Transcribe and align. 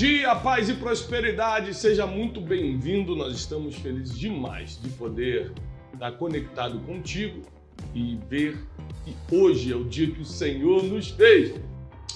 dia, 0.00 0.34
paz 0.34 0.70
e 0.70 0.72
prosperidade. 0.72 1.74
Seja 1.74 2.06
muito 2.06 2.40
bem-vindo. 2.40 3.14
Nós 3.14 3.34
estamos 3.34 3.74
felizes 3.74 4.18
demais 4.18 4.80
de 4.82 4.88
poder 4.88 5.52
estar 5.92 6.12
conectado 6.12 6.78
contigo 6.86 7.42
e 7.94 8.18
ver 8.26 8.56
que 9.04 9.14
hoje 9.30 9.70
é 9.70 9.76
o 9.76 9.84
dia 9.84 10.10
que 10.10 10.22
o 10.22 10.24
Senhor 10.24 10.82
nos 10.84 11.10
fez. 11.10 11.54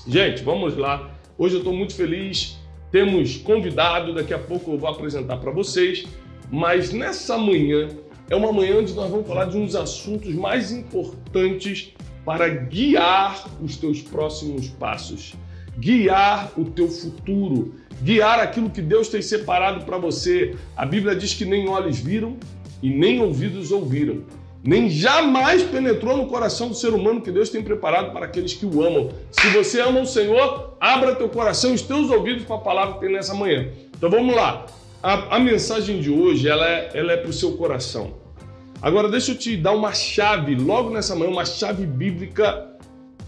Gente, 0.06 0.42
vamos 0.42 0.78
lá. 0.78 1.14
Hoje 1.36 1.56
eu 1.56 1.58
estou 1.58 1.74
muito 1.74 1.94
feliz. 1.94 2.58
Temos 2.90 3.36
convidado, 3.36 4.14
daqui 4.14 4.32
a 4.32 4.38
pouco 4.38 4.72
eu 4.72 4.78
vou 4.78 4.88
apresentar 4.88 5.36
para 5.36 5.50
vocês. 5.50 6.06
Mas 6.50 6.90
nessa 6.90 7.36
manhã 7.36 7.90
é 8.30 8.34
uma 8.34 8.50
manhã 8.50 8.78
onde 8.78 8.94
nós 8.94 9.10
vamos 9.10 9.28
falar 9.28 9.44
de 9.44 9.58
uns 9.58 9.74
assuntos 9.74 10.34
mais 10.34 10.72
importantes 10.72 11.92
para 12.24 12.48
guiar 12.48 13.46
os 13.60 13.76
teus 13.76 14.00
próximos 14.00 14.70
passos 14.70 15.34
guiar 15.78 16.52
o 16.56 16.64
teu 16.64 16.88
futuro, 16.88 17.74
guiar 18.02 18.38
aquilo 18.40 18.70
que 18.70 18.82
Deus 18.82 19.08
tem 19.08 19.22
separado 19.22 19.84
para 19.84 19.98
você. 19.98 20.54
A 20.76 20.84
Bíblia 20.84 21.14
diz 21.14 21.34
que 21.34 21.44
nem 21.44 21.68
olhos 21.68 21.98
viram 21.98 22.36
e 22.82 22.90
nem 22.90 23.20
ouvidos 23.20 23.72
ouviram, 23.72 24.22
nem 24.62 24.88
jamais 24.88 25.62
penetrou 25.62 26.16
no 26.16 26.26
coração 26.26 26.68
do 26.68 26.74
ser 26.74 26.94
humano 26.94 27.20
que 27.20 27.30
Deus 27.30 27.50
tem 27.50 27.62
preparado 27.62 28.12
para 28.12 28.26
aqueles 28.26 28.54
que 28.54 28.64
o 28.66 28.82
amam. 28.82 29.10
Se 29.30 29.48
você 29.50 29.80
ama 29.80 30.00
o 30.00 30.06
Senhor, 30.06 30.76
abra 30.80 31.14
teu 31.14 31.28
coração 31.28 31.70
e 31.70 31.74
os 31.74 31.82
teus 31.82 32.10
ouvidos 32.10 32.44
para 32.44 32.56
a 32.56 32.60
palavra 32.60 32.94
que 32.94 33.00
tem 33.00 33.12
nessa 33.12 33.34
manhã. 33.34 33.68
Então 33.96 34.10
vamos 34.10 34.34
lá. 34.34 34.66
A, 35.02 35.36
a 35.36 35.38
mensagem 35.38 36.00
de 36.00 36.10
hoje 36.10 36.48
ela 36.48 36.66
é, 36.66 36.90
ela 36.94 37.12
é 37.12 37.16
para 37.16 37.28
o 37.28 37.32
seu 37.32 37.52
coração. 37.58 38.14
Agora 38.80 39.08
deixa 39.08 39.32
eu 39.32 39.38
te 39.38 39.56
dar 39.56 39.72
uma 39.72 39.92
chave, 39.92 40.54
logo 40.54 40.90
nessa 40.90 41.14
manhã, 41.14 41.30
uma 41.30 41.44
chave 41.44 41.86
bíblica 41.86 42.73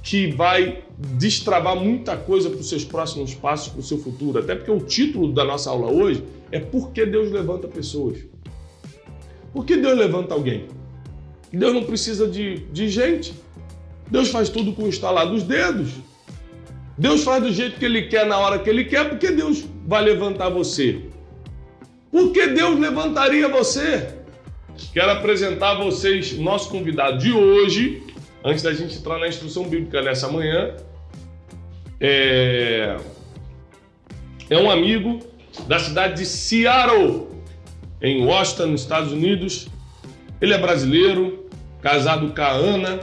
que 0.06 0.28
vai 0.28 0.84
destravar 1.18 1.74
muita 1.74 2.16
coisa 2.16 2.48
para 2.48 2.60
os 2.60 2.68
seus 2.68 2.84
próximos 2.84 3.34
passos, 3.34 3.72
para 3.72 3.80
o 3.80 3.82
seu 3.82 3.98
futuro. 3.98 4.38
Até 4.38 4.54
porque 4.54 4.70
o 4.70 4.78
título 4.78 5.32
da 5.32 5.44
nossa 5.44 5.68
aula 5.68 5.90
hoje 5.90 6.22
é 6.52 6.60
Por 6.60 6.92
que 6.92 7.04
Deus 7.04 7.32
levanta 7.32 7.66
pessoas? 7.66 8.18
Por 9.52 9.64
que 9.64 9.76
Deus 9.76 9.98
levanta 9.98 10.32
alguém? 10.32 10.66
Deus 11.52 11.74
não 11.74 11.82
precisa 11.82 12.28
de, 12.28 12.58
de 12.72 12.88
gente. 12.88 13.34
Deus 14.08 14.28
faz 14.28 14.48
tudo 14.48 14.72
com 14.74 14.84
o 14.84 14.88
estalar 14.88 15.28
dos 15.28 15.42
dedos. 15.42 15.90
Deus 16.96 17.24
faz 17.24 17.42
do 17.42 17.52
jeito 17.52 17.76
que 17.76 17.84
Ele 17.84 18.02
quer, 18.02 18.26
na 18.26 18.38
hora 18.38 18.60
que 18.60 18.70
Ele 18.70 18.84
quer, 18.84 19.08
porque 19.08 19.32
Deus 19.32 19.64
vai 19.84 20.04
levantar 20.04 20.50
você. 20.50 21.00
Por 22.12 22.30
que 22.30 22.46
Deus 22.46 22.78
levantaria 22.78 23.48
você? 23.48 24.14
Quero 24.92 25.10
apresentar 25.10 25.72
a 25.72 25.82
vocês 25.82 26.38
nosso 26.38 26.70
convidado 26.70 27.18
de 27.18 27.32
hoje, 27.32 28.05
antes 28.46 28.62
da 28.62 28.72
gente 28.72 28.96
entrar 28.96 29.18
na 29.18 29.26
instrução 29.26 29.68
bíblica 29.68 30.00
nessa 30.00 30.28
manhã, 30.28 30.76
é, 32.00 32.96
é 34.48 34.56
um 34.56 34.70
amigo 34.70 35.18
da 35.66 35.80
cidade 35.80 36.20
de 36.20 36.24
Seattle, 36.24 37.26
em 38.00 38.24
Washington, 38.24 38.66
nos 38.66 38.82
Estados 38.82 39.10
Unidos. 39.10 39.66
Ele 40.40 40.54
é 40.54 40.58
brasileiro, 40.58 41.46
casado 41.82 42.32
com 42.32 42.40
a 42.40 42.50
Ana. 42.50 43.00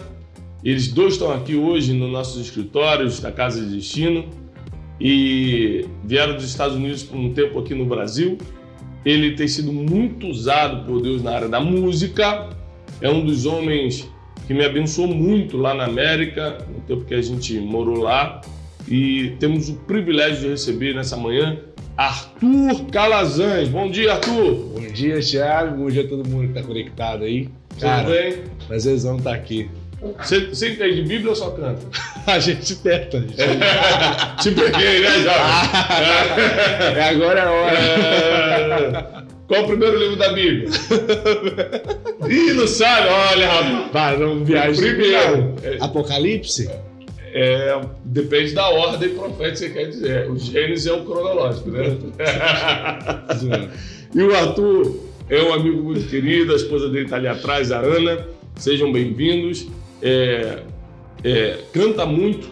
Eles 0.64 0.88
dois 0.88 1.16
estão 1.16 1.30
aqui 1.34 1.56
hoje 1.56 1.92
nos 1.92 2.10
nossos 2.10 2.46
escritórios 2.46 3.20
da 3.20 3.32
Casa 3.32 3.60
de 3.60 3.76
Destino 3.76 4.30
e 4.98 5.86
vieram 6.06 6.36
dos 6.36 6.46
Estados 6.46 6.78
Unidos 6.78 7.04
por 7.04 7.18
um 7.18 7.34
tempo 7.34 7.60
aqui 7.60 7.76
no 7.76 7.86
Brasil. 7.86 8.38
Ele 9.04 9.36
tem 9.36 9.50
sido 9.50 9.74
muito 9.74 10.26
usado 10.28 10.86
por 10.86 11.02
Deus 11.02 11.22
na 11.22 11.32
área 11.32 11.50
da 11.50 11.60
música. 11.60 12.50
É 13.02 13.10
um 13.10 13.26
dos 13.26 13.46
homens 13.46 14.10
que 14.48 14.54
me 14.54 14.66
abençoou 14.66 15.08
muito 15.08 15.58
lá 15.58 15.74
na 15.74 15.86
América, 15.86 16.58
no 16.68 16.82
tempo 16.82 17.06
que 17.06 17.14
a 17.14 17.22
gente 17.22 17.60
morou 17.60 18.02
lá. 18.02 18.42
E 18.88 19.36
temos 19.40 19.70
o 19.70 19.76
privilégio 19.76 20.42
de 20.42 20.50
receber 20.50 20.94
nessa 20.94 21.16
manhã 21.16 21.58
Arthur 21.96 22.86
Calazans. 22.92 23.70
Bom 23.70 23.90
dia, 23.90 24.14
Arthur. 24.14 24.56
Bom 24.74 24.88
dia, 24.94 25.20
Thiago. 25.22 25.78
Bom 25.78 25.90
dia 25.90 26.04
a 26.04 26.08
todo 26.08 26.28
mundo 26.28 26.52
que 26.52 26.58
está 26.58 26.64
conectado 26.64 27.24
aí. 27.24 27.50
Cara, 27.80 28.04
Tudo 28.04 28.14
bem? 28.14 28.44
Prazerzão 28.68 29.18
estar 29.18 29.34
aqui. 29.34 29.70
Você, 30.20 30.48
você 30.48 30.74
entende 30.74 31.02
Bíblia 31.04 31.30
ou 31.30 31.36
só 31.36 31.52
canta? 31.52 31.82
a 32.28 32.40
gente 32.40 32.76
tenta. 32.78 33.18
A 33.18 33.22
gente... 33.22 33.38
Te 34.42 34.52
peguei, 34.52 35.00
né, 35.00 35.10
é 36.98 37.10
agora 37.10 37.40
é 37.40 37.44
a 37.44 37.52
hora. 37.52 37.78
É... 37.78 39.24
Qual 39.54 39.66
o 39.66 39.68
primeiro 39.68 40.00
livro 40.00 40.16
da 40.16 40.34
Bíblia? 40.34 40.68
Ih, 42.28 42.54
não 42.54 42.66
sabe? 42.66 43.08
Olha, 43.08 43.48
rapaz. 43.48 43.92
Vai, 43.94 44.18
não 44.18 44.44
viaja. 44.44 44.82
Primeiro. 44.82 45.54
Apocalipse? 45.80 46.72
É, 47.32 47.80
depende 48.04 48.56
da 48.56 48.68
ordem 48.70 49.10
profética 49.10 49.52
que 49.52 49.58
você 49.58 49.70
quer 49.70 49.86
dizer. 49.90 50.32
O 50.32 50.40
Gênesis 50.40 50.88
é 50.88 50.94
o 50.94 51.06
cronológico, 51.06 51.70
né? 51.70 51.84
e 54.16 54.24
o 54.24 54.36
Arthur 54.36 55.00
é 55.30 55.44
um 55.44 55.54
amigo 55.54 55.84
muito 55.84 56.10
querido, 56.10 56.54
a 56.54 56.56
esposa 56.56 56.90
dele 56.90 57.06
está 57.06 57.18
ali 57.18 57.28
atrás, 57.28 57.72
a 57.72 57.78
Ana. 57.78 58.26
Sejam 58.56 58.92
bem-vindos. 58.92 59.68
É, 60.02 60.64
é, 61.24 61.60
canta 61.72 62.08
muito, 62.08 62.48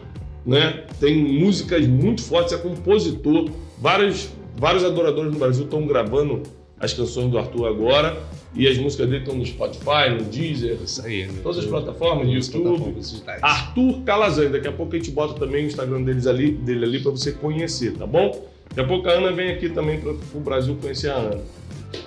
né? 0.45 0.83
Tem 0.99 1.17
músicas 1.17 1.87
muito 1.87 2.21
fortes, 2.21 2.53
é 2.53 2.57
compositor. 2.57 3.49
Vários, 3.79 4.29
vários 4.55 4.83
adoradores 4.83 5.33
no 5.33 5.39
Brasil 5.39 5.63
estão 5.63 5.87
gravando 5.87 6.43
as 6.81 6.93
canções 6.93 7.29
do 7.29 7.37
Arthur 7.37 7.67
agora. 7.67 8.21
E 8.53 8.67
as 8.67 8.77
músicas 8.77 9.07
dele 9.07 9.23
estão 9.23 9.35
no 9.35 9.45
Spotify, 9.45 10.09
no 10.17 10.25
Deezer, 10.25 10.77
Isso 10.83 11.05
aí, 11.05 11.25
todas 11.41 11.59
as 11.59 11.65
plataformas, 11.65 12.27
no 12.27 12.33
YouTube. 12.33 12.63
Plataformas 12.63 13.23
Arthur 13.41 14.01
Calazan. 14.01 14.51
Daqui 14.51 14.67
a 14.67 14.73
pouco 14.73 14.93
a 14.93 14.97
gente 14.97 15.11
bota 15.11 15.39
também 15.39 15.63
o 15.63 15.67
Instagram 15.67 16.01
deles 16.01 16.27
ali, 16.27 16.51
dele 16.51 16.83
ali 16.83 16.99
para 16.99 17.11
você 17.11 17.31
conhecer, 17.31 17.93
tá 17.93 18.05
bom? 18.05 18.45
Daqui 18.69 18.81
a 18.81 18.83
pouco 18.83 19.07
a 19.07 19.11
Ana 19.13 19.31
vem 19.31 19.51
aqui 19.51 19.69
também 19.69 20.01
para 20.01 20.11
o 20.11 20.39
Brasil 20.41 20.77
conhecer 20.81 21.11
a 21.11 21.15
Ana. 21.15 21.41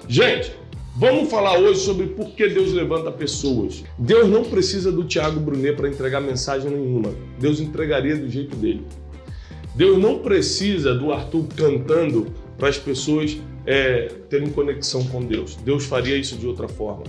Gente, 0.07 0.53
vamos 0.97 1.31
falar 1.31 1.59
hoje 1.59 1.81
sobre 1.81 2.09
por 2.09 2.33
que 2.33 2.47
Deus 2.47 2.73
levanta 2.73 3.11
pessoas. 3.11 3.83
Deus 3.99 4.29
não 4.29 4.45
precisa 4.45 4.93
do 4.93 5.05
Tiago 5.05 5.41
Brunet 5.41 5.77
para 5.77 5.89
entregar 5.89 6.21
mensagem 6.21 6.71
nenhuma. 6.71 7.11
Deus 7.39 7.59
entregaria 7.59 8.17
do 8.17 8.29
jeito 8.29 8.55
dele. 8.57 8.85
Deus 9.75 9.99
não 9.99 10.19
precisa 10.19 10.95
do 10.95 11.11
Arthur 11.11 11.47
cantando 11.57 12.27
para 12.59 12.69
as 12.69 12.79
pessoas 12.79 13.39
é, 13.67 14.09
terem 14.29 14.51
conexão 14.51 15.05
com 15.05 15.23
Deus. 15.25 15.57
Deus 15.57 15.85
faria 15.85 16.17
isso 16.17 16.37
de 16.37 16.47
outra 16.47 16.69
forma. 16.69 17.05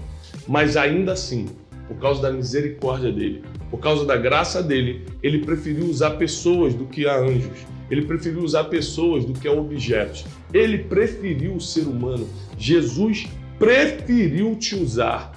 Mas 0.48 0.78
ainda 0.78 1.14
assim, 1.14 1.48
por 1.88 1.98
causa 1.98 2.22
da 2.22 2.32
misericórdia 2.32 3.12
dele, 3.12 3.44
por 3.70 3.80
causa 3.80 4.06
da 4.06 4.16
graça 4.16 4.62
dele, 4.62 5.06
ele 5.22 5.40
preferiu 5.40 5.86
usar 5.86 6.12
pessoas 6.12 6.74
do 6.74 6.86
que 6.86 7.08
a 7.08 7.18
anjos. 7.18 7.66
Ele 7.90 8.04
preferiu 8.04 8.42
usar 8.42 8.66
pessoas 8.66 9.26
do 9.26 9.34
que 9.34 9.48
a 9.48 9.52
objetos. 9.52 10.26
Ele 10.54 10.80
preferiu 10.80 11.56
o 11.56 11.62
ser 11.62 11.88
humano. 11.88 12.28
Jesus 12.58 13.28
preferiu 13.60 14.56
te 14.56 14.76
usar. 14.76 15.34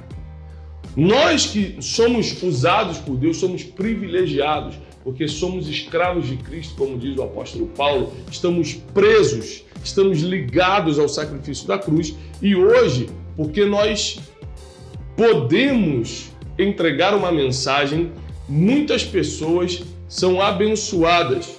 Nós 0.96 1.46
que 1.46 1.76
somos 1.80 2.42
usados 2.42 2.98
por 2.98 3.16
Deus, 3.16 3.36
somos 3.36 3.62
privilegiados, 3.62 4.76
porque 5.04 5.28
somos 5.28 5.68
escravos 5.68 6.26
de 6.26 6.36
Cristo, 6.36 6.74
como 6.76 6.98
diz 6.98 7.16
o 7.16 7.22
apóstolo 7.22 7.66
Paulo, 7.68 8.12
estamos 8.30 8.74
presos 8.92 9.64
estamos 9.82 10.20
ligados 10.20 10.98
ao 10.98 11.08
sacrifício 11.08 11.66
da 11.66 11.78
cruz 11.78 12.14
e 12.40 12.54
hoje, 12.54 13.08
porque 13.36 13.64
nós 13.64 14.20
podemos 15.16 16.30
entregar 16.58 17.14
uma 17.14 17.32
mensagem, 17.32 18.12
muitas 18.48 19.04
pessoas 19.04 19.82
são 20.08 20.40
abençoadas, 20.40 21.58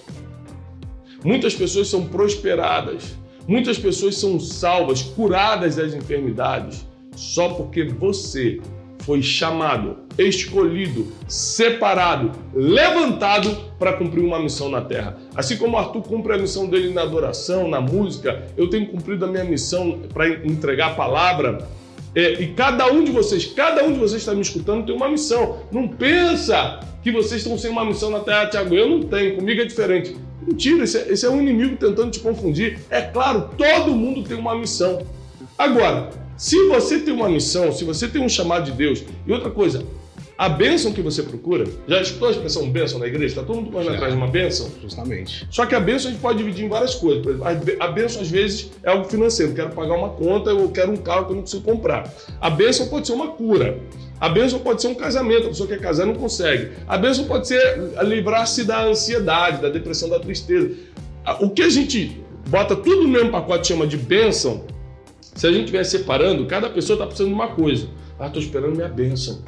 muitas 1.24 1.54
pessoas 1.54 1.88
são 1.88 2.06
prosperadas, 2.06 3.18
muitas 3.48 3.78
pessoas 3.78 4.16
são 4.16 4.40
salvas, 4.40 5.02
curadas 5.02 5.76
das 5.76 5.94
enfermidades, 5.94 6.86
só 7.16 7.50
porque 7.50 7.84
você 7.86 8.60
foi 9.00 9.22
chamado, 9.22 9.98
escolhido, 10.18 11.08
separado, 11.28 12.32
levantado 12.54 13.56
para 13.80 13.94
cumprir 13.94 14.24
uma 14.24 14.40
missão 14.40 14.70
na 14.70 14.82
terra. 14.82 15.18
Assim 15.36 15.58
como 15.58 15.78
Arthur 15.78 16.02
cumpre 16.02 16.34
a 16.34 16.38
missão 16.38 16.68
dele 16.68 16.94
na 16.94 17.02
adoração, 17.02 17.68
na 17.68 17.80
música, 17.80 18.48
eu 18.58 18.70
tenho 18.70 18.88
cumprido 18.88 19.26
a 19.26 19.28
minha 19.28 19.44
missão 19.44 20.00
para 20.14 20.28
entregar 20.30 20.92
a 20.92 20.96
palavra. 20.96 21.68
É, 22.16 22.34
e 22.34 22.48
cada 22.54 22.92
um 22.92 23.04
de 23.04 23.12
vocês, 23.12 23.46
cada 23.46 23.84
um 23.84 23.94
de 23.94 24.00
vocês 24.00 24.22
está 24.22 24.34
me 24.34 24.42
escutando, 24.42 24.86
tem 24.86 24.96
uma 24.96 25.10
missão. 25.10 25.60
Não 25.72 25.88
pensa 25.88 26.80
que 27.04 27.12
vocês 27.12 27.42
estão 27.42 27.58
sem 27.58 27.72
uma 27.72 27.86
missão 27.86 28.10
na 28.10 28.20
terra, 28.20 28.48
Tiago. 28.48 28.76
Eu 28.76 28.90
não 28.90 29.04
tenho, 29.04 29.36
comigo 29.36 29.62
é 29.62 29.66
diferente. 29.66 30.16
Mentira, 30.42 30.84
esse 30.84 30.98
é, 30.98 31.12
esse 31.12 31.26
é 31.26 31.30
um 31.30 31.40
inimigo 31.40 31.76
tentando 31.78 32.12
te 32.12 32.20
confundir. 32.20 32.80
É 32.90 33.02
claro, 33.02 33.50
todo 33.58 33.92
mundo 33.92 34.24
tem 34.24 34.38
uma 34.38 34.56
missão. 34.56 35.06
Agora, 35.58 36.10
se 36.40 36.70
você 36.70 37.00
tem 37.00 37.14
uma 37.14 37.28
missão, 37.28 37.70
se 37.74 37.84
você 37.84 38.08
tem 38.08 38.22
um 38.22 38.30
chamado 38.30 38.64
de 38.64 38.72
Deus, 38.72 39.04
e 39.28 39.32
outra 39.32 39.52
coisa, 39.52 39.84
a 40.38 40.48
bênção 40.48 40.94
que 40.94 41.02
você 41.02 41.22
procura, 41.22 41.66
já 41.86 42.02
escutou 42.02 42.30
a 42.30 42.32
expressão 42.32 42.72
bênção 42.72 42.98
na 42.98 43.08
igreja? 43.08 43.26
Está 43.26 43.44
todo 43.44 43.58
mundo 43.58 43.72
correndo 43.72 43.96
atrás 43.96 44.14
de 44.14 44.18
uma 44.18 44.28
bênção? 44.28 44.72
Justamente. 44.82 45.46
Só 45.52 45.66
que 45.66 45.76
a 45.76 45.82
bênção 45.82 46.08
a 46.08 46.14
gente 46.14 46.22
pode 46.22 46.38
dividir 46.38 46.64
em 46.64 46.70
várias 46.70 46.96
coisas. 46.96 47.22
Por 47.22 47.32
exemplo, 47.32 47.76
a 47.78 47.88
bênção 47.90 48.22
às 48.22 48.30
vezes 48.30 48.72
é 48.82 48.90
algo 48.90 49.04
financeiro. 49.04 49.54
Quero 49.54 49.72
pagar 49.72 49.96
uma 49.96 50.12
conta, 50.12 50.52
eu 50.52 50.70
quero 50.70 50.94
um 50.94 50.96
carro 50.96 51.26
que 51.26 51.32
eu 51.32 51.36
não 51.36 51.42
consigo 51.42 51.64
comprar. 51.64 52.10
A 52.40 52.50
bênção 52.50 52.88
pode 52.88 53.08
ser 53.08 53.12
uma 53.12 53.28
cura. 53.28 53.78
A 54.18 54.30
bênção 54.30 54.60
pode 54.60 54.82
ser 54.82 54.88
um 54.88 54.96
casamento, 54.96 55.48
a 55.48 55.50
pessoa 55.50 55.68
quer 55.68 55.82
casar 55.82 56.04
e 56.04 56.08
não 56.08 56.16
consegue. 56.16 56.70
A 56.88 56.98
bênção 56.98 57.26
pode 57.26 57.46
ser 57.46 57.78
livrar-se 58.06 58.64
da 58.64 58.86
ansiedade, 58.86 59.62
da 59.62 59.68
depressão, 59.68 60.08
da 60.08 60.22
tristeza. 60.22 60.72
O 61.42 61.50
que 61.50 61.64
a 61.64 61.70
gente 61.70 62.18
bota 62.48 62.78
tudo 62.78 63.04
no 63.04 63.10
mesmo 63.10 63.30
pacote, 63.30 63.68
chama 63.68 63.86
de 63.86 63.98
bênção, 63.98 64.64
se 65.40 65.48
a 65.48 65.54
gente 65.54 65.62
estiver 65.62 65.86
separando, 65.86 66.46
cada 66.48 66.70
pessoa 66.70 66.96
está 66.96 67.06
precisando 67.06 67.30
de 67.30 67.34
uma 67.34 67.48
coisa. 67.48 67.88
Ah, 68.20 68.28
estou 68.28 68.42
esperando 68.42 68.76
minha 68.76 68.90
bênção. 68.90 69.42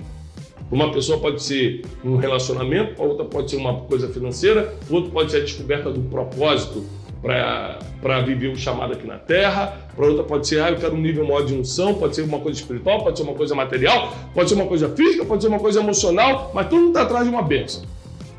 Uma 0.71 0.89
pessoa 0.89 1.19
pode 1.19 1.43
ser 1.43 1.81
um 2.01 2.15
relacionamento, 2.15 3.01
a 3.01 3.05
outra 3.05 3.25
pode 3.25 3.51
ser 3.51 3.57
uma 3.57 3.81
coisa 3.81 4.07
financeira, 4.07 4.73
outra 4.89 5.11
pode 5.11 5.31
ser 5.31 5.39
a 5.39 5.39
descoberta 5.41 5.91
do 5.91 5.99
propósito 6.03 6.85
para 7.21 8.21
viver 8.21 8.47
o 8.47 8.55
chamado 8.55 8.93
aqui 8.93 9.05
na 9.05 9.17
Terra, 9.17 9.89
para 9.93 10.05
outra 10.05 10.23
pode 10.23 10.47
ser, 10.47 10.63
ah, 10.63 10.69
eu 10.69 10.77
quero 10.77 10.95
um 10.95 11.01
nível 11.01 11.27
maior 11.27 11.45
de 11.45 11.53
unção, 11.53 11.94
pode 11.95 12.15
ser 12.15 12.21
uma 12.21 12.39
coisa 12.39 12.57
espiritual, 12.57 13.03
pode 13.03 13.17
ser 13.17 13.25
uma 13.25 13.33
coisa 13.33 13.53
material, 13.53 14.13
pode 14.33 14.47
ser 14.47 14.55
uma 14.55 14.67
coisa 14.67 14.87
física, 14.95 15.25
pode 15.25 15.44
ser 15.44 15.49
uma 15.49 15.59
coisa 15.59 15.81
emocional, 15.81 16.51
mas 16.53 16.71
mundo 16.71 16.87
está 16.87 17.01
atrás 17.01 17.25
de 17.25 17.29
uma 17.29 17.41
bênção. 17.41 17.83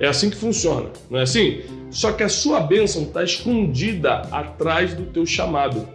É 0.00 0.08
assim 0.08 0.30
que 0.30 0.36
funciona, 0.36 0.88
não 1.10 1.18
é 1.18 1.24
assim? 1.24 1.60
Só 1.90 2.12
que 2.12 2.22
a 2.22 2.30
sua 2.30 2.60
bênção 2.60 3.02
está 3.02 3.22
escondida 3.22 4.22
atrás 4.32 4.94
do 4.94 5.04
teu 5.04 5.26
chamado. 5.26 5.86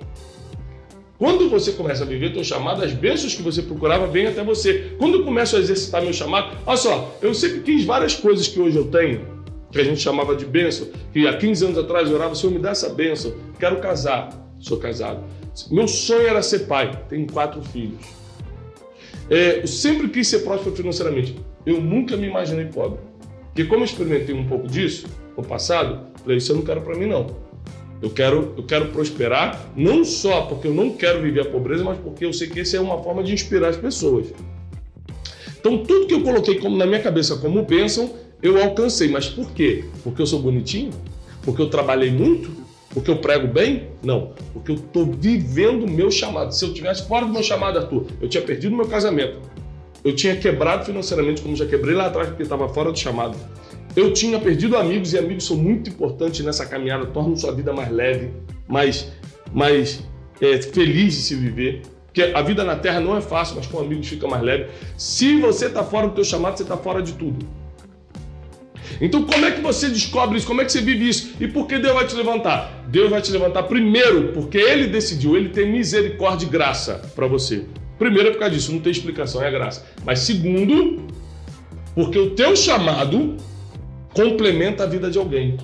Quando 1.17 1.49
você 1.49 1.71
começa 1.71 2.03
a 2.03 2.05
viver 2.05 2.31
teu 2.31 2.43
chamado, 2.43 2.83
as 2.83 2.93
bênçãos 2.93 3.33
que 3.33 3.41
você 3.41 3.63
procurava 3.63 4.05
vêm 4.05 4.27
até 4.27 4.43
você. 4.43 4.91
Quando 4.99 5.15
eu 5.15 5.23
começo 5.23 5.55
a 5.55 5.59
exercitar 5.59 6.01
meu 6.01 6.13
chamado, 6.13 6.55
olha 6.63 6.77
só, 6.77 7.17
eu 7.21 7.33
sempre 7.33 7.61
quis 7.61 7.83
várias 7.83 8.15
coisas 8.15 8.47
que 8.47 8.59
hoje 8.59 8.77
eu 8.77 8.85
tenho, 8.85 9.25
que 9.71 9.79
a 9.79 9.83
gente 9.83 9.99
chamava 9.99 10.35
de 10.35 10.45
bênção, 10.45 10.87
que 11.11 11.27
há 11.27 11.35
15 11.35 11.65
anos 11.65 11.77
atrás 11.79 12.07
eu 12.07 12.15
orava, 12.15 12.35
Senhor, 12.35 12.53
me 12.53 12.59
dá 12.59 12.69
essa 12.69 12.89
bênção, 12.89 13.33
quero 13.59 13.77
casar, 13.77 14.29
sou 14.59 14.77
casado. 14.77 15.23
Meu 15.71 15.87
sonho 15.87 16.27
era 16.27 16.43
ser 16.43 16.67
pai, 16.67 17.03
tenho 17.09 17.25
quatro 17.25 17.63
filhos. 17.63 17.97
É, 19.27 19.61
eu 19.61 19.67
sempre 19.67 20.09
quis 20.09 20.27
ser 20.27 20.39
próspero 20.39 20.75
financeiramente, 20.75 21.35
eu 21.65 21.81
nunca 21.81 22.15
me 22.15 22.27
imaginei 22.27 22.65
pobre. 22.65 22.99
Porque 23.47 23.65
como 23.65 23.81
eu 23.81 23.85
experimentei 23.85 24.35
um 24.35 24.47
pouco 24.47 24.67
disso 24.67 25.07
no 25.35 25.43
passado, 25.43 26.05
falei, 26.21 26.37
isso 26.37 26.51
eu 26.51 26.57
não 26.57 26.63
quero 26.63 26.81
para 26.81 26.95
mim 26.95 27.07
não. 27.07 27.46
Eu 28.01 28.09
quero, 28.11 28.53
eu 28.55 28.63
quero 28.63 28.89
prosperar, 28.89 29.71
não 29.75 30.05
só 30.05 30.43
porque 30.43 30.67
eu 30.67 30.73
não 30.73 30.91
quero 30.91 31.21
viver 31.21 31.41
a 31.41 31.45
pobreza, 31.45 31.83
mas 31.83 31.97
porque 31.97 32.25
eu 32.25 32.31
sei 32.31 32.47
que 32.47 32.59
essa 32.59 32.77
é 32.77 32.79
uma 32.79 33.01
forma 33.01 33.23
de 33.23 33.33
inspirar 33.33 33.69
as 33.69 33.77
pessoas. 33.77 34.27
Então, 35.59 35.79
tudo 35.83 36.05
que 36.05 36.13
eu 36.13 36.21
coloquei 36.21 36.59
como 36.59 36.77
na 36.77 36.85
minha 36.85 37.01
cabeça 37.01 37.35
como 37.37 37.63
bênção, 37.63 38.13
eu 38.41 38.61
alcancei. 38.61 39.09
Mas 39.09 39.27
por 39.27 39.51
quê? 39.51 39.85
Porque 40.03 40.21
eu 40.21 40.27
sou 40.27 40.39
bonitinho? 40.39 40.91
Porque 41.41 41.61
eu 41.61 41.69
trabalhei 41.69 42.11
muito? 42.11 42.51
Porque 42.93 43.11
eu 43.11 43.17
prego 43.17 43.47
bem? 43.47 43.89
Não. 44.03 44.33
Porque 44.53 44.71
eu 44.71 44.75
estou 44.75 45.05
vivendo 45.05 45.83
o 45.83 45.89
meu 45.89 46.09
chamado. 46.11 46.51
Se 46.53 46.63
eu 46.63 46.73
tivesse 46.73 47.07
fora 47.07 47.25
do 47.25 47.33
meu 47.33 47.43
chamado, 47.43 47.79
Arthur, 47.79 48.05
eu 48.21 48.29
tinha 48.29 48.43
perdido 48.43 48.73
o 48.73 48.77
meu 48.77 48.87
casamento. 48.87 49.39
Eu 50.03 50.15
tinha 50.15 50.35
quebrado 50.35 50.85
financeiramente, 50.85 51.41
como 51.41 51.55
já 51.55 51.65
quebrei 51.65 51.95
lá 51.95 52.07
atrás, 52.07 52.29
porque 52.29 52.43
estava 52.43 52.69
fora 52.69 52.91
do 52.91 52.97
chamado. 52.97 53.35
Eu 53.97 54.13
tinha 54.13 54.39
perdido 54.39 54.77
amigos 54.77 55.13
e 55.13 55.17
amigos 55.17 55.47
são 55.47 55.57
muito 55.57 55.89
importantes 55.89 56.45
nessa 56.45 56.67
caminhada, 56.67 57.07
tornam 57.07 57.35
sua 57.35 57.51
vida 57.51 57.73
mais 57.73 57.89
leve, 57.89 58.29
mais, 58.67 59.11
mais 59.51 60.03
é, 60.39 60.61
feliz 60.61 61.15
de 61.15 61.21
se 61.23 61.33
viver. 61.33 61.81
Porque 62.05 62.21
a 62.21 62.43
vida 62.43 62.63
na 62.63 62.75
Terra 62.75 62.99
não 62.99 63.17
é 63.17 63.21
fácil, 63.21 63.55
mas 63.55 63.65
com 63.65 63.79
amigos 63.79 64.07
fica 64.07 64.27
mais 64.27 64.43
leve. 64.43 64.67
Se 64.95 65.41
você 65.41 65.65
está 65.65 65.83
fora 65.83 66.09
do 66.09 66.13
teu 66.13 66.23
chamado, 66.23 66.55
você 66.55 66.61
está 66.61 66.77
fora 66.77 67.01
de 67.01 67.13
tudo. 67.13 67.43
Então, 69.01 69.23
como 69.23 69.43
é 69.43 69.49
que 69.49 69.61
você 69.61 69.89
descobre 69.89 70.37
isso? 70.37 70.45
Como 70.45 70.61
é 70.61 70.65
que 70.65 70.71
você 70.71 70.81
vive 70.81 71.09
isso? 71.09 71.33
E 71.39 71.47
por 71.47 71.65
que 71.65 71.79
Deus 71.79 71.95
vai 71.95 72.05
te 72.05 72.15
levantar? 72.15 72.85
Deus 72.89 73.09
vai 73.09 73.19
te 73.19 73.31
levantar 73.31 73.63
primeiro 73.63 74.31
porque 74.31 74.59
Ele 74.59 74.85
decidiu, 74.85 75.35
Ele 75.35 75.49
tem 75.49 75.71
misericórdia 75.71 76.45
e 76.45 76.49
graça 76.49 77.01
para 77.15 77.25
você. 77.25 77.65
Primeiro 77.97 78.29
é 78.29 78.31
por 78.31 78.37
causa 78.37 78.53
disso, 78.53 78.71
não 78.71 78.79
tem 78.79 78.91
explicação, 78.91 79.41
é 79.41 79.49
graça. 79.49 79.87
Mas 80.05 80.19
segundo, 80.19 81.01
porque 81.95 82.19
o 82.19 82.35
teu 82.35 82.55
chamado 82.55 83.37
complementa 84.13 84.83
a 84.83 84.87
vida 84.87 85.09
de 85.09 85.17
alguém. 85.17 85.57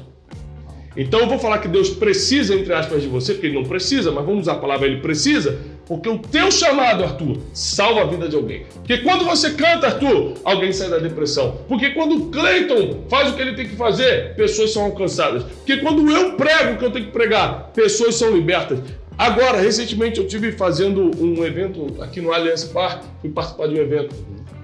Então 0.96 1.22
eu 1.22 1.28
vou 1.28 1.40
falar 1.40 1.58
que 1.58 1.68
Deus 1.68 1.90
precisa, 1.90 2.54
entre 2.54 2.72
aspas, 2.72 3.02
de 3.02 3.08
você, 3.08 3.34
porque 3.34 3.48
ele 3.48 3.56
não 3.56 3.64
precisa, 3.64 4.12
mas 4.12 4.24
vamos 4.26 4.42
usar 4.42 4.54
a 4.54 4.58
palavra 4.58 4.88
ele 4.88 5.02
precisa, 5.02 5.60
porque 5.88 6.08
o 6.08 6.20
teu 6.20 6.52
chamado, 6.52 7.04
Arthur, 7.04 7.38
salva 7.52 8.02
a 8.02 8.06
vida 8.06 8.30
de 8.30 8.36
alguém. 8.36 8.66
Porque 8.74 9.00
quando 9.00 9.26
você 9.26 9.52
canta, 9.52 9.88
Arthur, 9.88 10.36
alguém 10.44 10.72
sai 10.72 10.90
da 10.90 11.00
depressão. 11.00 11.58
Porque 11.68 11.90
quando 11.90 12.16
o 12.16 12.30
Cleiton 12.30 13.06
faz 13.10 13.32
o 13.32 13.36
que 13.36 13.42
ele 13.42 13.56
tem 13.56 13.68
que 13.68 13.76
fazer, 13.76 14.36
pessoas 14.36 14.72
são 14.72 14.84
alcançadas. 14.86 15.44
Porque 15.44 15.78
quando 15.78 16.10
eu 16.10 16.34
prego 16.34 16.76
o 16.76 16.78
que 16.78 16.86
eu 16.86 16.92
tenho 16.92 17.06
que 17.06 17.12
pregar, 17.12 17.72
pessoas 17.74 18.16
são 18.16 18.32
libertas. 18.32 18.80
Agora, 19.18 19.60
recentemente 19.60 20.20
eu 20.20 20.28
tive 20.28 20.52
fazendo 20.54 21.12
um 21.20 21.44
evento 21.44 22.02
aqui 22.02 22.22
no 22.22 22.32
Allianz 22.32 22.64
Parque, 22.66 23.06
fui 23.22 23.30
participar 23.30 23.68
de 23.68 23.76
um 23.76 23.82
evento 23.82 24.16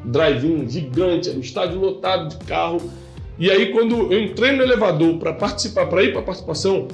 drive-in 0.05 0.67
gigante, 0.69 1.29
um 1.29 1.39
estádio 1.39 1.79
lotado 1.79 2.29
de 2.29 2.45
carro. 2.45 2.79
E 3.39 3.49
aí, 3.49 3.71
quando 3.71 4.11
eu 4.11 4.21
entrei 4.21 4.51
no 4.51 4.61
elevador 4.61 5.17
para 5.17 5.31
participar, 5.31 5.85
para 5.85 6.03
ir 6.03 6.11
para 6.11 6.19
a 6.19 6.23
participação, 6.23 6.89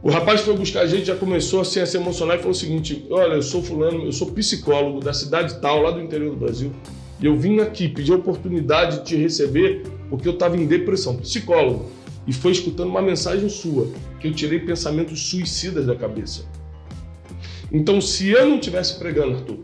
o 0.00 0.08
rapaz 0.08 0.42
foi 0.42 0.56
buscar 0.56 0.82
a 0.82 0.86
gente, 0.86 1.06
já 1.06 1.16
começou 1.16 1.62
assim, 1.62 1.80
a 1.80 1.86
se 1.86 1.96
emocionar 1.96 2.36
e 2.36 2.38
falou 2.38 2.52
o 2.52 2.54
seguinte: 2.54 3.04
Olha, 3.10 3.34
eu 3.34 3.42
sou 3.42 3.60
fulano, 3.60 4.04
eu 4.04 4.12
sou 4.12 4.30
psicólogo 4.30 5.00
da 5.00 5.12
cidade 5.12 5.60
tal, 5.60 5.82
lá 5.82 5.90
do 5.90 6.00
interior 6.00 6.30
do 6.30 6.36
Brasil, 6.36 6.70
e 7.20 7.26
eu 7.26 7.36
vim 7.36 7.58
aqui 7.58 7.88
pedir 7.88 8.12
a 8.12 8.16
oportunidade 8.16 8.98
de 8.98 9.04
te 9.04 9.16
receber 9.16 9.82
porque 10.08 10.28
eu 10.28 10.32
estava 10.34 10.56
em 10.56 10.64
depressão. 10.64 11.16
Psicólogo. 11.16 11.90
E 12.24 12.32
foi 12.32 12.52
escutando 12.52 12.90
uma 12.90 13.02
mensagem 13.02 13.48
sua, 13.48 13.88
que 14.20 14.28
eu 14.28 14.32
tirei 14.32 14.60
pensamentos 14.60 15.28
suicidas 15.28 15.86
da 15.86 15.96
cabeça. 15.96 16.44
Então, 17.72 18.00
se 18.00 18.28
eu 18.28 18.46
não 18.46 18.56
estivesse 18.56 18.98
pregando, 18.98 19.36
Arthur, 19.36 19.58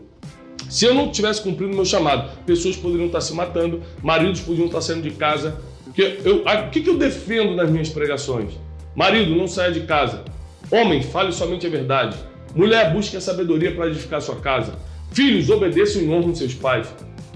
se 0.69 0.85
eu 0.85 0.93
não 0.93 1.11
tivesse 1.11 1.41
cumprido 1.41 1.73
meu 1.73 1.85
chamado, 1.85 2.37
pessoas 2.45 2.75
poderiam 2.75 3.05
estar 3.05 3.21
se 3.21 3.33
matando, 3.33 3.81
maridos 4.03 4.41
podiam 4.41 4.65
estar 4.65 4.81
saindo 4.81 5.03
de 5.03 5.11
casa, 5.11 5.57
porque 5.85 6.19
eu, 6.25 6.43
o 6.43 6.69
que, 6.69 6.81
que 6.81 6.89
eu 6.89 6.97
defendo 6.97 7.55
nas 7.55 7.69
minhas 7.69 7.89
pregações? 7.89 8.53
Marido, 8.95 9.35
não 9.35 9.47
saia 9.47 9.71
de 9.71 9.81
casa. 9.81 10.25
Homem, 10.71 11.01
fale 11.01 11.31
somente 11.31 11.67
a 11.67 11.69
verdade. 11.69 12.17
Mulher, 12.55 12.91
busque 12.91 13.15
a 13.15 13.21
sabedoria 13.21 13.73
para 13.73 13.87
edificar 13.87 14.21
sua 14.21 14.37
casa. 14.37 14.75
Filhos, 15.11 15.49
obedeçam 15.49 16.01
e 16.01 16.09
honram 16.09 16.33
seus 16.33 16.53
pais. 16.53 16.87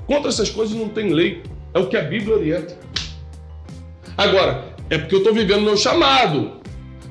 Contra 0.08 0.30
essas 0.30 0.50
coisas 0.50 0.76
não 0.76 0.90
tem 0.90 1.14
lei. 1.14 1.44
É 1.74 1.80
o 1.80 1.88
que 1.88 1.96
a 1.96 2.02
Bíblia 2.02 2.36
orienta. 2.36 2.76
Agora, 4.18 4.66
é 4.90 4.98
porque 4.98 5.16
eu 5.16 5.20
estou 5.20 5.34
vivendo 5.34 5.62
meu 5.62 5.78
chamado. 5.78 6.54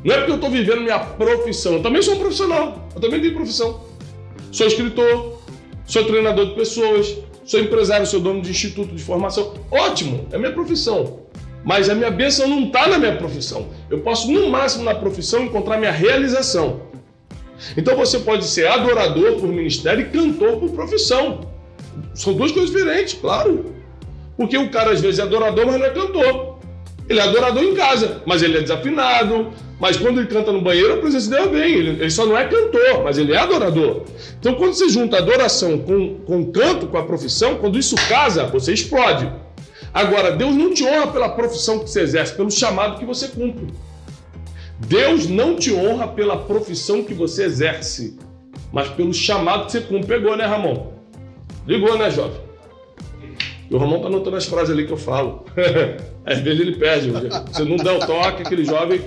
Não 0.04 0.14
é 0.14 0.18
porque 0.18 0.32
eu 0.32 0.36
estou 0.36 0.50
vivendo 0.50 0.80
minha 0.80 0.98
profissão. 0.98 1.74
Eu 1.74 1.82
também 1.82 2.02
sou 2.02 2.14
um 2.14 2.18
profissional. 2.18 2.88
Eu 2.94 3.00
também 3.00 3.20
tenho 3.20 3.34
profissão. 3.34 3.84
Sou 4.50 4.66
escritor, 4.66 5.40
sou 5.86 6.04
treinador 6.04 6.46
de 6.46 6.54
pessoas, 6.54 7.16
sou 7.44 7.60
empresário, 7.60 8.06
sou 8.06 8.20
dono 8.20 8.40
de 8.40 8.50
instituto 8.50 8.94
de 8.94 9.02
formação. 9.02 9.54
Ótimo, 9.70 10.26
é 10.32 10.38
minha 10.38 10.52
profissão. 10.52 11.27
Mas 11.64 11.88
a 11.88 11.94
minha 11.94 12.10
bênção 12.10 12.46
não 12.48 12.64
está 12.64 12.86
na 12.86 12.98
minha 12.98 13.16
profissão. 13.16 13.68
Eu 13.90 14.00
posso, 14.00 14.30
no 14.30 14.48
máximo, 14.48 14.84
na 14.84 14.94
profissão, 14.94 15.44
encontrar 15.44 15.78
minha 15.78 15.90
realização. 15.90 16.88
Então 17.76 17.96
você 17.96 18.18
pode 18.20 18.44
ser 18.44 18.68
adorador 18.68 19.34
por 19.34 19.48
ministério 19.48 20.02
e 20.02 20.10
cantor 20.10 20.58
por 20.58 20.70
profissão. 20.70 21.40
São 22.14 22.34
duas 22.34 22.52
coisas 22.52 22.70
diferentes, 22.70 23.14
claro. 23.14 23.74
Porque 24.36 24.56
o 24.56 24.70
cara 24.70 24.92
às 24.92 25.00
vezes 25.00 25.18
é 25.18 25.22
adorador, 25.22 25.66
mas 25.66 25.78
não 25.78 25.86
é 25.86 25.90
cantor. 25.90 26.58
Ele 27.08 27.18
é 27.18 27.22
adorador 27.22 27.62
em 27.62 27.74
casa, 27.74 28.22
mas 28.26 28.42
ele 28.42 28.58
é 28.58 28.60
desafinado. 28.60 29.48
Mas 29.80 29.96
quando 29.96 30.18
ele 30.18 30.26
canta 30.26 30.52
no 30.52 30.60
banheiro, 30.60 30.94
a 30.94 30.96
presença 30.98 31.30
dele 31.30 31.42
é 31.42 31.48
bem. 31.48 31.74
Ele, 31.74 31.90
ele, 32.02 32.10
só 32.10 32.26
não 32.26 32.36
é 32.36 32.44
cantor, 32.44 33.02
mas 33.02 33.18
ele 33.18 33.32
é 33.32 33.38
adorador. 33.38 34.04
Então 34.38 34.54
quando 34.54 34.74
você 34.74 34.88
junta 34.88 35.18
adoração 35.18 35.78
com, 35.78 36.18
com 36.20 36.52
canto, 36.52 36.86
com 36.86 36.98
a 36.98 37.04
profissão, 37.04 37.56
quando 37.56 37.78
isso 37.78 37.96
casa, 38.08 38.44
você 38.44 38.72
explode. 38.72 39.30
Agora, 39.92 40.32
Deus 40.32 40.54
não 40.54 40.72
te 40.72 40.84
honra 40.84 41.08
pela 41.08 41.28
profissão 41.30 41.78
que 41.78 41.88
você 41.88 42.02
exerce, 42.02 42.34
pelo 42.34 42.50
chamado 42.50 42.98
que 42.98 43.04
você 43.04 43.28
cumpre. 43.28 43.68
Deus 44.78 45.26
não 45.26 45.56
te 45.56 45.72
honra 45.72 46.06
pela 46.08 46.36
profissão 46.36 47.02
que 47.02 47.14
você 47.14 47.44
exerce, 47.44 48.18
mas 48.72 48.88
pelo 48.88 49.12
chamado 49.12 49.66
que 49.66 49.72
você 49.72 49.80
cumpre. 49.80 50.06
Pegou, 50.06 50.36
né, 50.36 50.46
Ramon? 50.46 50.92
Ligou, 51.66 51.98
né, 51.98 52.10
jovem? 52.10 52.40
E 53.70 53.74
o 53.74 53.78
Ramon 53.78 54.00
tá 54.00 54.06
anotando 54.06 54.36
as 54.36 54.46
frases 54.46 54.70
ali 54.70 54.86
que 54.86 54.92
eu 54.92 54.96
falo. 54.96 55.44
Às 56.24 56.38
vezes 56.40 56.60
ele 56.60 56.76
perde. 56.76 57.10
Você 57.10 57.64
não 57.64 57.76
dá 57.76 57.94
o 57.94 57.98
toque, 57.98 58.42
aquele 58.42 58.64
jovem. 58.64 59.00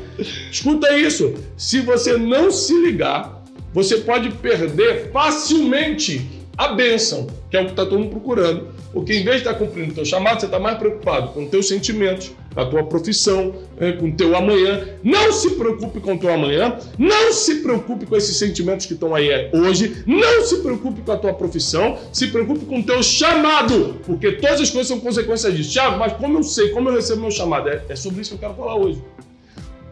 Escuta 0.52 0.96
isso. 0.98 1.34
Se 1.58 1.80
você 1.80 2.18
não 2.18 2.52
se 2.52 2.74
ligar, 2.74 3.44
você 3.74 3.98
pode 3.98 4.30
perder 4.32 5.12
facilmente 5.12 6.30
a 6.58 6.70
bênção, 6.70 7.28
que 7.50 7.58
é 7.58 7.62
o 7.62 7.66
que 7.66 7.72
está 7.72 7.86
todo 7.86 8.00
mundo 8.00 8.12
procurando. 8.12 8.68
Porque 8.94 9.14
em 9.14 9.24
vez 9.24 9.38
de 9.38 9.42
estar 9.44 9.54
tá 9.54 9.60
cumprindo 9.60 9.92
o 9.92 9.96
teu 9.96 10.06
chamado, 10.06 10.40
você 10.40 10.48
está 10.48 10.60
mais 10.60 10.78
preocupado 10.78 11.30
com 11.30 11.44
os 11.44 11.50
teus 11.50 11.68
sentimentos, 11.68 12.32
com 12.54 12.60
a 12.60 12.66
tua 12.66 12.84
profissão, 12.84 13.56
é, 13.80 13.94
com 13.94 14.10
o 14.10 14.12
teu 14.12 14.36
amanhã. 14.36 14.86
Não 15.04 15.32
se 15.32 15.52
preocupe 15.52 16.00
com 16.02 16.16
o 16.16 16.18
teu 16.18 16.34
amanhã, 16.34 16.78
não 16.98 17.32
se 17.32 17.62
preocupe 17.62 18.06
com 18.06 18.18
esses 18.18 18.36
sentimentos 18.36 18.86
que 18.86 18.94
estão 18.94 19.16
aí 19.16 19.30
é, 19.30 19.50
hoje, 19.54 20.04
não 20.06 20.44
se 20.44 20.58
preocupe 20.58 21.02
com 21.02 21.12
a 21.14 21.18
tua 21.18 21.34
profissão, 21.34 21.98
se 22.12 22.28
preocupe 22.28 22.66
com 22.66 22.80
o 22.80 22.84
teu 22.84 23.02
chamado, 23.02 23.96
porque 24.06 24.34
todas 24.34 24.60
as 24.60 24.70
coisas 24.70 24.88
são 24.88 25.00
consequências 25.00 25.56
disso. 25.56 25.72
Tiago, 25.72 25.98
mas 25.98 26.14
como 26.14 26.40
eu 26.40 26.44
sei, 26.44 26.70
como 26.70 26.90
eu 26.90 26.96
recebo 26.96 27.22
meu 27.22 27.32
chamado? 27.32 27.70
É, 27.70 27.82
é 27.88 27.96
sobre 27.96 28.22
isso 28.22 28.32
que 28.32 28.36
eu 28.36 28.50
quero 28.50 28.56
falar 28.56 28.76
hoje. 28.76 29.02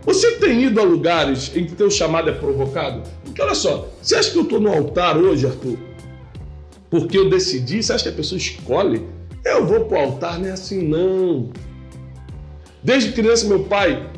Você 0.05 0.31
tem 0.33 0.63
ido 0.63 0.79
a 0.79 0.83
lugares 0.83 1.51
em 1.55 1.65
que 1.65 1.75
teu 1.75 1.89
chamado 1.91 2.29
é 2.29 2.33
provocado? 2.33 3.03
Porque 3.23 3.41
olha 3.41 3.55
só, 3.55 3.87
você 4.01 4.15
acha 4.15 4.31
que 4.31 4.37
eu 4.37 4.43
estou 4.43 4.59
no 4.59 4.73
altar 4.73 5.17
hoje, 5.17 5.45
Arthur? 5.45 5.88
Porque 6.89 7.17
eu 7.17 7.29
decidi, 7.29 7.84
você 7.84 7.93
acha 7.93 8.03
que 8.03 8.10
a 8.10 8.13
pessoa 8.13 8.38
escolhe? 8.38 9.05
Eu 9.46 9.65
vou 9.65 9.86
para 9.86 10.00
o 10.00 10.01
altar, 10.01 10.39
não 10.39 10.48
é 10.48 10.51
assim 10.51 10.81
não. 10.81 11.50
Desde 12.84 13.12
criança, 13.12 13.48
meu 13.48 13.63
pai 13.63 14.10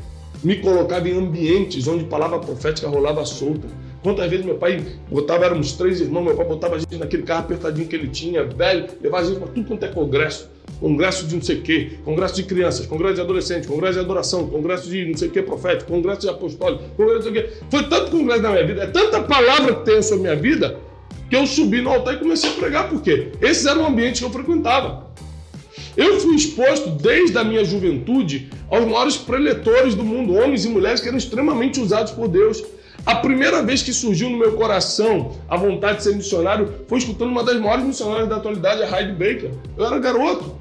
me 0.43 0.57
colocava 0.57 1.07
em 1.07 1.17
ambientes 1.17 1.87
onde 1.87 2.05
palavra 2.05 2.39
profética 2.39 2.87
rolava 2.87 3.25
solta. 3.25 3.67
Quantas 4.01 4.27
vezes 4.29 4.43
meu 4.43 4.55
pai 4.55 4.83
botava, 5.11 5.45
éramos 5.45 5.73
três 5.73 6.01
irmãos, 6.01 6.23
meu 6.23 6.35
pai 6.35 6.45
botava 6.45 6.75
a 6.75 6.79
gente 6.79 6.97
naquele 6.97 7.21
carro 7.21 7.41
apertadinho 7.41 7.87
que 7.87 7.95
ele 7.95 8.07
tinha, 8.07 8.43
velho, 8.43 8.87
levava 8.99 9.23
a 9.23 9.27
gente 9.27 9.37
para 9.37 9.47
tudo 9.49 9.67
quanto 9.67 9.85
é 9.85 9.89
congresso. 9.89 10.49
Congresso 10.79 11.27
de 11.27 11.35
não 11.35 11.41
sei 11.43 11.57
o 11.57 11.61
quê, 11.61 11.91
congresso 12.03 12.35
de 12.35 12.43
crianças, 12.43 12.87
congresso 12.87 13.15
de 13.15 13.21
adolescentes, 13.21 13.69
congresso 13.69 13.93
de 13.93 13.99
adoração, 13.99 14.47
congresso 14.47 14.89
de 14.89 15.05
não 15.05 15.15
sei 15.15 15.27
o 15.27 15.31
quê 15.31 15.43
profético, 15.43 15.91
congresso 15.91 16.21
de 16.21 16.29
apostólico, 16.29 16.83
congresso 16.97 17.19
de 17.19 17.29
não 17.29 17.35
sei 17.35 17.43
o 17.43 17.47
quê. 17.47 17.57
Foi 17.69 17.83
tanto 17.83 18.09
congresso 18.09 18.41
na 18.41 18.49
minha 18.49 18.65
vida, 18.65 18.81
é 18.81 18.87
tanta 18.87 19.21
palavra 19.21 19.75
que 19.75 19.85
tem 19.85 20.01
sobre 20.01 20.27
a 20.29 20.35
minha 20.35 20.41
vida, 20.41 20.79
que 21.31 21.37
eu 21.37 21.47
subi 21.47 21.79
no 21.81 21.89
altar 21.89 22.15
e 22.15 22.17
comecei 22.17 22.49
a 22.49 22.53
pregar. 22.55 22.89
Por 22.89 23.01
quê? 23.01 23.31
Esses 23.39 23.65
eram 23.65 23.87
ambientes 23.87 24.19
que 24.19 24.25
eu 24.25 24.29
frequentava. 24.29 25.07
Eu 25.95 26.19
fui 26.19 26.35
exposto 26.35 26.89
desde 26.89 27.37
a 27.37 27.43
minha 27.45 27.63
juventude 27.63 28.49
aos 28.69 28.83
maiores 28.83 29.15
preletores 29.15 29.95
do 29.95 30.03
mundo, 30.03 30.35
homens 30.35 30.65
e 30.65 30.67
mulheres 30.67 30.99
que 30.99 31.07
eram 31.07 31.17
extremamente 31.17 31.79
usados 31.79 32.11
por 32.11 32.27
Deus. 32.27 32.61
A 33.05 33.15
primeira 33.15 33.63
vez 33.63 33.81
que 33.81 33.93
surgiu 33.93 34.29
no 34.29 34.37
meu 34.37 34.57
coração 34.57 35.37
a 35.47 35.55
vontade 35.55 35.99
de 35.99 36.03
ser 36.03 36.15
missionário 36.17 36.69
foi 36.85 36.97
escutando 36.97 37.29
uma 37.29 37.45
das 37.45 37.57
maiores 37.61 37.85
missionárias 37.85 38.27
da 38.27 38.35
atualidade, 38.35 38.83
a 38.83 38.99
Heidi 38.99 39.13
Baker. 39.13 39.51
Eu 39.77 39.85
era 39.85 39.99
garoto. 39.99 40.59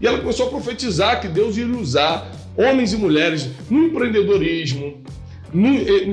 E 0.00 0.06
ela 0.06 0.18
começou 0.18 0.46
a 0.46 0.48
profetizar 0.48 1.20
que 1.20 1.28
Deus 1.28 1.58
iria 1.58 1.76
usar 1.76 2.26
homens 2.56 2.94
e 2.94 2.96
mulheres 2.96 3.50
no 3.68 3.84
empreendedorismo, 3.84 5.02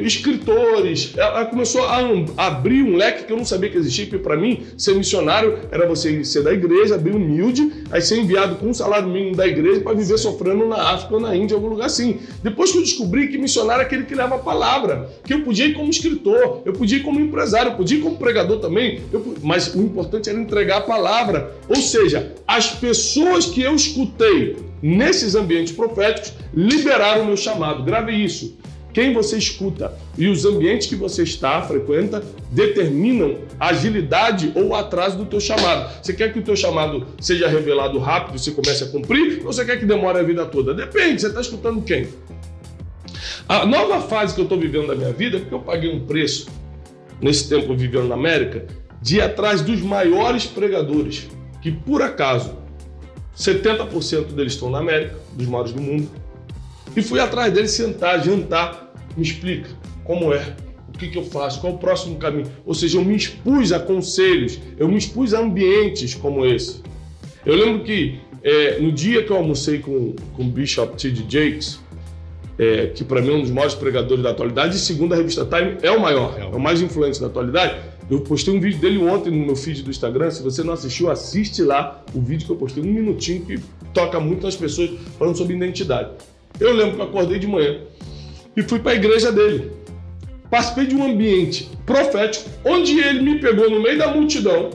escritores. 0.03 1.13
Ela 1.15 1.45
começou 1.45 1.83
a 1.85 1.99
abrir 2.37 2.83
um 2.83 2.95
leque 2.95 3.25
que 3.25 3.33
eu 3.33 3.37
não 3.37 3.45
sabia 3.45 3.69
que 3.69 3.77
existia, 3.77 4.05
porque 4.05 4.23
para 4.23 4.37
mim, 4.37 4.63
ser 4.77 4.95
missionário 4.95 5.59
era 5.71 5.87
você 5.87 6.23
ser 6.23 6.43
da 6.43 6.53
igreja, 6.53 6.95
abrir 6.95 7.15
humilde, 7.15 7.71
aí 7.91 8.01
ser 8.01 8.19
enviado 8.19 8.55
com 8.55 8.67
um 8.67 8.73
salário 8.73 9.07
mínimo 9.07 9.35
da 9.35 9.47
igreja 9.47 9.81
para 9.81 9.93
viver 9.93 10.17
sofrendo 10.17 10.67
na 10.67 10.93
África 10.93 11.15
ou 11.15 11.19
na 11.19 11.35
Índia, 11.35 11.55
algum 11.55 11.67
lugar 11.67 11.85
assim. 11.85 12.19
Depois 12.43 12.71
que 12.71 12.77
eu 12.77 12.81
descobri 12.81 13.27
que 13.27 13.37
missionário 13.37 13.81
é 13.81 13.85
aquele 13.85 14.03
que 14.03 14.15
leva 14.15 14.35
a 14.35 14.39
palavra, 14.39 15.09
que 15.23 15.33
eu 15.33 15.41
podia 15.41 15.65
ir 15.65 15.73
como 15.73 15.89
escritor, 15.89 16.61
eu 16.65 16.73
podia 16.73 16.97
ir 16.97 17.03
como 17.03 17.19
empresário, 17.19 17.71
eu 17.71 17.75
podia 17.75 17.97
ir 17.97 18.01
como 18.01 18.17
pregador 18.17 18.59
também, 18.59 19.01
eu, 19.11 19.35
mas 19.41 19.73
o 19.73 19.81
importante 19.81 20.29
era 20.29 20.39
entregar 20.39 20.77
a 20.77 20.81
palavra. 20.81 21.55
Ou 21.69 21.75
seja, 21.75 22.33
as 22.47 22.71
pessoas 22.71 23.45
que 23.45 23.61
eu 23.61 23.75
escutei 23.75 24.55
nesses 24.81 25.35
ambientes 25.35 25.73
proféticos 25.73 26.33
liberaram 26.53 27.23
o 27.23 27.25
meu 27.25 27.37
chamado. 27.37 27.83
Grave 27.83 28.13
isso 28.13 28.56
quem 28.97 29.13
você 29.13 29.37
escuta 29.37 29.95
e 30.17 30.27
os 30.27 30.43
ambientes 30.43 30.87
que 30.87 30.95
você 30.95 31.21
está, 31.21 31.61
frequenta, 31.61 32.23
determinam 32.49 33.41
a 33.59 33.67
agilidade 33.67 34.51
ou 34.55 34.69
o 34.69 34.75
atraso 34.75 35.19
do 35.19 35.25
teu 35.27 35.39
chamado. 35.39 35.87
Você 36.01 36.13
quer 36.13 36.33
que 36.33 36.39
o 36.39 36.41
teu 36.41 36.55
chamado 36.55 37.05
seja 37.21 37.47
revelado 37.47 37.99
rápido 37.99 38.37
e 38.37 38.39
você 38.39 38.49
comece 38.49 38.85
a 38.85 38.87
cumprir, 38.87 39.45
ou 39.45 39.53
você 39.53 39.63
quer 39.63 39.77
que 39.77 39.85
demore 39.85 40.17
a 40.17 40.23
vida 40.23 40.47
toda? 40.47 40.73
Depende, 40.73 41.21
você 41.21 41.27
está 41.27 41.41
escutando 41.41 41.79
quem? 41.83 42.07
A 43.47 43.67
nova 43.67 44.01
fase 44.01 44.33
que 44.33 44.41
eu 44.41 44.45
estou 44.45 44.59
vivendo 44.59 44.87
da 44.87 44.95
minha 44.95 45.13
vida, 45.13 45.37
porque 45.37 45.53
eu 45.53 45.59
paguei 45.59 45.93
um 45.93 46.07
preço 46.07 46.47
nesse 47.21 47.47
tempo 47.47 47.75
vivendo 47.75 48.07
na 48.07 48.15
América, 48.15 48.65
de 48.99 49.17
ir 49.17 49.21
atrás 49.21 49.61
dos 49.61 49.79
maiores 49.79 50.47
pregadores, 50.47 51.27
que 51.61 51.71
por 51.71 52.01
acaso 52.01 52.57
70% 53.37 54.33
deles 54.33 54.53
estão 54.53 54.71
na 54.71 54.79
América, 54.79 55.17
dos 55.33 55.45
maiores 55.45 55.71
do 55.71 55.81
mundo, 55.83 56.09
e 56.95 57.01
fui 57.03 57.19
atrás 57.19 57.53
deles 57.53 57.69
sentar, 57.69 58.23
jantar, 58.23 58.86
me 59.17 59.23
explica 59.23 59.69
como 60.03 60.33
é, 60.33 60.55
o 60.87 60.97
que, 60.97 61.09
que 61.09 61.17
eu 61.17 61.23
faço, 61.25 61.59
qual 61.59 61.73
o 61.73 61.77
próximo 61.77 62.17
caminho. 62.17 62.45
Ou 62.65 62.73
seja, 62.73 62.97
eu 62.97 63.03
me 63.03 63.15
expus 63.15 63.73
a 63.73 63.79
conselhos, 63.79 64.59
eu 64.77 64.87
me 64.87 64.97
expus 64.97 65.33
a 65.33 65.39
ambientes 65.39 66.13
como 66.13 66.45
esse. 66.45 66.81
Eu 67.45 67.55
lembro 67.55 67.83
que 67.83 68.19
é, 68.43 68.79
no 68.79 68.91
dia 68.91 69.23
que 69.23 69.31
eu 69.31 69.37
almocei 69.37 69.79
com, 69.79 70.15
com 70.33 70.43
o 70.43 70.45
Bishop 70.45 70.95
T.D. 70.95 71.25
Jakes, 71.27 71.79
é, 72.59 72.87
que 72.87 73.03
para 73.03 73.21
mim 73.21 73.29
é 73.29 73.33
um 73.33 73.41
dos 73.41 73.51
maiores 73.51 73.75
pregadores 73.75 74.23
da 74.23 74.31
atualidade, 74.31 74.75
e 74.75 74.79
segundo 74.79 75.13
a 75.13 75.17
revista 75.17 75.45
Time, 75.45 75.77
é 75.81 75.91
o 75.91 75.99
maior, 75.99 76.37
é 76.39 76.45
o 76.45 76.59
mais 76.59 76.81
influente 76.81 77.19
da 77.19 77.27
atualidade. 77.27 77.79
Eu 78.09 78.21
postei 78.21 78.55
um 78.55 78.59
vídeo 78.59 78.79
dele 78.79 78.99
ontem 78.99 79.29
no 79.29 79.45
meu 79.45 79.55
feed 79.55 79.83
do 79.83 79.89
Instagram. 79.89 80.31
Se 80.31 80.41
você 80.41 80.63
não 80.63 80.73
assistiu, 80.73 81.11
assiste 81.11 81.61
lá 81.61 82.03
o 82.13 82.21
vídeo 82.21 82.45
que 82.45 82.51
eu 82.51 82.55
postei, 82.55 82.81
um 82.81 82.87
minutinho, 82.87 83.45
que 83.45 83.59
toca 83.93 84.17
muito 84.19 84.43
nas 84.45 84.55
pessoas 84.55 84.91
falando 85.19 85.35
sobre 85.35 85.55
identidade. 85.55 86.11
Eu 86.57 86.73
lembro 86.73 86.95
que 86.95 87.01
eu 87.01 87.05
acordei 87.05 87.37
de 87.37 87.47
manhã, 87.47 87.81
e 88.57 88.63
fui 88.63 88.79
para 88.79 88.93
a 88.93 88.95
igreja 88.95 89.31
dele. 89.31 89.71
Participei 90.49 90.87
de 90.87 90.95
um 90.95 91.05
ambiente 91.05 91.69
profético, 91.85 92.49
onde 92.65 92.99
ele 92.99 93.21
me 93.21 93.39
pegou 93.39 93.69
no 93.69 93.81
meio 93.81 93.99
da 93.99 94.07
multidão 94.07 94.71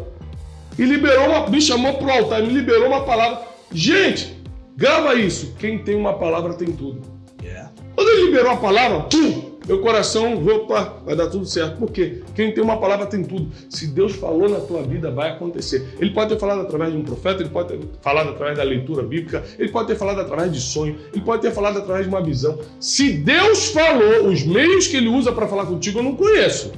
e 0.78 0.84
liberou 0.84 1.26
uma, 1.28 1.48
me 1.48 1.60
chamou 1.60 1.94
para 1.94 2.06
o 2.06 2.10
altar 2.10 2.42
me 2.42 2.52
liberou 2.52 2.86
uma 2.86 3.04
palavra. 3.04 3.42
Gente, 3.72 4.36
grava 4.76 5.14
isso. 5.14 5.54
Quem 5.58 5.78
tem 5.78 5.96
uma 5.96 6.14
palavra 6.14 6.54
tem 6.54 6.68
tudo. 6.68 7.02
Yeah. 7.42 7.70
Quando 7.94 8.08
ele 8.08 8.26
liberou 8.26 8.52
a 8.52 8.56
palavra, 8.56 9.00
pum, 9.00 9.51
meu 9.66 9.80
coração, 9.80 10.44
opa, 10.44 10.96
vai 11.04 11.14
dar 11.14 11.28
tudo 11.28 11.46
certo. 11.46 11.78
Por 11.78 11.90
quê? 11.90 12.22
Quem 12.34 12.52
tem 12.52 12.62
uma 12.62 12.78
palavra 12.78 13.06
tem 13.06 13.22
tudo. 13.22 13.50
Se 13.68 13.86
Deus 13.86 14.14
falou 14.14 14.48
na 14.48 14.60
tua 14.60 14.82
vida, 14.82 15.10
vai 15.10 15.30
acontecer. 15.30 15.96
Ele 16.00 16.10
pode 16.10 16.30
ter 16.30 16.38
falado 16.38 16.62
através 16.62 16.92
de 16.92 16.98
um 16.98 17.02
profeta, 17.02 17.42
ele 17.42 17.50
pode 17.50 17.68
ter 17.68 17.80
falado 18.00 18.30
através 18.30 18.56
da 18.56 18.64
leitura 18.64 19.02
bíblica, 19.02 19.44
ele 19.58 19.70
pode 19.70 19.88
ter 19.88 19.96
falado 19.96 20.20
através 20.20 20.52
de 20.52 20.60
sonho, 20.60 20.96
ele 21.12 21.24
pode 21.24 21.42
ter 21.42 21.52
falado 21.52 21.78
através 21.78 22.04
de 22.04 22.08
uma 22.08 22.22
visão. 22.22 22.58
Se 22.80 23.12
Deus 23.12 23.68
falou, 23.68 24.28
os 24.28 24.42
meios 24.44 24.86
que 24.86 24.96
ele 24.96 25.08
usa 25.08 25.32
para 25.32 25.46
falar 25.46 25.66
contigo 25.66 25.98
eu 25.98 26.02
não 26.02 26.16
conheço. 26.16 26.72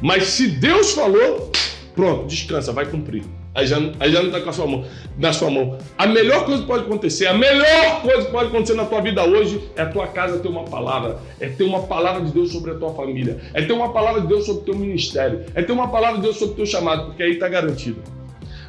Mas 0.00 0.24
se 0.24 0.48
Deus 0.48 0.92
falou, 0.92 1.50
pronto, 1.94 2.26
descansa, 2.26 2.72
vai 2.72 2.86
cumprir. 2.86 3.24
Aí 3.54 3.66
já, 3.66 3.76
aí 4.00 4.10
já 4.10 4.20
não 4.20 4.28
está 4.28 4.40
com 4.40 4.48
a 4.48 4.52
sua 4.52 4.66
mão, 4.66 4.84
na 5.18 5.32
sua 5.32 5.50
mão. 5.50 5.78
A 5.98 6.06
melhor 6.06 6.46
coisa 6.46 6.62
que 6.62 6.66
pode 6.66 6.84
acontecer, 6.84 7.26
a 7.26 7.34
melhor 7.34 8.00
coisa 8.00 8.24
que 8.24 8.32
pode 8.32 8.48
acontecer 8.48 8.74
na 8.74 8.86
tua 8.86 9.02
vida 9.02 9.22
hoje 9.24 9.68
é 9.76 9.82
a 9.82 9.86
tua 9.86 10.06
casa 10.06 10.38
ter 10.38 10.48
uma 10.48 10.64
palavra, 10.64 11.18
é 11.38 11.48
ter 11.48 11.64
uma 11.64 11.82
palavra 11.82 12.22
de 12.22 12.32
Deus 12.32 12.50
sobre 12.50 12.70
a 12.70 12.74
tua 12.74 12.94
família, 12.94 13.38
é 13.52 13.60
ter 13.60 13.74
uma 13.74 13.92
palavra 13.92 14.22
de 14.22 14.26
Deus 14.26 14.46
sobre 14.46 14.62
o 14.62 14.64
teu 14.64 14.74
ministério, 14.74 15.44
é 15.54 15.62
ter 15.62 15.72
uma 15.72 15.88
palavra 15.88 16.16
de 16.16 16.22
Deus 16.22 16.38
sobre 16.38 16.54
o 16.54 16.56
teu 16.56 16.66
chamado, 16.66 17.06
porque 17.06 17.22
aí 17.22 17.32
está 17.32 17.46
garantido. 17.46 18.00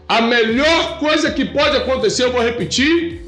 A 0.07 0.21
melhor 0.21 0.99
coisa 0.99 1.31
que 1.31 1.45
pode 1.45 1.77
acontecer, 1.77 2.25
eu 2.25 2.33
vou 2.33 2.41
repetir, 2.41 3.25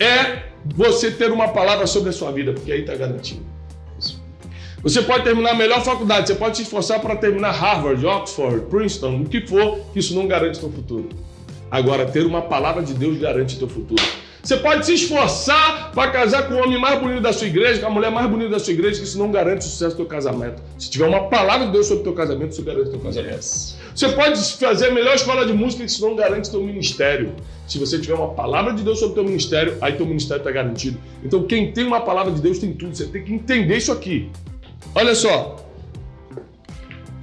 é 0.00 0.44
você 0.64 1.10
ter 1.10 1.30
uma 1.30 1.48
palavra 1.48 1.86
sobre 1.86 2.08
a 2.08 2.12
sua 2.12 2.32
vida, 2.32 2.54
porque 2.54 2.72
aí 2.72 2.80
está 2.80 2.94
garantido. 2.94 3.55
Você 4.82 5.02
pode 5.02 5.24
terminar 5.24 5.50
a 5.50 5.54
melhor 5.54 5.82
faculdade, 5.82 6.28
você 6.28 6.34
pode 6.34 6.56
se 6.56 6.62
esforçar 6.62 7.00
para 7.00 7.16
terminar 7.16 7.50
Harvard, 7.50 8.04
Oxford, 8.06 8.66
Princeton, 8.66 9.22
o 9.22 9.24
que 9.24 9.46
for, 9.46 9.80
que 9.92 9.98
isso 9.98 10.14
não 10.14 10.28
garante 10.28 10.60
teu 10.60 10.70
futuro. 10.70 11.08
Agora, 11.70 12.06
ter 12.06 12.24
uma 12.24 12.42
palavra 12.42 12.82
de 12.82 12.94
Deus 12.94 13.18
garante 13.18 13.58
teu 13.58 13.68
futuro. 13.68 14.02
Você 14.46 14.58
pode 14.58 14.86
se 14.86 14.94
esforçar 14.94 15.90
para 15.90 16.08
casar 16.12 16.46
com 16.46 16.54
o 16.54 16.58
homem 16.58 16.80
mais 16.80 17.00
bonito 17.00 17.20
da 17.20 17.32
sua 17.32 17.48
igreja, 17.48 17.80
com 17.80 17.88
a 17.88 17.90
mulher 17.90 18.12
mais 18.12 18.30
bonita 18.30 18.50
da 18.50 18.60
sua 18.60 18.72
igreja, 18.72 19.00
que 19.00 19.04
isso 19.04 19.18
não 19.18 19.32
garante 19.32 19.66
o 19.66 19.68
sucesso 19.68 19.96
do 19.96 19.96
teu 19.96 20.06
casamento. 20.06 20.62
Se 20.78 20.88
tiver 20.88 21.04
uma 21.04 21.28
palavra 21.28 21.66
de 21.66 21.72
Deus 21.72 21.86
sobre 21.86 22.02
o 22.02 22.04
teu 22.04 22.12
casamento, 22.12 22.52
isso 22.52 22.62
garante 22.62 22.86
o 22.86 22.90
teu 22.92 23.00
casamento. 23.00 23.34
Yes. 23.34 23.76
Você 23.92 24.08
pode 24.10 24.40
fazer 24.52 24.86
a 24.86 24.90
melhor 24.92 25.16
escola 25.16 25.44
de 25.44 25.52
música, 25.52 25.82
que 25.82 25.90
isso 25.90 26.06
não 26.06 26.14
garante 26.14 26.48
o 26.48 26.52
teu 26.52 26.62
ministério. 26.62 27.34
Se 27.66 27.76
você 27.76 27.98
tiver 27.98 28.14
uma 28.14 28.34
palavra 28.34 28.72
de 28.72 28.84
Deus 28.84 29.00
sobre 29.00 29.12
o 29.12 29.14
teu 29.16 29.24
ministério, 29.24 29.76
aí 29.80 29.94
teu 29.94 30.06
ministério 30.06 30.42
está 30.42 30.52
garantido. 30.52 30.96
Então, 31.24 31.42
quem 31.42 31.72
tem 31.72 31.84
uma 31.84 32.02
palavra 32.02 32.30
de 32.32 32.40
Deus 32.40 32.60
tem 32.60 32.72
tudo. 32.72 32.94
Você 32.96 33.06
tem 33.06 33.24
que 33.24 33.34
entender 33.34 33.78
isso 33.78 33.90
aqui. 33.90 34.30
Olha 34.94 35.14
só, 35.14 35.56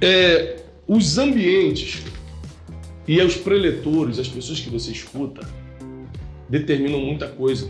é, 0.00 0.60
os 0.86 1.18
ambientes 1.18 2.02
e 3.06 3.20
os 3.20 3.36
preletores, 3.36 4.18
as 4.18 4.28
pessoas 4.28 4.60
que 4.60 4.70
você 4.70 4.92
escuta, 4.92 5.46
determinam 6.48 7.00
muita 7.00 7.28
coisa. 7.28 7.68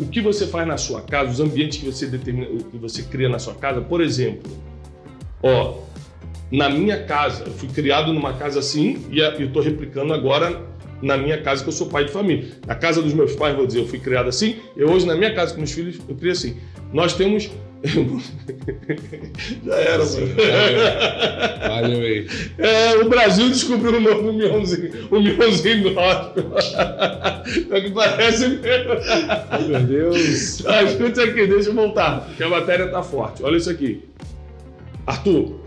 O 0.00 0.06
que 0.06 0.20
você 0.20 0.46
faz 0.46 0.66
na 0.66 0.76
sua 0.76 1.00
casa, 1.00 1.30
os 1.30 1.40
ambientes 1.40 1.78
que 1.78 1.86
você 1.86 2.06
determina, 2.06 2.46
que 2.46 2.76
você 2.76 3.02
cria 3.02 3.28
na 3.28 3.38
sua 3.38 3.54
casa, 3.54 3.80
por 3.80 4.00
exemplo, 4.00 4.50
ó, 5.42 5.78
na 6.50 6.68
minha 6.68 7.04
casa, 7.04 7.44
eu 7.44 7.52
fui 7.52 7.68
criado 7.68 8.12
numa 8.12 8.34
casa 8.34 8.60
assim 8.60 9.04
e 9.10 9.18
eu 9.18 9.46
estou 9.46 9.62
replicando 9.62 10.12
agora 10.12 10.62
na 11.02 11.16
minha 11.16 11.40
casa 11.42 11.62
que 11.62 11.68
eu 11.68 11.72
sou 11.72 11.88
pai 11.88 12.04
de 12.04 12.12
família. 12.12 12.50
Na 12.66 12.74
casa 12.74 13.02
dos 13.02 13.12
meus 13.12 13.34
pais, 13.34 13.56
vou 13.56 13.66
dizer, 13.66 13.80
eu 13.80 13.86
fui 13.86 13.98
criado 13.98 14.28
assim. 14.28 14.56
Eu 14.76 14.90
hoje 14.90 15.06
na 15.06 15.14
minha 15.14 15.34
casa 15.34 15.52
com 15.52 15.58
meus 15.58 15.72
filhos 15.72 15.98
eu 16.08 16.14
criei 16.14 16.32
assim. 16.32 16.56
Nós 16.92 17.14
temos 17.14 17.50
Já 19.64 19.74
era, 19.74 20.04
mano. 20.04 20.34
Valeu 21.68 22.00
aí. 22.00 22.26
É, 22.58 22.96
o 22.96 23.08
Brasil 23.08 23.48
descobriu 23.48 23.96
um 23.96 24.00
novo 24.00 24.32
miãozinho. 24.32 25.06
O 25.10 25.20
miãozinho 25.20 25.94
gospel. 25.94 26.52
É 27.70 27.80
que 27.80 27.90
parece 27.90 28.48
mesmo. 28.48 28.94
Meu 29.68 29.80
Deus. 29.80 30.66
Ah, 30.66 30.82
escuta 30.82 31.22
aqui, 31.22 31.46
deixa 31.46 31.68
eu 31.68 31.74
voltar, 31.74 32.28
que 32.36 32.42
a 32.42 32.48
matéria 32.48 32.88
tá 32.88 33.02
forte. 33.02 33.42
Olha 33.42 33.56
isso 33.56 33.70
aqui. 33.70 34.02
Arthur, 35.06 35.60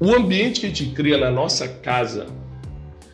o 0.00 0.14
ambiente 0.14 0.60
que 0.60 0.66
a 0.66 0.68
gente 0.68 0.86
cria 0.86 1.18
na 1.18 1.30
nossa 1.30 1.68
casa 1.68 2.26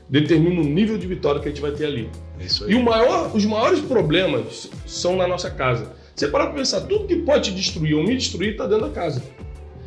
determina 0.09 0.61
o 0.61 0.64
nível 0.64 0.97
de 0.97 1.07
vitória 1.07 1.40
que 1.40 1.49
a 1.49 1.50
gente 1.50 1.61
vai 1.61 1.73
ter 1.73 1.87
ali. 1.87 2.09
É 2.40 2.45
isso 2.45 2.64
aí. 2.64 2.73
E 2.73 2.83
maior, 2.83 3.35
os 3.35 3.45
maiores 3.45 3.80
problemas 3.80 4.71
são 4.87 5.16
na 5.16 5.26
nossa 5.26 5.50
casa. 5.50 5.97
Você 6.18 6.26
para 6.26 6.48
pensar, 6.48 6.80
tudo 6.80 7.06
que 7.06 7.14
pode 7.14 7.50
te 7.50 7.56
destruir 7.56 7.94
ou 7.94 8.02
me 8.02 8.16
destruir 8.16 8.50
está 8.50 8.66
dentro 8.66 8.88
da 8.88 8.92
casa. 8.92 9.22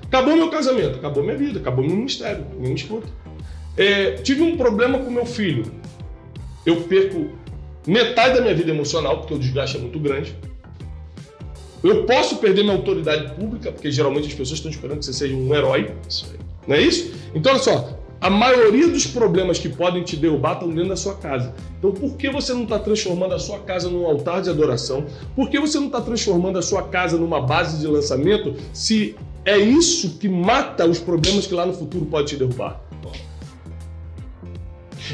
Acabou 0.05 0.33
meu 0.33 0.49
casamento, 0.49 0.95
acabou 0.95 1.21
minha 1.21 1.35
vida, 1.35 1.59
acabou 1.59 1.85
meu 1.85 1.93
ministério, 1.93 2.45
ninguém 2.53 2.69
me 2.69 2.75
escuta. 2.75 3.07
É, 3.75 4.13
tive 4.13 4.41
um 4.41 4.55
problema 4.55 4.99
com 4.99 5.11
meu 5.11 5.25
filho. 5.25 5.69
Eu 6.65 6.83
perco 6.83 7.31
metade 7.85 8.35
da 8.35 8.41
minha 8.41 8.55
vida 8.55 8.71
emocional, 8.71 9.17
porque 9.17 9.33
o 9.33 9.39
desgaste 9.39 9.75
é 9.75 9.79
muito 9.81 9.99
grande. 9.99 10.33
Eu 11.83 12.05
posso 12.05 12.37
perder 12.37 12.63
minha 12.63 12.77
autoridade 12.77 13.33
pública, 13.33 13.69
porque 13.69 13.91
geralmente 13.91 14.27
as 14.27 14.33
pessoas 14.33 14.59
estão 14.59 14.71
esperando 14.71 14.99
que 14.99 15.05
você 15.05 15.13
seja 15.13 15.35
um 15.35 15.53
herói. 15.53 15.91
Não 16.65 16.77
é 16.77 16.81
isso? 16.81 17.11
Então, 17.35 17.51
olha 17.51 17.61
só, 17.61 17.99
a 18.21 18.29
maioria 18.29 18.87
dos 18.87 19.07
problemas 19.07 19.57
que 19.57 19.67
podem 19.67 20.03
te 20.03 20.15
derrubar 20.15 20.53
estão 20.53 20.69
dentro 20.69 20.89
da 20.89 20.95
sua 20.95 21.15
casa. 21.15 21.55
Então, 21.79 21.91
por 21.91 22.15
que 22.15 22.29
você 22.29 22.53
não 22.53 22.63
está 22.63 22.77
transformando 22.77 23.33
a 23.33 23.39
sua 23.39 23.57
casa 23.57 23.89
num 23.89 24.05
altar 24.05 24.43
de 24.43 24.49
adoração? 24.51 25.07
Por 25.35 25.49
que 25.49 25.59
você 25.59 25.79
não 25.79 25.87
está 25.87 25.99
transformando 25.99 26.59
a 26.59 26.61
sua 26.61 26.83
casa 26.83 27.17
numa 27.17 27.41
base 27.41 27.79
de 27.79 27.87
lançamento 27.87 28.53
se 28.71 29.15
é 29.43 29.57
isso 29.57 30.19
que 30.19 30.29
mata 30.29 30.85
os 30.85 30.99
problemas 30.99 31.47
que 31.47 31.55
lá 31.55 31.65
no 31.65 31.73
futuro 31.73 32.05
pode 32.05 32.27
te 32.27 32.35
derrubar? 32.37 32.79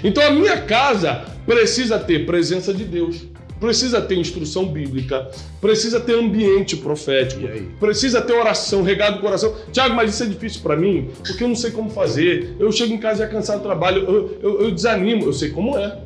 Então, 0.03 0.21
a 0.21 0.29
minha 0.29 0.61
casa 0.63 1.25
precisa 1.45 1.97
ter 1.97 2.25
presença 2.25 2.73
de 2.73 2.83
Deus 2.83 3.25
precisa 3.59 4.01
ter 4.01 4.15
instrução 4.15 4.67
bíblica, 4.67 5.29
precisa 5.59 5.99
ter 5.99 6.13
ambiente 6.13 6.77
profético, 6.77 7.41
precisa 7.79 8.21
ter 8.21 8.33
oração, 8.33 8.83
regado 8.83 9.17
do 9.17 9.21
coração. 9.21 9.55
Tiago, 9.71 9.95
mas 9.95 10.13
isso 10.13 10.23
é 10.23 10.25
difícil 10.27 10.61
para 10.61 10.75
mim, 10.75 11.09
porque 11.25 11.43
eu 11.43 11.47
não 11.47 11.55
sei 11.55 11.71
como 11.71 11.89
fazer. 11.89 12.55
Eu 12.59 12.71
chego 12.71 12.93
em 12.93 12.97
casa 12.97 13.25
já 13.25 13.29
cansado 13.29 13.59
do 13.59 13.63
trabalho, 13.63 14.03
eu, 14.03 14.39
eu, 14.41 14.61
eu 14.63 14.71
desanimo, 14.71 15.25
eu 15.25 15.33
sei 15.33 15.49
como 15.49 15.77
é. 15.77 15.99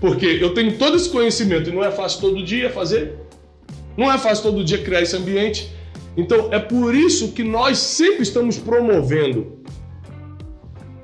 Porque 0.00 0.26
eu 0.26 0.54
tenho 0.54 0.78
todo 0.78 0.96
esse 0.96 1.10
conhecimento 1.10 1.68
e 1.68 1.72
não 1.72 1.84
é 1.84 1.90
fácil 1.90 2.20
todo 2.20 2.42
dia 2.42 2.70
fazer. 2.70 3.16
Não 3.96 4.10
é 4.10 4.16
fácil 4.16 4.44
todo 4.44 4.64
dia 4.64 4.78
criar 4.78 5.02
esse 5.02 5.14
ambiente. 5.14 5.70
Então 6.16 6.48
é 6.52 6.58
por 6.58 6.94
isso 6.94 7.32
que 7.32 7.44
nós 7.44 7.78
sempre 7.78 8.22
estamos 8.22 8.56
promovendo 8.56 9.60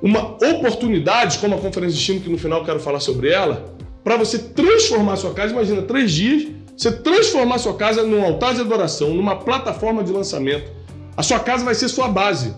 uma 0.00 0.36
oportunidade, 0.36 1.38
como 1.38 1.54
a 1.54 1.58
conferência 1.58 1.98
de 1.98 2.04
time, 2.04 2.20
que 2.20 2.28
no 2.30 2.38
final 2.38 2.60
eu 2.60 2.64
quero 2.64 2.80
falar 2.80 3.00
sobre 3.00 3.30
ela, 3.30 3.75
para 4.06 4.16
você 4.16 4.38
transformar 4.38 5.16
sua 5.16 5.34
casa. 5.34 5.52
Imagina, 5.52 5.82
três 5.82 6.12
dias, 6.12 6.46
você 6.76 6.92
transformar 6.92 7.58
sua 7.58 7.74
casa 7.74 8.04
num 8.04 8.24
altar 8.24 8.54
de 8.54 8.60
adoração, 8.60 9.12
numa 9.12 9.34
plataforma 9.34 10.04
de 10.04 10.12
lançamento. 10.12 10.70
A 11.16 11.24
sua 11.24 11.40
casa 11.40 11.64
vai 11.64 11.74
ser 11.74 11.88
sua 11.88 12.06
base. 12.06 12.54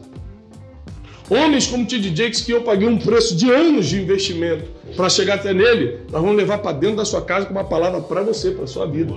Homens 1.30 1.66
como 1.66 1.86
T.D. 1.86 2.14
Jakes, 2.14 2.42
que 2.42 2.52
eu 2.52 2.60
paguei 2.60 2.86
um 2.86 2.98
preço 2.98 3.34
de 3.34 3.50
anos 3.50 3.86
de 3.86 3.98
investimento 3.98 4.68
para 4.94 5.08
chegar 5.08 5.36
até 5.36 5.54
nele, 5.54 6.00
nós 6.12 6.20
vamos 6.20 6.36
levar 6.36 6.58
para 6.58 6.72
dentro 6.72 6.96
da 6.96 7.06
sua 7.06 7.22
casa 7.22 7.46
com 7.46 7.52
uma 7.52 7.64
palavra 7.64 8.02
para 8.02 8.20
você, 8.20 8.50
para 8.50 8.66
sua 8.66 8.86
vida. 8.86 9.14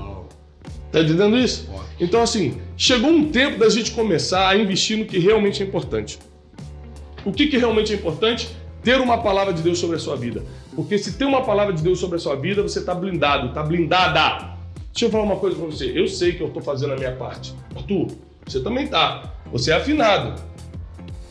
Está 0.88 1.01
entendendo 1.01 1.38
isso? 1.38 1.69
Então, 2.00 2.21
assim, 2.21 2.61
chegou 2.77 3.09
um 3.09 3.29
tempo 3.29 3.59
da 3.59 3.67
gente 3.67 3.91
começar 3.91 4.47
a 4.47 4.55
investir 4.55 4.97
no 4.97 5.03
que 5.03 5.19
realmente 5.19 5.61
é 5.61 5.65
importante. 5.65 6.17
O 7.25 7.33
que, 7.33 7.47
que 7.47 7.57
realmente 7.57 7.91
é 7.91 7.95
importante? 7.97 8.55
Ter 8.83 9.00
uma 9.00 9.17
palavra 9.19 9.53
de 9.53 9.61
Deus 9.61 9.79
sobre 9.79 9.95
a 9.95 10.00
sua 10.00 10.15
vida. 10.15 10.43
Porque 10.75 10.97
se 10.97 11.13
tem 11.13 11.27
uma 11.27 11.43
palavra 11.43 11.73
de 11.73 11.81
Deus 11.81 12.00
sobre 12.00 12.17
a 12.17 12.19
sua 12.19 12.35
vida, 12.35 12.61
você 12.61 12.79
está 12.79 12.93
blindado, 12.93 13.47
está 13.47 13.63
blindada. 13.63 14.51
Deixa 14.91 15.05
eu 15.05 15.09
falar 15.09 15.23
uma 15.23 15.38
coisa 15.38 15.55
para 15.55 15.65
você. 15.65 15.91
Eu 15.95 16.07
sei 16.07 16.33
que 16.33 16.41
eu 16.41 16.47
estou 16.47 16.61
fazendo 16.61 16.93
a 16.93 16.97
minha 16.97 17.13
parte. 17.13 17.53
Arthur, 17.75 18.07
você 18.45 18.59
também 18.59 18.85
está. 18.85 19.33
Você 19.51 19.71
é 19.71 19.75
afinado. 19.75 20.41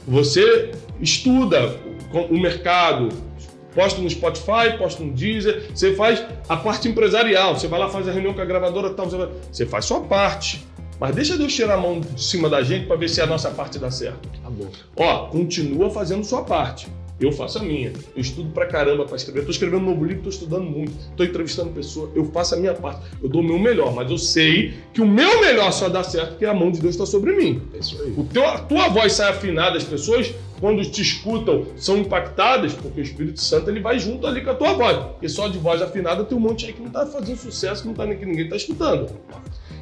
Você 0.06 0.72
estuda 1.00 1.76
o 2.12 2.38
mercado, 2.38 3.08
posta 3.74 4.00
no 4.00 4.08
Spotify, 4.08 4.76
posta 4.78 5.02
no 5.02 5.12
Deezer, 5.12 5.70
você 5.74 5.94
faz 5.94 6.24
a 6.48 6.56
parte 6.56 6.88
empresarial, 6.88 7.56
você 7.56 7.68
vai 7.68 7.78
lá 7.78 7.88
faz 7.88 8.08
a 8.08 8.12
reunião 8.12 8.34
com 8.34 8.40
a 8.40 8.44
gravadora 8.44 8.90
tal, 8.90 9.08
você, 9.08 9.16
vai... 9.16 9.28
você 9.50 9.66
faz 9.66 9.84
sua 9.84 10.00
parte. 10.00 10.66
Mas 10.98 11.14
deixa 11.14 11.36
Deus 11.38 11.54
tirar 11.54 11.74
a 11.74 11.76
mão 11.78 12.00
de 12.00 12.22
cima 12.22 12.48
da 12.48 12.62
gente 12.62 12.86
para 12.86 12.96
ver 12.96 13.08
se 13.08 13.22
a 13.22 13.26
nossa 13.26 13.50
parte 13.50 13.78
dá 13.78 13.90
certo. 13.90 14.28
Tá 14.42 14.50
bom. 14.50 14.68
Ó, 14.96 15.28
continua 15.28 15.90
fazendo 15.90 16.22
sua 16.24 16.42
parte. 16.42 16.88
Eu 17.20 17.30
faço 17.32 17.58
a 17.58 17.62
minha. 17.62 17.92
Eu 18.16 18.22
estudo 18.22 18.50
pra 18.50 18.66
caramba 18.66 19.04
pra 19.04 19.14
escrever. 19.14 19.40
Eu 19.40 19.44
tô 19.44 19.50
escrevendo 19.50 19.82
um 19.82 19.90
novo 19.90 20.04
livro, 20.04 20.22
tô 20.22 20.30
estudando 20.30 20.64
muito, 20.64 20.92
tô 21.14 21.22
entrevistando 21.22 21.70
pessoas. 21.70 22.10
Eu 22.14 22.24
faço 22.24 22.54
a 22.54 22.58
minha 22.58 22.72
parte. 22.72 23.02
Eu 23.22 23.28
dou 23.28 23.42
o 23.42 23.44
meu 23.44 23.58
melhor, 23.58 23.94
mas 23.94 24.10
eu 24.10 24.16
sei 24.16 24.72
que 24.94 25.02
o 25.02 25.06
meu 25.06 25.40
melhor 25.42 25.70
só 25.70 25.88
dá 25.90 26.02
certo 26.02 26.30
porque 26.30 26.46
a 26.46 26.54
mão 26.54 26.70
de 26.70 26.80
Deus 26.80 26.94
está 26.94 27.04
sobre 27.04 27.36
mim. 27.36 27.60
É 27.74 27.78
isso 27.78 28.00
aí. 28.02 28.14
O 28.16 28.24
teu, 28.24 28.46
a 28.46 28.58
tua 28.58 28.88
voz 28.88 29.12
sai 29.12 29.30
afinada, 29.30 29.76
as 29.76 29.84
pessoas, 29.84 30.32
quando 30.58 30.82
te 30.82 31.02
escutam, 31.02 31.66
são 31.76 31.98
impactadas, 31.98 32.72
porque 32.72 33.00
o 33.00 33.04
Espírito 33.04 33.40
Santo 33.40 33.68
ele 33.68 33.80
vai 33.80 33.98
junto 33.98 34.26
ali 34.26 34.42
com 34.42 34.50
a 34.50 34.54
tua 34.54 34.72
voz. 34.72 34.96
Porque 34.96 35.28
só 35.28 35.46
de 35.46 35.58
voz 35.58 35.82
afinada 35.82 36.24
tem 36.24 36.38
um 36.38 36.40
monte 36.40 36.66
aí 36.66 36.72
que 36.72 36.80
não 36.80 36.90
tá 36.90 37.04
fazendo 37.04 37.36
sucesso, 37.36 37.82
que 37.82 37.88
não 37.88 37.94
tá, 37.94 38.06
que 38.06 38.24
ninguém 38.24 38.48
tá 38.48 38.56
escutando. 38.56 39.10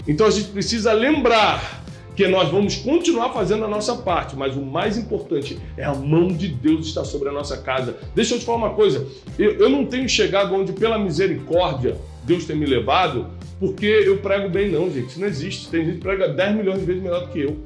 Então 0.08 0.26
a 0.26 0.30
gente 0.30 0.48
precisa 0.48 0.92
lembrar 0.92 1.84
que 2.18 2.26
nós 2.26 2.48
vamos 2.48 2.74
continuar 2.74 3.32
fazendo 3.32 3.64
a 3.64 3.68
nossa 3.68 3.94
parte, 3.94 4.34
mas 4.34 4.56
o 4.56 4.60
mais 4.60 4.98
importante 4.98 5.56
é 5.76 5.84
a 5.84 5.94
mão 5.94 6.26
de 6.26 6.48
Deus 6.48 6.88
estar 6.88 7.04
sobre 7.04 7.28
a 7.28 7.32
nossa 7.32 7.58
casa. 7.58 7.96
Deixa 8.12 8.34
eu 8.34 8.40
te 8.40 8.44
falar 8.44 8.58
uma 8.58 8.70
coisa: 8.70 9.06
eu, 9.38 9.52
eu 9.52 9.68
não 9.68 9.86
tenho 9.86 10.08
chegado 10.08 10.52
onde, 10.52 10.72
pela 10.72 10.98
misericórdia, 10.98 11.96
Deus 12.24 12.44
tem 12.44 12.56
me 12.56 12.66
levado, 12.66 13.28
porque 13.60 13.86
eu 13.86 14.18
prego 14.18 14.48
bem, 14.48 14.68
não, 14.68 14.90
gente. 14.90 15.10
Isso 15.10 15.20
não 15.20 15.28
existe. 15.28 15.68
Tem 15.68 15.84
gente 15.84 15.98
que 15.98 16.00
prega 16.00 16.26
10 16.26 16.56
milhões 16.56 16.80
de 16.80 16.86
vezes 16.86 17.00
melhor 17.00 17.24
do 17.24 17.28
que 17.28 17.38
eu. 17.38 17.56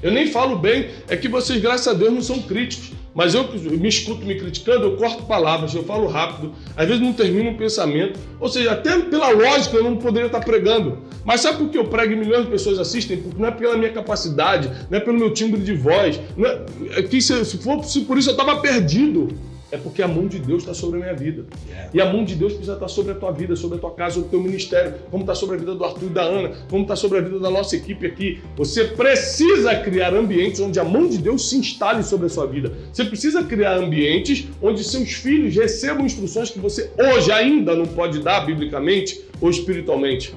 Eu 0.00 0.12
nem 0.12 0.28
falo 0.28 0.56
bem, 0.56 0.88
é 1.08 1.16
que 1.16 1.26
vocês, 1.26 1.60
graças 1.60 1.88
a 1.88 1.94
Deus, 1.94 2.12
não 2.12 2.22
são 2.22 2.40
críticos. 2.42 2.92
Mas 3.18 3.34
eu 3.34 3.48
me 3.52 3.88
escuto 3.88 4.24
me 4.24 4.36
criticando, 4.36 4.84
eu 4.84 4.96
corto 4.96 5.24
palavras, 5.24 5.74
eu 5.74 5.82
falo 5.82 6.06
rápido, 6.06 6.52
às 6.76 6.86
vezes 6.86 7.02
não 7.02 7.12
termino 7.12 7.50
um 7.50 7.56
pensamento. 7.56 8.16
Ou 8.38 8.48
seja, 8.48 8.70
até 8.70 8.96
pela 8.96 9.30
lógica 9.30 9.76
eu 9.76 9.82
não 9.82 9.96
poderia 9.96 10.28
estar 10.28 10.38
pregando. 10.38 10.98
Mas 11.24 11.40
sabe 11.40 11.58
por 11.58 11.68
que 11.68 11.76
eu 11.76 11.86
prego 11.86 12.12
e 12.12 12.16
milhões 12.16 12.44
de 12.44 12.50
pessoas 12.52 12.78
assistem? 12.78 13.16
Porque 13.16 13.36
não 13.36 13.48
é 13.48 13.50
pela 13.50 13.76
minha 13.76 13.90
capacidade, 13.90 14.70
não 14.88 14.98
é 14.98 15.00
pelo 15.00 15.18
meu 15.18 15.32
timbre 15.32 15.60
de 15.60 15.74
voz. 15.74 16.20
É, 16.38 17.00
é 17.00 17.02
que 17.02 17.20
se, 17.20 17.44
se 17.44 17.58
for 17.58 17.84
se 17.84 18.02
por 18.02 18.16
isso 18.18 18.30
eu 18.30 18.34
estava 18.34 18.60
perdido. 18.60 19.36
É 19.70 19.76
porque 19.76 20.02
a 20.02 20.08
mão 20.08 20.26
de 20.26 20.38
Deus 20.38 20.62
está 20.62 20.72
sobre 20.72 20.98
a 20.98 21.02
minha 21.02 21.14
vida. 21.14 21.44
Yeah. 21.68 21.90
E 21.92 22.00
a 22.00 22.10
mão 22.10 22.24
de 22.24 22.34
Deus 22.34 22.54
precisa 22.54 22.74
estar 22.74 22.88
sobre 22.88 23.12
a 23.12 23.14
tua 23.14 23.30
vida, 23.32 23.54
sobre 23.54 23.76
a 23.76 23.80
tua 23.80 23.90
casa, 23.90 24.14
sobre 24.14 24.28
o 24.28 24.30
teu 24.30 24.40
ministério, 24.40 24.94
como 25.10 25.22
está 25.22 25.34
sobre 25.34 25.56
a 25.56 25.58
vida 25.58 25.74
do 25.74 25.84
Arthur 25.84 26.06
e 26.06 26.08
da 26.08 26.22
Ana, 26.22 26.52
como 26.70 26.82
está 26.82 26.96
sobre 26.96 27.18
a 27.18 27.20
vida 27.20 27.38
da 27.38 27.50
nossa 27.50 27.76
equipe 27.76 28.06
aqui. 28.06 28.40
Você 28.56 28.84
precisa 28.84 29.74
criar 29.76 30.14
ambientes 30.14 30.58
onde 30.60 30.80
a 30.80 30.84
mão 30.84 31.06
de 31.06 31.18
Deus 31.18 31.50
se 31.50 31.56
instale 31.58 32.02
sobre 32.02 32.26
a 32.26 32.28
sua 32.30 32.46
vida. 32.46 32.72
Você 32.90 33.04
precisa 33.04 33.44
criar 33.44 33.76
ambientes 33.76 34.48
onde 34.62 34.82
seus 34.82 35.12
filhos 35.12 35.54
recebam 35.54 36.06
instruções 36.06 36.50
que 36.50 36.58
você 36.58 36.90
hoje 36.98 37.30
ainda 37.30 37.74
não 37.74 37.86
pode 37.86 38.20
dar 38.20 38.46
biblicamente 38.46 39.22
ou 39.38 39.50
espiritualmente. 39.50 40.34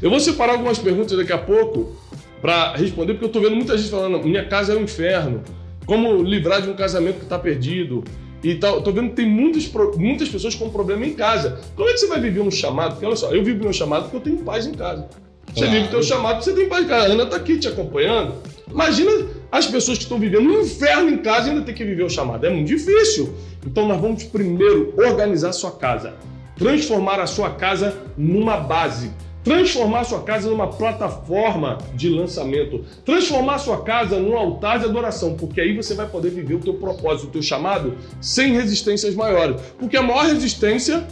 Eu 0.00 0.08
vou 0.08 0.20
separar 0.20 0.52
algumas 0.52 0.78
perguntas 0.78 1.18
daqui 1.18 1.32
a 1.32 1.38
pouco 1.38 1.94
para 2.40 2.74
responder, 2.76 3.12
porque 3.12 3.24
eu 3.24 3.28
estou 3.28 3.42
vendo 3.42 3.56
muita 3.56 3.76
gente 3.76 3.90
falando: 3.90 4.24
minha 4.24 4.46
casa 4.46 4.72
é 4.72 4.76
um 4.76 4.84
inferno 4.84 5.42
como 5.90 6.22
livrar 6.22 6.62
de 6.62 6.70
um 6.70 6.74
casamento 6.74 7.16
que 7.16 7.24
está 7.24 7.36
perdido. 7.36 8.04
E 8.44 8.54
tal. 8.54 8.80
Tô 8.80 8.92
vendo 8.92 9.08
que 9.08 9.16
tem 9.16 9.28
muitas, 9.28 9.68
muitas 9.96 10.28
pessoas 10.28 10.54
com 10.54 10.70
problema 10.70 11.04
em 11.04 11.14
casa. 11.14 11.60
Como 11.74 11.88
é 11.88 11.92
que 11.92 11.98
você 11.98 12.06
vai 12.06 12.20
viver 12.20 12.40
um 12.40 12.50
chamado? 12.50 12.92
Porque 12.92 13.04
olha 13.04 13.16
só, 13.16 13.32
eu 13.34 13.42
vivo 13.42 13.64
meu 13.64 13.72
chamado 13.72 14.04
porque 14.04 14.16
eu 14.16 14.20
tenho 14.20 14.38
paz 14.38 14.66
em 14.68 14.72
casa. 14.72 15.08
Você 15.52 15.66
vive 15.66 15.86
o 15.86 15.90
teu 15.90 16.02
chamado, 16.04 16.44
você 16.44 16.52
tem 16.52 16.68
paz 16.68 16.84
em 16.84 16.88
casa. 16.88 17.08
A 17.08 17.10
Ana 17.10 17.24
está 17.24 17.36
aqui 17.36 17.58
te 17.58 17.66
acompanhando. 17.66 18.34
Imagina 18.70 19.10
as 19.50 19.66
pessoas 19.66 19.98
que 19.98 20.04
estão 20.04 20.16
vivendo 20.16 20.48
um 20.48 20.60
inferno 20.60 21.10
em 21.10 21.18
casa 21.18 21.48
e 21.48 21.50
ainda 21.50 21.64
tem 21.64 21.74
que 21.74 21.84
viver 21.84 22.04
o 22.04 22.08
chamado. 22.08 22.46
É 22.46 22.50
muito 22.50 22.68
difícil. 22.68 23.34
Então 23.66 23.88
nós 23.88 24.00
vamos 24.00 24.22
primeiro 24.22 24.94
organizar 24.96 25.48
a 25.48 25.52
sua 25.52 25.72
casa. 25.72 26.14
Transformar 26.56 27.18
a 27.18 27.26
sua 27.26 27.50
casa 27.50 27.96
numa 28.16 28.58
base 28.58 29.10
transformar 29.42 30.04
sua 30.04 30.22
casa 30.22 30.50
numa 30.50 30.68
plataforma 30.68 31.78
de 31.94 32.08
lançamento, 32.08 32.84
transformar 33.04 33.58
sua 33.58 33.82
casa 33.82 34.18
num 34.18 34.36
altar 34.36 34.78
de 34.78 34.84
adoração, 34.84 35.34
porque 35.34 35.60
aí 35.60 35.74
você 35.74 35.94
vai 35.94 36.06
poder 36.06 36.30
viver 36.30 36.54
o 36.54 36.60
teu 36.60 36.74
propósito, 36.74 37.28
o 37.28 37.30
teu 37.30 37.42
chamado, 37.42 37.96
sem 38.20 38.52
resistências 38.52 39.14
maiores. 39.14 39.60
Porque 39.78 39.96
a 39.96 40.02
maior 40.02 40.26
resistência 40.26 41.06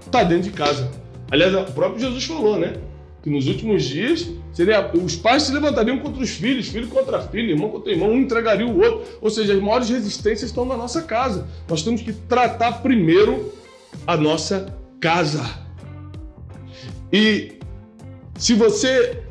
está 0.00 0.22
dentro 0.22 0.50
de 0.50 0.56
casa. 0.56 0.90
Aliás, 1.30 1.54
o 1.54 1.72
próprio 1.72 2.00
Jesus 2.00 2.24
falou, 2.24 2.58
né? 2.58 2.74
Que 3.22 3.30
nos 3.30 3.48
últimos 3.48 3.82
dias 3.84 4.30
seria, 4.52 4.90
os 4.92 5.16
pais 5.16 5.44
se 5.44 5.52
levantariam 5.52 5.98
contra 5.98 6.22
os 6.22 6.30
filhos, 6.30 6.68
filho 6.68 6.88
contra 6.88 7.22
filho, 7.22 7.50
irmão 7.50 7.70
contra 7.70 7.90
irmão, 7.90 8.10
um 8.10 8.18
entregaria 8.18 8.66
o 8.66 8.76
outro. 8.76 9.02
Ou 9.20 9.30
seja, 9.30 9.54
as 9.54 9.60
maiores 9.60 9.88
resistências 9.88 10.50
estão 10.50 10.64
na 10.64 10.76
nossa 10.76 11.02
casa. 11.02 11.48
Nós 11.68 11.82
temos 11.82 12.02
que 12.02 12.12
tratar 12.12 12.82
primeiro 12.82 13.52
a 14.06 14.16
nossa 14.16 14.66
casa. 15.00 15.42
E 17.10 17.54
se 18.36 18.54
você 18.54 19.22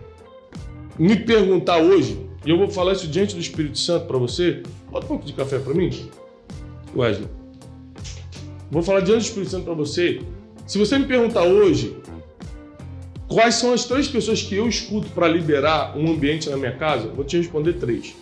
me 0.97 1.15
perguntar 1.17 1.77
hoje, 1.77 2.19
e 2.45 2.49
eu 2.49 2.57
vou 2.57 2.69
falar 2.69 2.93
isso 2.93 3.07
diante 3.07 3.35
do 3.35 3.41
Espírito 3.41 3.77
Santo 3.77 4.05
para 4.05 4.17
você, 4.17 4.63
bota 4.89 5.05
um 5.05 5.09
pouco 5.09 5.25
de 5.25 5.33
café 5.33 5.59
para 5.59 5.73
mim, 5.73 5.89
Wesley. 6.95 7.27
Vou 8.71 8.81
falar 8.81 9.01
diante 9.01 9.19
do 9.19 9.25
Espírito 9.25 9.51
Santo 9.51 9.65
para 9.65 9.73
você. 9.73 10.21
Se 10.65 10.77
você 10.77 10.97
me 10.97 11.05
perguntar 11.05 11.43
hoje, 11.43 11.95
quais 13.27 13.55
são 13.55 13.73
as 13.73 13.85
três 13.85 14.07
pessoas 14.07 14.41
que 14.41 14.55
eu 14.55 14.67
escuto 14.67 15.09
para 15.09 15.27
liberar 15.27 15.97
um 15.97 16.11
ambiente 16.11 16.49
na 16.49 16.57
minha 16.57 16.75
casa, 16.75 17.07
vou 17.07 17.25
te 17.25 17.37
responder 17.37 17.73
três. 17.73 18.15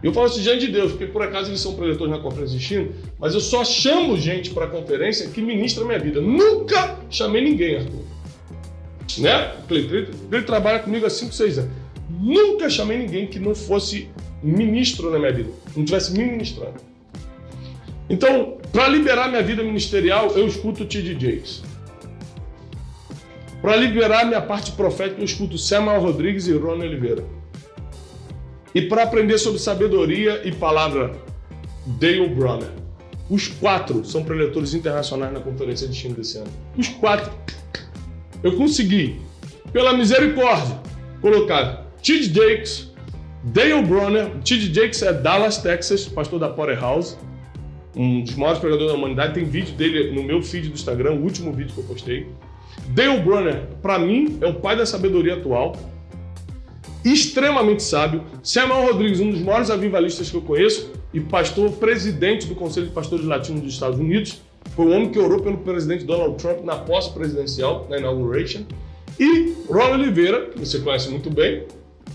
Eu 0.00 0.12
falo 0.12 0.28
isso 0.28 0.40
diante 0.40 0.66
de 0.66 0.72
Deus, 0.72 0.92
porque 0.92 1.06
por 1.06 1.22
acaso 1.22 1.50
eles 1.50 1.60
são 1.60 1.74
preletores 1.74 2.12
na 2.12 2.20
conferência 2.20 2.56
de 2.56 2.64
China, 2.64 2.88
mas 3.18 3.34
eu 3.34 3.40
só 3.40 3.64
chamo 3.64 4.16
gente 4.16 4.50
para 4.50 4.66
a 4.66 4.68
conferência 4.68 5.28
que 5.28 5.42
ministra 5.42 5.82
a 5.82 5.86
minha 5.86 5.98
vida. 5.98 6.20
Nunca 6.20 7.00
chamei 7.10 7.42
ninguém, 7.42 7.76
Arthur 7.78 8.17
né? 9.16 9.54
Ele, 9.70 10.42
trabalha 10.42 10.80
comigo 10.80 11.06
há 11.06 11.10
5, 11.10 11.32
6 11.32 11.58
anos. 11.58 11.70
Nunca 12.10 12.68
chamei 12.68 12.98
ninguém 12.98 13.26
que 13.26 13.38
não 13.38 13.54
fosse 13.54 14.08
ministro 14.42 15.10
na 15.10 15.18
minha 15.18 15.32
vida, 15.32 15.50
não 15.76 15.84
tivesse 15.84 16.12
me 16.12 16.24
ministrando. 16.24 16.74
Então, 18.08 18.58
para 18.72 18.88
liberar 18.88 19.28
minha 19.28 19.42
vida 19.42 19.62
ministerial, 19.62 20.28
eu 20.30 20.46
escuto 20.46 20.84
o 20.84 20.86
T.D. 20.86 21.14
Jakes. 21.14 21.62
Para 23.60 23.76
liberar 23.76 24.24
minha 24.24 24.40
parte 24.40 24.72
profética, 24.72 25.20
eu 25.20 25.24
escuto 25.24 25.58
Samuel 25.58 26.00
Rodrigues 26.00 26.46
e 26.46 26.52
Rony 26.52 26.86
Oliveira. 26.86 27.24
E 28.74 28.82
para 28.82 29.02
aprender 29.02 29.38
sobre 29.38 29.58
sabedoria 29.58 30.46
e 30.46 30.52
palavra, 30.52 31.16
Dale 31.84 32.28
Bronner. 32.28 32.70
Os 33.28 33.48
quatro 33.48 34.04
são 34.04 34.24
preletores 34.24 34.72
internacionais 34.72 35.32
na 35.32 35.40
conferência 35.40 35.86
de 35.86 35.94
China 35.94 36.14
desse 36.14 36.38
ano. 36.38 36.50
Os 36.76 36.88
quatro. 36.88 37.30
Eu 38.42 38.56
consegui, 38.56 39.20
pela 39.72 39.92
misericórdia, 39.92 40.78
colocar 41.20 41.86
Tid 42.02 42.32
Jakes, 42.32 42.92
Dale 43.44 43.82
Bronner. 43.82 44.30
Tid 44.42 44.72
Jakes 44.72 45.02
é 45.02 45.12
Dallas, 45.12 45.58
Texas, 45.58 46.06
pastor 46.06 46.38
da 46.38 46.48
Powerhouse, 46.48 47.16
um 47.96 48.22
dos 48.22 48.34
maiores 48.34 48.60
pregadores 48.60 48.92
da 48.92 48.98
humanidade. 48.98 49.34
Tem 49.34 49.44
vídeo 49.44 49.74
dele 49.74 50.12
no 50.12 50.22
meu 50.22 50.42
feed 50.42 50.68
do 50.68 50.74
Instagram, 50.74 51.12
o 51.12 51.22
último 51.22 51.52
vídeo 51.52 51.74
que 51.74 51.80
eu 51.80 51.84
postei. 51.84 52.26
Dale 52.88 53.20
Bronner, 53.20 53.62
para 53.82 53.98
mim, 53.98 54.38
é 54.40 54.46
o 54.46 54.54
pai 54.54 54.76
da 54.76 54.86
sabedoria 54.86 55.34
atual 55.34 55.76
extremamente 57.04 57.82
sábio. 57.82 58.24
Samuel 58.42 58.92
Rodrigues, 58.92 59.20
um 59.20 59.30
dos 59.30 59.40
maiores 59.40 59.70
avivalistas 59.70 60.30
que 60.30 60.36
eu 60.36 60.42
conheço 60.42 60.92
e 61.12 61.20
pastor 61.20 61.70
presidente 61.72 62.46
do 62.46 62.54
Conselho 62.54 62.86
de 62.86 62.92
Pastores 62.92 63.24
Latinos 63.24 63.62
dos 63.62 63.72
Estados 63.72 63.98
Unidos. 63.98 64.42
Foi 64.78 64.86
o 64.86 64.90
homem 64.90 65.10
que 65.10 65.18
orou 65.18 65.40
pelo 65.40 65.58
presidente 65.58 66.04
Donald 66.04 66.36
Trump 66.36 66.62
na 66.62 66.76
posse 66.76 67.12
presidencial, 67.12 67.88
na 67.90 67.98
inauguration. 67.98 68.62
E 69.18 69.52
Ron 69.68 69.94
Oliveira, 69.94 70.50
que 70.50 70.60
você 70.60 70.78
conhece 70.78 71.10
muito 71.10 71.28
bem, 71.28 71.64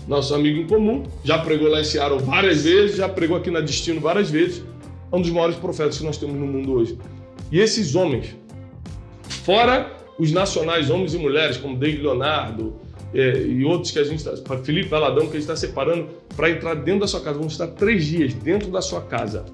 nosso 0.08 0.34
amigo 0.34 0.58
em 0.58 0.66
comum, 0.66 1.02
já 1.22 1.36
pregou 1.36 1.68
lá 1.68 1.82
em 1.82 1.84
Seattle 1.84 2.22
várias 2.22 2.64
vezes, 2.64 2.96
já 2.96 3.06
pregou 3.06 3.36
aqui 3.36 3.50
na 3.50 3.60
Destino 3.60 4.00
várias 4.00 4.30
vezes, 4.30 4.64
é 5.12 5.14
um 5.14 5.20
dos 5.20 5.28
maiores 5.28 5.56
profetas 5.56 5.98
que 5.98 6.04
nós 6.04 6.16
temos 6.16 6.36
no 6.36 6.46
mundo 6.46 6.72
hoje. 6.72 6.98
E 7.52 7.60
esses 7.60 7.94
homens, 7.94 8.34
fora 9.28 9.92
os 10.18 10.32
nacionais, 10.32 10.88
homens 10.88 11.12
e 11.12 11.18
mulheres, 11.18 11.58
como 11.58 11.76
David 11.76 12.00
Leonardo, 12.00 12.76
é, 13.12 13.42
e 13.42 13.62
outros 13.62 13.90
que 13.90 13.98
a 13.98 14.04
gente 14.04 14.26
está, 14.26 14.56
Felipe 14.56 14.88
Valadão, 14.88 15.26
que 15.26 15.36
a 15.36 15.38
gente 15.38 15.50
está 15.50 15.54
separando 15.54 16.08
para 16.34 16.48
entrar 16.48 16.72
dentro 16.76 17.00
da 17.00 17.06
sua 17.08 17.20
casa. 17.20 17.36
Vamos 17.36 17.52
estar 17.52 17.66
três 17.66 18.06
dias 18.06 18.32
dentro 18.32 18.70
da 18.70 18.80
sua 18.80 19.02
casa, 19.02 19.44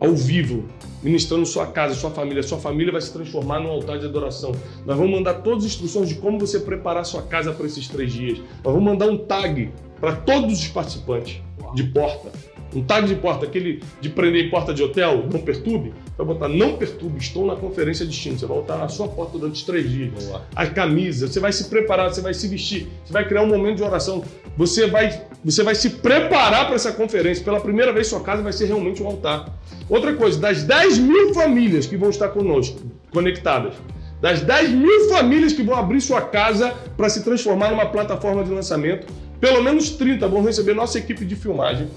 ao 0.00 0.14
vivo, 0.14 0.64
ministrando 1.02 1.46
sua 1.46 1.66
casa, 1.66 1.94
sua 1.94 2.10
família. 2.10 2.42
Sua 2.42 2.58
família 2.58 2.92
vai 2.92 3.00
se 3.00 3.12
transformar 3.12 3.60
num 3.60 3.70
altar 3.70 3.98
de 3.98 4.06
adoração. 4.06 4.52
Nós 4.84 4.96
vamos 4.96 5.12
mandar 5.12 5.34
todas 5.34 5.64
as 5.64 5.72
instruções 5.72 6.08
de 6.08 6.16
como 6.16 6.38
você 6.38 6.60
preparar 6.60 7.04
sua 7.04 7.22
casa 7.22 7.52
para 7.52 7.66
esses 7.66 7.88
três 7.88 8.12
dias. 8.12 8.38
Nós 8.38 8.74
vamos 8.74 8.84
mandar 8.84 9.08
um 9.08 9.18
tag 9.18 9.70
para 10.00 10.16
todos 10.16 10.60
os 10.60 10.68
participantes 10.68 11.40
de 11.74 11.84
porta 11.84 12.30
um 12.74 12.82
tag 12.82 13.06
de 13.06 13.14
porta, 13.14 13.46
aquele 13.46 13.82
de 14.00 14.08
prender 14.08 14.46
em 14.46 14.50
porta 14.50 14.74
de 14.74 14.82
hotel, 14.82 15.26
não 15.32 15.40
perturbe, 15.40 15.92
vai 16.16 16.26
botar 16.26 16.48
não 16.48 16.76
perturbe, 16.76 17.18
estou 17.18 17.46
na 17.46 17.56
conferência 17.56 18.04
de 18.04 18.12
destino. 18.12 18.38
Você 18.38 18.46
vai 18.46 18.56
botar 18.56 18.76
na 18.76 18.88
sua 18.88 19.08
porta 19.08 19.38
durante 19.38 19.64
três 19.64 19.90
dias. 19.90 20.24
Boa. 20.24 20.42
A 20.54 20.66
camisa, 20.66 21.26
você 21.26 21.40
vai 21.40 21.52
se 21.52 21.64
preparar, 21.64 22.12
você 22.12 22.20
vai 22.20 22.34
se 22.34 22.46
vestir, 22.48 22.88
você 23.04 23.12
vai 23.12 23.26
criar 23.26 23.42
um 23.42 23.48
momento 23.48 23.76
de 23.76 23.82
oração. 23.82 24.24
Você 24.56 24.86
vai, 24.86 25.22
você 25.44 25.62
vai 25.62 25.74
se 25.74 25.90
preparar 25.90 26.66
para 26.66 26.76
essa 26.76 26.92
conferência. 26.92 27.44
Pela 27.44 27.60
primeira 27.60 27.92
vez, 27.92 28.06
sua 28.06 28.20
casa 28.20 28.42
vai 28.42 28.52
ser 28.52 28.66
realmente 28.66 29.02
um 29.02 29.06
altar. 29.06 29.52
Outra 29.88 30.14
coisa, 30.14 30.38
das 30.38 30.62
10 30.62 30.98
mil 30.98 31.34
famílias 31.34 31.86
que 31.86 31.96
vão 31.96 32.10
estar 32.10 32.28
conosco, 32.28 32.80
conectadas, 33.12 33.74
das 34.20 34.40
10 34.40 34.70
mil 34.70 35.08
famílias 35.10 35.52
que 35.52 35.62
vão 35.62 35.76
abrir 35.76 36.00
sua 36.00 36.22
casa 36.22 36.72
para 36.96 37.08
se 37.08 37.22
transformar 37.22 37.70
numa 37.70 37.86
plataforma 37.86 38.42
de 38.42 38.50
lançamento, 38.50 39.06
pelo 39.40 39.62
menos 39.62 39.90
30 39.90 40.26
vão 40.28 40.42
receber 40.42 40.74
nossa 40.74 40.98
equipe 40.98 41.24
de 41.24 41.36
filmagem 41.36 41.88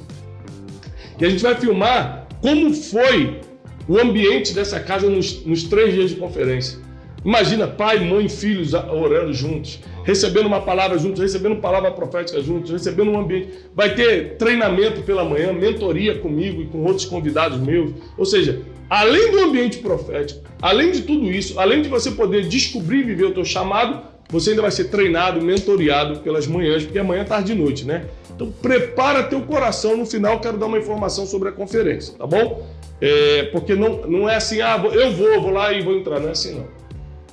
e 1.20 1.26
a 1.26 1.30
gente 1.30 1.42
vai 1.42 1.56
filmar 1.56 2.28
como 2.42 2.74
foi 2.74 3.42
o 3.88 4.00
ambiente 4.00 4.54
dessa 4.54 4.80
casa 4.80 5.10
nos, 5.10 5.46
nos 5.46 5.64
três 5.64 5.94
dias 5.94 6.10
de 6.10 6.16
conferência. 6.18 6.80
Imagina 7.24 7.68
pai, 7.68 8.00
mãe, 8.00 8.30
filhos 8.30 8.74
orando 8.74 9.34
juntos, 9.34 9.80
recebendo 10.04 10.46
uma 10.46 10.62
palavra 10.62 10.98
juntos, 10.98 11.22
recebendo 11.22 11.58
palavra 11.58 11.92
profética 11.92 12.42
juntos, 12.42 12.72
recebendo 12.72 13.12
um 13.12 13.20
ambiente. 13.20 13.50
Vai 13.76 13.96
ter 13.96 14.38
treinamento 14.38 15.02
pela 15.02 15.26
manhã, 15.26 15.52
mentoria 15.52 16.20
comigo 16.20 16.62
e 16.62 16.68
com 16.68 16.84
outros 16.86 17.06
convidados 17.06 17.60
meus. 17.60 17.92
Ou 18.18 18.26
seja, 18.26 18.62
além 18.90 19.32
do 19.32 19.40
ambiente 19.40 19.80
profético, 19.80 20.42
além 20.62 20.92
de 20.92 21.02
tudo 21.02 21.30
isso, 21.30 21.60
além 21.60 21.82
de 21.82 21.90
você 21.90 22.12
poder 22.12 22.48
descobrir 22.48 23.00
e 23.00 23.04
viver 23.04 23.26
o 23.26 23.34
teu 23.34 23.44
chamado, 23.44 24.17
você 24.30 24.52
ainda 24.52 24.62
vai 24.62 24.72
ser 24.72 24.86
treinado, 24.86 25.42
mentoriado 25.42 26.20
pelas 26.20 26.48
manhãs, 26.48 26.84
porque 26.84 27.00
amanhã 27.00 27.22
é 27.22 27.26
tarde 27.26 27.54
e 27.54 27.56
noite, 27.56 27.86
né? 27.86 28.06
Então 28.36 28.52
prepara 28.52 29.24
teu 29.24 29.42
coração, 29.42 29.96
no 29.96 30.06
final 30.06 30.40
quero 30.40 30.58
dar 30.58 30.66
uma 30.66 30.78
informação 30.78 31.26
sobre 31.26 31.50
a 31.50 31.52
conferência, 31.52 32.14
tá 32.18 32.28
bom? 32.28 32.68
É, 33.00 33.44
porque 33.52 33.76
não, 33.76 34.08
não 34.08 34.30
é 34.30 34.36
assim, 34.36 34.62
ah, 34.62 34.78
eu 34.92 35.14
vou, 35.14 35.42
vou 35.42 35.52
lá 35.52 35.72
e 35.72 35.82
vou 35.82 35.96
entrar, 35.96 36.20
não 36.20 36.30
é 36.30 36.32
assim 36.32 36.56
não. 36.56 36.68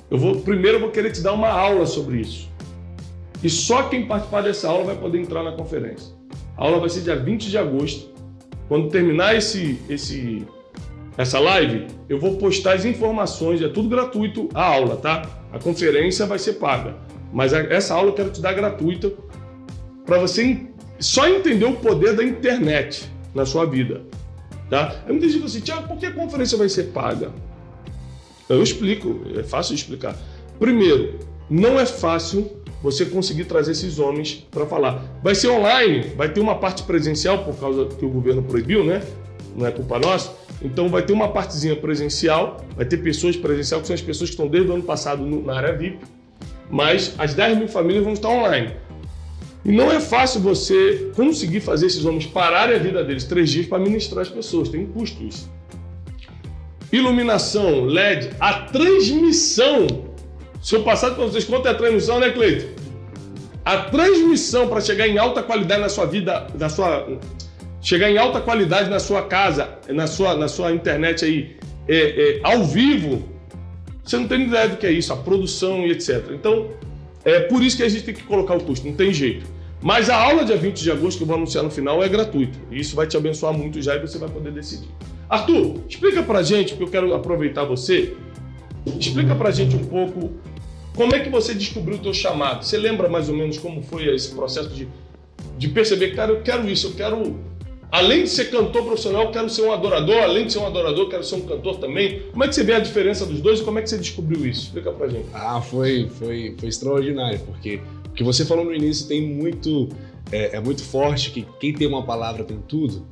Eu 0.09 0.17
vou, 0.17 0.35
primeiro 0.37 0.77
eu 0.77 0.81
vou 0.81 0.91
querer 0.91 1.11
te 1.11 1.21
dar 1.21 1.33
uma 1.33 1.49
aula 1.49 1.85
sobre 1.85 2.21
isso. 2.21 2.49
E 3.43 3.49
só 3.49 3.83
quem 3.83 4.05
participar 4.05 4.41
dessa 4.41 4.69
aula 4.69 4.85
vai 4.85 4.95
poder 4.95 5.19
entrar 5.19 5.43
na 5.43 5.51
conferência. 5.51 6.13
A 6.57 6.63
aula 6.63 6.79
vai 6.79 6.89
ser 6.89 7.01
dia 7.01 7.15
20 7.15 7.49
de 7.49 7.57
agosto. 7.57 8.13
Quando 8.67 8.89
terminar 8.89 9.35
esse, 9.35 9.79
esse, 9.89 10.45
essa 11.17 11.39
live, 11.39 11.87
eu 12.09 12.19
vou 12.19 12.35
postar 12.37 12.73
as 12.73 12.85
informações, 12.85 13.61
é 13.61 13.69
tudo 13.69 13.87
gratuito 13.87 14.49
a 14.53 14.65
aula, 14.65 14.97
tá? 14.97 15.23
A 15.51 15.59
conferência 15.59 16.25
vai 16.25 16.37
ser 16.37 16.53
paga. 16.53 16.95
Mas 17.31 17.53
essa 17.53 17.93
aula 17.93 18.09
eu 18.09 18.13
quero 18.13 18.29
te 18.29 18.41
dar 18.41 18.53
gratuita 18.53 19.11
para 20.05 20.19
você 20.19 20.67
só 20.99 21.27
entender 21.27 21.65
o 21.65 21.73
poder 21.73 22.15
da 22.15 22.23
internet 22.23 23.09
na 23.33 23.45
sua 23.45 23.65
vida. 23.65 24.01
Tá? 24.69 25.03
Muita 25.07 25.27
gente 25.27 25.35
fala 25.35 25.45
assim, 25.45 25.59
Tiago, 25.59 25.87
por 25.87 25.97
que 25.97 26.05
a 26.05 26.11
conferência 26.11 26.57
vai 26.57 26.67
ser 26.69 26.85
paga? 26.85 27.31
Eu 28.49 28.61
explico, 28.61 29.21
é 29.37 29.43
fácil 29.43 29.75
de 29.75 29.81
explicar. 29.81 30.15
Primeiro, 30.59 31.19
não 31.49 31.79
é 31.79 31.85
fácil 31.85 32.63
você 32.81 33.05
conseguir 33.05 33.45
trazer 33.45 33.71
esses 33.71 33.99
homens 33.99 34.45
para 34.51 34.65
falar. 34.65 35.03
Vai 35.23 35.33
ser 35.33 35.49
online, 35.49 36.11
vai 36.15 36.31
ter 36.31 36.39
uma 36.39 36.55
parte 36.55 36.83
presencial, 36.83 37.43
por 37.43 37.55
causa 37.55 37.85
que 37.85 38.05
o 38.05 38.09
governo 38.09 38.43
proibiu, 38.43 38.83
né? 38.83 39.01
Não 39.55 39.65
é 39.65 39.71
culpa 39.71 39.97
nossa. 39.99 40.31
Então 40.61 40.89
vai 40.89 41.03
ter 41.03 41.13
uma 41.13 41.29
partezinha 41.29 41.75
presencial, 41.75 42.65
vai 42.75 42.85
ter 42.85 42.97
pessoas 42.97 43.35
presencial, 43.35 43.81
que 43.81 43.87
são 43.87 43.93
as 43.93 44.01
pessoas 44.01 44.29
que 44.29 44.33
estão 44.33 44.47
desde 44.47 44.69
o 44.69 44.73
ano 44.73 44.83
passado 44.83 45.23
na 45.23 45.55
área 45.55 45.73
VIP, 45.73 45.99
mas 46.69 47.13
as 47.17 47.33
10 47.33 47.57
mil 47.57 47.67
famílias 47.67 48.03
vão 48.03 48.13
estar 48.13 48.29
online. 48.29 48.73
E 49.63 49.71
não 49.71 49.91
é 49.91 49.99
fácil 49.99 50.41
você 50.41 51.11
conseguir 51.15 51.59
fazer 51.59 51.87
esses 51.87 52.05
homens 52.05 52.25
pararem 52.27 52.75
a 52.75 52.79
vida 52.79 53.03
deles 53.03 53.23
três 53.23 53.49
dias 53.49 53.65
para 53.65 53.79
ministrar 53.79 54.21
as 54.21 54.29
pessoas, 54.29 54.69
tem 54.69 54.85
custo 54.85 55.23
isso. 55.23 55.51
Iluminação, 56.91 57.85
LED, 57.85 58.29
a 58.39 58.53
transmissão. 58.61 59.87
Se 60.61 60.75
eu 60.75 60.83
passar 60.83 61.11
para 61.15 61.25
vocês 61.25 61.43
quanto 61.43 61.67
é 61.67 61.71
a 61.71 61.73
transmissão, 61.73 62.19
né, 62.19 62.29
Cleito? 62.29 62.79
A 63.65 63.77
transmissão 63.77 64.67
para 64.67 64.79
chegar 64.79 65.07
em 65.07 65.17
alta 65.17 65.41
qualidade 65.41 65.81
na 65.81 65.89
sua 65.89 66.05
vida, 66.05 66.47
na 66.57 66.69
sua 66.69 67.07
chegar 67.85 68.09
em 68.09 68.17
alta 68.17 68.41
qualidade 68.41 68.89
na 68.89 68.99
sua 68.99 69.21
casa, 69.21 69.77
na 69.87 70.07
sua, 70.07 70.35
na 70.35 70.47
sua 70.47 70.73
internet 70.73 71.23
aí, 71.23 71.55
é, 71.87 71.97
é, 71.97 72.39
ao 72.41 72.63
vivo, 72.65 73.23
você 74.03 74.17
não 74.17 74.27
tem 74.27 74.41
ideia 74.41 74.67
do 74.67 74.75
que 74.75 74.87
é 74.87 74.91
isso, 74.91 75.13
a 75.13 75.15
produção 75.15 75.85
e 75.85 75.91
etc. 75.91 76.31
Então, 76.31 76.71
é 77.23 77.41
por 77.41 77.61
isso 77.61 77.77
que 77.77 77.83
a 77.83 77.89
gente 77.89 78.03
tem 78.03 78.15
que 78.15 78.23
colocar 78.23 78.55
o 78.55 78.63
custo, 78.63 78.87
não 78.87 78.95
tem 78.95 79.13
jeito. 79.13 79.45
Mas 79.83 80.09
a 80.09 80.15
aula 80.15 80.43
dia 80.43 80.57
20 80.57 80.81
de 80.81 80.91
agosto, 80.91 81.17
que 81.19 81.23
eu 81.23 81.27
vou 81.27 81.35
anunciar 81.35 81.63
no 81.63 81.69
final, 81.69 82.03
é 82.03 82.09
gratuito. 82.09 82.57
E 82.71 82.79
isso 82.79 82.95
vai 82.95 83.05
te 83.05 83.15
abençoar 83.15 83.53
muito 83.53 83.79
já 83.79 83.95
e 83.95 83.99
você 83.99 84.17
vai 84.17 84.29
poder 84.29 84.51
decidir. 84.51 84.89
Arthur, 85.29 85.75
explica 85.87 86.23
pra 86.23 86.41
gente, 86.41 86.69
porque 86.69 86.85
eu 86.85 86.89
quero 86.89 87.13
aproveitar 87.13 87.65
você. 87.65 88.15
Explica 88.99 89.35
pra 89.35 89.51
gente 89.51 89.75
um 89.75 89.85
pouco 89.85 90.31
como 90.95 91.13
é 91.13 91.19
que 91.19 91.29
você 91.29 91.53
descobriu 91.53 91.97
o 91.97 91.99
teu 91.99 92.15
chamado. 92.15 92.65
Você 92.65 92.79
lembra 92.79 93.07
mais 93.07 93.29
ou 93.29 93.35
menos 93.35 93.59
como 93.59 93.83
foi 93.83 94.07
esse 94.07 94.33
processo 94.33 94.69
de, 94.69 94.87
de 95.55 95.67
perceber, 95.67 96.15
cara, 96.15 96.31
eu 96.31 96.41
quero 96.41 96.67
isso, 96.67 96.87
eu 96.87 96.93
quero 96.93 97.54
Além 97.95 98.23
de 98.23 98.29
ser 98.29 98.51
cantor 98.51 98.83
profissional, 98.83 99.31
quero 99.31 99.49
ser 99.49 99.61
um 99.61 99.71
adorador. 99.71 100.21
Além 100.21 100.47
de 100.47 100.51
ser 100.51 100.59
um 100.59 100.67
adorador, 100.67 101.07
quero 101.07 101.23
ser 101.23 101.35
um 101.35 101.45
cantor 101.47 101.77
também. 101.77 102.23
Como 102.29 102.43
é 102.43 102.47
que 102.49 102.53
você 102.53 102.61
vê 102.61 102.73
a 102.73 102.79
diferença 102.79 103.25
dos 103.25 103.39
dois 103.39 103.61
e 103.61 103.63
como 103.63 103.79
é 103.79 103.81
que 103.81 103.89
você 103.89 103.97
descobriu 103.97 104.45
isso? 104.45 104.63
Explica 104.63 104.91
pra 104.91 105.07
gente. 105.07 105.27
Ah, 105.33 105.61
foi, 105.61 106.09
foi, 106.19 106.53
foi 106.59 106.67
extraordinário, 106.67 107.39
porque 107.45 107.79
que 108.13 108.21
você 108.21 108.43
falou 108.43 108.65
no 108.65 108.75
início 108.75 109.07
tem 109.07 109.25
muito 109.25 109.87
é, 110.29 110.57
é, 110.57 110.59
muito 110.59 110.83
forte 110.83 111.31
que 111.31 111.47
quem 111.57 111.73
tem 111.73 111.87
uma 111.87 112.03
palavra 112.03 112.43
tem 112.43 112.57
tudo. 112.67 113.07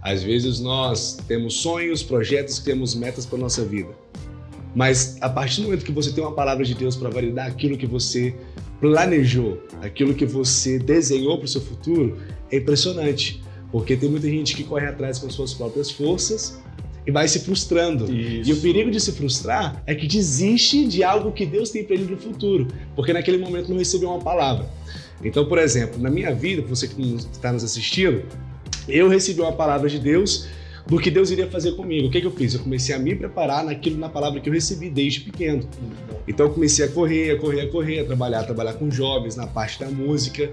Às 0.00 0.22
vezes 0.22 0.60
nós 0.60 1.18
temos 1.26 1.54
sonhos, 1.54 2.04
projetos, 2.04 2.60
temos 2.60 2.94
metas 2.94 3.26
para 3.26 3.38
nossa 3.38 3.64
vida. 3.64 3.90
Mas 4.72 5.18
a 5.20 5.28
partir 5.28 5.62
do 5.62 5.64
momento 5.64 5.84
que 5.84 5.90
você 5.90 6.12
tem 6.12 6.22
uma 6.22 6.34
palavra 6.34 6.64
de 6.64 6.76
Deus 6.76 6.94
para 6.94 7.10
validar 7.10 7.48
aquilo 7.48 7.76
que 7.76 7.88
você 7.88 8.32
planejou, 8.80 9.60
aquilo 9.82 10.14
que 10.14 10.24
você 10.24 10.78
desenhou 10.78 11.38
para 11.38 11.46
o 11.46 11.48
seu 11.48 11.60
futuro, 11.60 12.16
é 12.52 12.58
impressionante. 12.58 13.47
Porque 13.70 13.96
tem 13.96 14.08
muita 14.08 14.28
gente 14.28 14.54
que 14.56 14.64
corre 14.64 14.86
atrás 14.86 15.18
com 15.18 15.28
suas 15.28 15.52
próprias 15.52 15.90
forças 15.90 16.58
e 17.06 17.10
vai 17.10 17.26
se 17.26 17.40
frustrando. 17.40 18.12
Isso. 18.12 18.50
E 18.50 18.52
o 18.52 18.60
perigo 18.60 18.90
de 18.90 19.00
se 19.00 19.12
frustrar 19.12 19.82
é 19.86 19.94
que 19.94 20.06
desiste 20.06 20.86
de 20.86 21.02
algo 21.02 21.32
que 21.32 21.46
Deus 21.46 21.70
tem 21.70 21.84
para 21.84 21.94
ele 21.94 22.04
no 22.04 22.18
futuro, 22.18 22.68
porque 22.94 23.12
naquele 23.12 23.38
momento 23.38 23.68
não 23.70 23.78
recebeu 23.78 24.10
uma 24.10 24.20
palavra. 24.20 24.68
Então, 25.24 25.46
por 25.46 25.58
exemplo, 25.58 26.00
na 26.00 26.10
minha 26.10 26.34
vida, 26.34 26.62
você 26.62 26.86
que 26.86 27.16
está 27.32 27.52
nos 27.52 27.64
assistindo, 27.64 28.22
eu 28.88 29.08
recebi 29.08 29.40
uma 29.40 29.52
palavra 29.52 29.88
de 29.88 29.98
Deus 29.98 30.48
do 30.86 30.98
que 30.98 31.10
Deus 31.10 31.30
iria 31.30 31.46
fazer 31.46 31.72
comigo. 31.72 32.08
O 32.08 32.10
que, 32.10 32.20
que 32.20 32.26
eu 32.26 32.30
fiz? 32.30 32.54
Eu 32.54 32.60
comecei 32.60 32.94
a 32.94 32.98
me 32.98 33.14
preparar 33.14 33.64
naquilo, 33.64 33.98
na 33.98 34.08
palavra 34.08 34.40
que 34.40 34.48
eu 34.48 34.52
recebi 34.52 34.88
desde 34.88 35.20
pequeno. 35.20 35.68
Então 36.26 36.46
eu 36.46 36.52
comecei 36.52 36.84
a 36.84 36.88
correr, 36.88 37.32
a 37.32 37.38
correr, 37.38 37.60
a 37.62 37.68
correr, 37.68 37.98
a 38.00 38.04
trabalhar, 38.04 38.40
a 38.40 38.44
trabalhar 38.44 38.72
com 38.74 38.90
jovens 38.90 39.36
na 39.36 39.46
parte 39.46 39.78
da 39.78 39.90
música. 39.90 40.50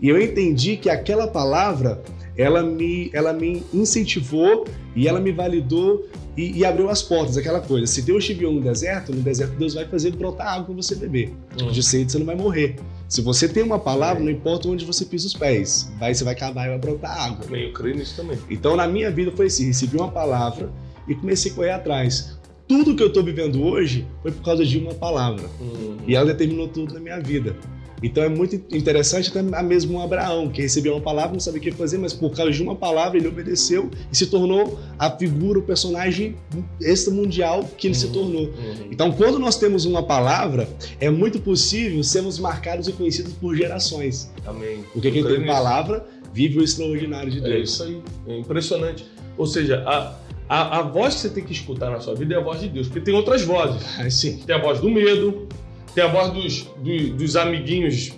E 0.00 0.08
eu 0.08 0.20
entendi 0.20 0.76
que 0.76 0.88
aquela 0.88 1.26
palavra, 1.26 2.02
ela 2.36 2.62
me, 2.62 3.10
ela 3.12 3.32
me 3.32 3.62
incentivou 3.72 4.66
e 4.96 5.06
ela 5.06 5.20
me 5.20 5.30
validou 5.30 6.08
e, 6.36 6.58
e 6.58 6.64
abriu 6.64 6.88
as 6.88 7.02
portas, 7.02 7.36
aquela 7.36 7.60
coisa. 7.60 7.86
Se 7.86 8.02
Deus 8.02 8.24
te 8.24 8.32
viu 8.32 8.50
no 8.52 8.60
deserto, 8.60 9.14
no 9.14 9.20
deserto 9.20 9.56
Deus 9.56 9.74
vai 9.74 9.86
fazer 9.86 10.12
brotar 10.12 10.54
água 10.54 10.66
para 10.66 10.74
você 10.74 10.94
beber. 10.94 11.34
Hum. 11.60 11.70
De 11.70 11.82
sede 11.82 12.10
você 12.10 12.18
não 12.18 12.26
vai 12.26 12.36
morrer. 12.36 12.76
Se 13.08 13.20
você 13.20 13.48
tem 13.48 13.62
uma 13.62 13.78
palavra, 13.78 14.22
não 14.22 14.30
importa 14.30 14.68
onde 14.68 14.84
você 14.84 15.04
pisa 15.04 15.26
os 15.26 15.34
pés, 15.34 15.92
vai, 15.98 16.14
você 16.14 16.24
vai 16.24 16.34
cavar 16.34 16.66
e 16.66 16.70
vai 16.70 16.78
brotar 16.78 17.26
água. 17.26 17.44
Bem, 17.46 17.64
eu 17.64 17.72
creio 17.72 17.96
nisso 17.96 18.16
também. 18.16 18.38
Então, 18.48 18.76
na 18.76 18.86
minha 18.86 19.10
vida 19.10 19.32
foi 19.32 19.46
assim: 19.46 19.66
recebi 19.66 19.96
uma 19.96 20.10
palavra 20.10 20.70
e 21.08 21.14
comecei 21.14 21.50
a 21.50 21.54
correr 21.54 21.70
atrás. 21.72 22.38
Tudo 22.68 22.94
que 22.94 23.02
eu 23.02 23.08
estou 23.08 23.24
vivendo 23.24 23.64
hoje 23.64 24.06
foi 24.22 24.30
por 24.30 24.44
causa 24.44 24.64
de 24.64 24.78
uma 24.78 24.94
palavra. 24.94 25.44
Uhum. 25.60 25.96
E 26.06 26.14
ela 26.14 26.26
determinou 26.26 26.68
tudo 26.68 26.94
na 26.94 27.00
minha 27.00 27.18
vida. 27.18 27.56
Então 28.02 28.22
é 28.22 28.28
muito 28.28 28.56
interessante 28.74 29.30
até 29.30 29.42
mesmo 29.62 30.00
Abraão, 30.00 30.48
que 30.48 30.62
recebeu 30.62 30.94
uma 30.94 31.00
palavra, 31.00 31.32
não 31.32 31.40
sabia 31.40 31.60
o 31.60 31.62
que 31.62 31.70
fazer, 31.72 31.98
mas 31.98 32.12
por 32.12 32.34
causa 32.34 32.52
de 32.52 32.62
uma 32.62 32.74
palavra 32.74 33.18
ele 33.18 33.28
obedeceu 33.28 33.90
e 34.10 34.16
se 34.16 34.26
tornou 34.26 34.78
a 34.98 35.10
figura, 35.10 35.58
o 35.58 35.62
personagem 35.62 36.36
extra-mundial 36.80 37.68
que 37.76 37.86
ele 37.86 37.94
uhum, 37.94 38.00
se 38.00 38.08
tornou. 38.08 38.44
Uhum. 38.44 38.88
Então 38.90 39.12
quando 39.12 39.38
nós 39.38 39.56
temos 39.56 39.84
uma 39.84 40.02
palavra, 40.02 40.68
é 40.98 41.10
muito 41.10 41.40
possível 41.40 42.02
sermos 42.02 42.38
marcados 42.38 42.88
e 42.88 42.92
conhecidos 42.92 43.32
por 43.34 43.54
gerações. 43.54 44.30
Amém. 44.46 44.84
Porque 44.92 45.10
quem 45.10 45.24
tem 45.24 45.46
palavra 45.46 46.06
vive 46.32 46.58
o 46.58 46.64
extraordinário 46.64 47.30
de 47.30 47.38
é 47.38 47.42
Deus. 47.42 47.54
É 47.54 47.60
isso 47.60 47.82
aí, 47.82 48.02
é 48.28 48.38
impressionante. 48.38 49.06
Ou 49.36 49.46
seja, 49.46 49.82
a, 49.86 50.16
a, 50.48 50.78
a 50.78 50.82
voz 50.82 51.14
que 51.14 51.20
você 51.20 51.30
tem 51.30 51.44
que 51.44 51.52
escutar 51.52 51.90
na 51.90 52.00
sua 52.00 52.14
vida 52.14 52.34
é 52.34 52.38
a 52.38 52.40
voz 52.40 52.60
de 52.60 52.68
Deus, 52.68 52.86
porque 52.88 53.00
tem 53.00 53.14
outras 53.14 53.42
vozes. 53.42 53.82
Ah, 53.98 54.08
sim. 54.10 54.38
Tem 54.38 54.54
a 54.54 54.58
voz 54.58 54.80
do 54.80 54.90
medo, 54.90 55.48
tem 55.94 56.04
a 56.04 56.08
voz 56.08 56.32
dos, 56.32 56.62
dos, 56.78 57.10
dos 57.10 57.36
amiguinhos, 57.36 58.12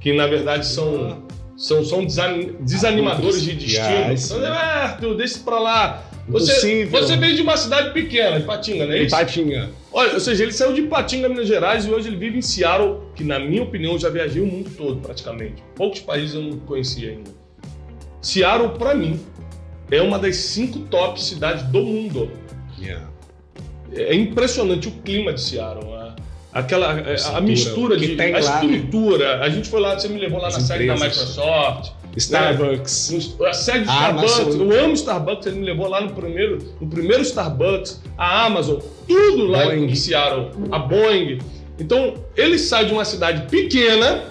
que 0.00 0.12
na 0.12 0.26
verdade 0.26 0.66
são, 0.66 1.22
são, 1.56 1.84
são 1.84 2.06
desanimadores 2.60 3.42
de 3.42 3.54
destino. 3.54 4.36
Alberto, 4.36 5.14
deixa 5.14 5.38
pra 5.40 5.58
lá. 5.58 6.10
Você, 6.28 6.86
você 6.86 7.16
veio 7.18 7.36
de 7.36 7.42
uma 7.42 7.56
cidade 7.56 7.92
pequena, 7.92 8.40
de 8.40 8.46
Patinga, 8.46 8.86
não 8.86 8.94
é 8.94 9.02
isso? 9.02 9.14
Patinga. 9.14 9.70
Olha, 9.92 10.14
ou 10.14 10.20
seja, 10.20 10.42
ele 10.42 10.52
saiu 10.52 10.72
de 10.72 10.82
Patinga, 10.82 11.28
Minas 11.28 11.46
Gerais, 11.46 11.84
e 11.84 11.90
hoje 11.90 12.08
ele 12.08 12.16
vive 12.16 12.38
em 12.38 12.42
Seattle, 12.42 13.00
que 13.14 13.22
na 13.22 13.38
minha 13.38 13.62
opinião 13.62 13.98
já 13.98 14.08
viajei 14.08 14.40
o 14.40 14.46
mundo 14.46 14.70
todo 14.74 15.00
praticamente. 15.00 15.62
Poucos 15.76 16.00
países 16.00 16.34
eu 16.34 16.42
não 16.42 16.58
conhecia 16.60 17.10
ainda. 17.10 17.30
Seattle, 18.22 18.70
para 18.70 18.94
mim, 18.94 19.20
é 19.90 20.00
uma 20.00 20.18
das 20.18 20.36
cinco 20.36 20.78
top 20.80 21.22
cidades 21.22 21.62
do 21.64 21.82
mundo. 21.82 22.30
Yeah. 22.80 23.06
É 23.92 24.14
impressionante 24.14 24.88
o 24.88 24.92
clima 25.02 25.32
de 25.34 25.42
Seattle 25.42 25.94
aquela 26.54 26.92
a, 26.92 27.38
a 27.38 27.40
mistura 27.40 27.96
de 27.96 28.18
a 28.20 28.38
estrutura. 28.38 29.40
A 29.42 29.50
gente 29.50 29.68
foi 29.68 29.80
lá, 29.80 29.98
você 29.98 30.08
me 30.08 30.20
levou 30.20 30.40
lá 30.40 30.48
As 30.48 30.54
na 30.54 30.60
série 30.60 30.86
da 30.86 30.94
Microsoft. 30.94 31.90
Starbucks. 32.16 33.36
Né? 33.40 33.48
A 33.48 33.52
sede 33.52 33.80
de 33.80 33.90
Starbucks. 33.90 34.54
Eu 34.54 34.84
amo 34.84 34.94
Starbucks, 34.94 35.46
ele 35.48 35.58
me 35.58 35.66
levou 35.66 35.88
lá 35.88 36.00
no 36.00 36.12
primeiro, 36.12 36.58
no 36.80 36.86
primeiro 36.86 37.22
Starbucks, 37.22 38.00
a 38.16 38.46
Amazon, 38.46 38.78
tudo 39.08 39.48
lá 39.48 39.64
Boeing. 39.64 39.86
em 39.86 39.94
Seattle, 39.96 40.50
a 40.70 40.78
Boeing. 40.78 41.40
Então, 41.76 42.14
ele 42.36 42.56
sai 42.56 42.86
de 42.86 42.92
uma 42.92 43.04
cidade 43.04 43.48
pequena 43.50 44.22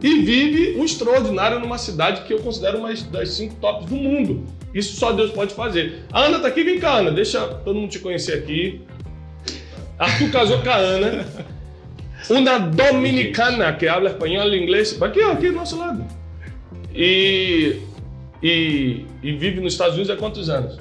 e 0.00 0.20
vive 0.20 0.78
o 0.78 0.84
extraordinário 0.84 1.58
numa 1.58 1.76
cidade 1.76 2.22
que 2.22 2.32
eu 2.32 2.38
considero 2.38 2.78
uma 2.78 2.94
das 2.94 3.30
cinco 3.30 3.56
tops 3.56 3.86
do 3.86 3.96
mundo. 3.96 4.44
Isso 4.72 4.96
só 4.96 5.10
Deus 5.10 5.32
pode 5.32 5.54
fazer. 5.54 6.04
A 6.12 6.26
Ana 6.26 6.38
tá 6.38 6.46
aqui, 6.46 6.62
vem 6.62 6.78
cá, 6.78 6.98
Ana, 6.98 7.10
deixa 7.10 7.40
todo 7.40 7.74
mundo 7.74 7.90
te 7.90 7.98
conhecer 7.98 8.34
aqui. 8.34 8.82
Arthur 9.98 10.30
casou 10.30 10.62
com 10.62 10.70
a 10.70 10.76
Ana, 10.76 11.26
uma 12.30 12.58
dominicana 12.58 13.72
que 13.72 13.88
habla 13.88 14.10
espanhol 14.10 14.48
e 14.48 14.62
inglês, 14.62 15.00
aqui, 15.02 15.20
aqui 15.20 15.48
do 15.48 15.54
nosso 15.54 15.78
lado. 15.78 16.04
E, 16.94 17.80
e, 18.42 19.06
e 19.22 19.32
vive 19.32 19.60
nos 19.60 19.74
Estados 19.74 19.94
Unidos 19.94 20.10
há 20.10 20.16
quantos 20.16 20.48
anos? 20.48 20.78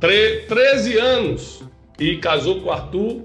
13 0.00 0.98
anos. 0.98 1.62
E 1.98 2.16
casou 2.16 2.60
com 2.60 2.68
o 2.68 2.72
Arthur. 2.72 3.22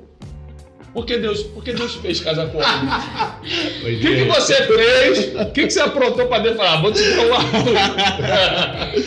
Por 0.93 1.05
que 1.05 1.17
Deus, 1.17 1.43
por 1.43 1.63
que 1.63 1.73
Deus 1.73 1.95
fez 1.95 2.19
casar 2.19 2.49
com 2.49 2.57
o 2.57 2.61
Arthur? 2.61 3.39
O 3.81 3.85
que, 3.85 4.15
que 4.15 4.23
você 4.25 4.55
fez? 4.67 5.35
O 5.35 5.51
que, 5.51 5.63
que 5.65 5.69
você 5.69 5.79
aprontou 5.79 6.27
para 6.27 6.43
Deus 6.43 6.57
falar? 6.57 6.81
Vou 6.81 6.91
te 6.91 7.01
dar 7.03 7.25
o 7.25 7.33
Arthur. 7.33 7.73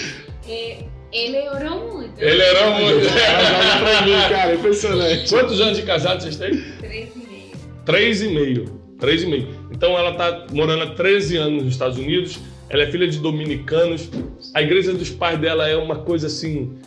É, 0.48 0.84
ele 1.12 1.48
orou 1.48 1.78
muito. 1.78 1.91
Ele 2.22 2.42
orou 2.50 2.74
muito. 2.74 3.08
pra 3.10 4.02
mim, 4.02 4.12
cara, 4.30 4.54
impressionante. 4.54 5.28
Quantos 5.28 5.60
anos 5.60 5.76
de 5.76 5.82
casado 5.82 6.22
vocês 6.22 6.36
têm? 6.36 6.62
Três 6.78 7.10
e 7.16 7.18
meio. 7.18 7.50
Três 7.84 8.22
e 8.22 8.28
meio. 8.28 8.80
Três 9.00 9.22
e 9.24 9.26
meio. 9.26 9.48
Então 9.72 9.98
ela 9.98 10.12
está 10.12 10.46
morando 10.52 10.84
há 10.84 10.86
13 10.94 11.36
anos 11.36 11.64
nos 11.64 11.72
Estados 11.72 11.98
Unidos. 11.98 12.38
Ela 12.70 12.84
é 12.84 12.90
filha 12.92 13.08
de 13.08 13.18
dominicanos. 13.18 14.08
A 14.54 14.62
igreja 14.62 14.92
dos 14.92 15.10
pais 15.10 15.38
dela 15.40 15.68
é 15.68 15.76
uma 15.76 15.96
coisa 15.96 16.28
assim 16.28 16.78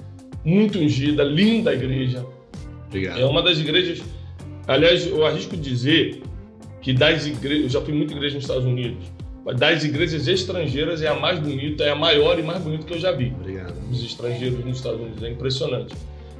muito 0.46 0.80
ungida, 0.80 1.22
linda 1.24 1.72
a 1.72 1.74
igreja. 1.74 2.26
Obrigado. 2.88 3.20
É 3.20 3.26
uma 3.26 3.42
das 3.42 3.60
igrejas. 3.60 4.02
Aliás, 4.66 5.06
eu 5.06 5.26
arrisco 5.26 5.58
dizer 5.58 6.22
que 6.82 6.94
das 6.94 7.28
igrejas. 7.28 7.64
Eu 7.64 7.70
já 7.70 7.82
fui 7.82 7.94
muita 7.94 8.14
igreja 8.14 8.36
nos 8.36 8.46
Estados 8.46 8.64
Unidos 8.66 9.15
das 9.54 9.84
igrejas 9.84 10.28
estrangeiras 10.28 11.02
é 11.02 11.08
a 11.08 11.14
mais 11.14 11.40
bonita, 11.40 11.84
é 11.84 11.92
a 11.92 11.96
maior 11.96 12.40
e 12.40 12.44
mais 12.44 12.62
bonita 12.64 12.86
que 12.86 12.94
eu 12.94 13.00
já 13.00 13.12
vi. 13.12 13.34
Obrigado. 13.40 13.76
Os 13.92 14.04
estrangeiros 14.04 14.64
nos 14.66 14.78
Estados 14.78 15.00
Unidos, 15.00 15.22
é 15.24 15.30
impressionante. 15.30 15.94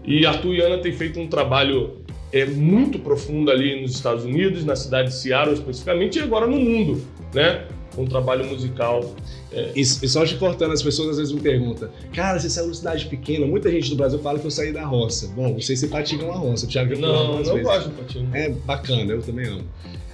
E 0.04 0.26
Arthur 0.26 0.56
e 0.56 0.62
Ana 0.62 0.78
têm 0.80 0.92
feito 0.92 1.20
um 1.20 1.28
trabalho 1.28 1.98
é, 2.32 2.46
muito 2.46 3.00
profundo 3.00 3.52
ali 3.52 3.82
nos 3.82 3.92
Estados 3.92 4.26
Unidos, 4.26 4.66
na 4.66 4.76
cidade 4.76 5.10
de 5.10 5.16
Seattle 5.16 5.54
especificamente, 5.54 6.20
e 6.20 6.22
agora 6.22 6.48
no 6.48 6.58
mundo, 6.58 7.02
né? 7.34 7.66
Um 7.98 8.06
trabalho 8.06 8.46
musical. 8.46 9.14
É... 9.52 9.72
E, 9.76 9.82
e, 9.82 9.86
só 9.86 10.26
te 10.26 10.36
cortando, 10.36 10.72
as 10.72 10.82
pessoas 10.84 11.12
às 11.12 11.18
vezes 11.18 11.34
me 11.34 11.42
perguntam, 11.42 11.90
cara, 12.14 12.40
você 12.40 12.50
saiu 12.50 12.66
de 12.66 12.70
uma 12.72 12.76
cidade 12.76 13.06
pequena, 13.06 13.46
muita 13.46 13.72
gente 13.72 13.90
do 13.90 13.96
Brasil 13.96 14.20
fala 14.20 14.40
que 14.40 14.46
eu 14.46 14.52
saí 14.52 14.72
da 14.72 14.86
roça. 14.86 15.28
Bom, 15.36 15.54
não 15.54 15.62
sei 15.62 15.76
se 15.76 15.86
é 15.86 16.16
uma 16.24 16.36
roça, 16.36 16.70
já 16.70 16.84
viu 16.84 17.00
Não, 17.00 17.42
não 17.42 17.62
gosto 17.62 17.90
de 17.90 17.96
Patinga. 17.96 18.38
É 18.38 18.50
bacana, 18.50 19.12
eu 19.12 19.22
também 19.22 19.48
amo. 19.48 19.64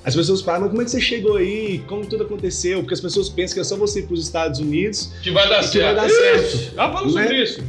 As 0.04 0.16
pessoas 0.16 0.42
falam, 0.42 0.62
mas 0.62 0.70
como 0.72 0.82
é 0.82 0.86
que 0.86 0.92
você 0.92 1.02
chegou 1.02 1.38
aí? 1.38 1.84
Como 1.88 2.06
tudo 2.06 2.24
aconteceu? 2.24 2.80
Porque 2.80 2.96
as 2.96 3.02
pessoas 3.02 3.30
pensam 3.30 3.56
que 3.56 3.60
é 3.60 3.64
só 3.64 3.76
você 3.76 4.00
ir 4.00 4.04
para 4.04 4.16
os 4.16 4.24
Estados 4.24 4.60
Unidos 4.60 5.12
que 5.22 5.30
vai 5.30 5.48
dar, 5.48 5.62
certo. 5.62 5.96
vai 5.96 5.96
dar 5.96 6.10
certo. 6.10 6.74
Ah, 6.76 6.92
fala 6.92 7.08
sobre 7.08 7.30
né? 7.30 7.44
isso. 7.44 7.64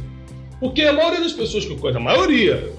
Porque 0.59 0.81
a 0.81 0.93
maioria 0.93 1.21
das 1.21 1.33
pessoas 1.33 1.65
que 1.65 1.73
eu 1.73 1.77
conheço, 1.77 1.99
a 1.99 2.01
maioria, 2.01 2.71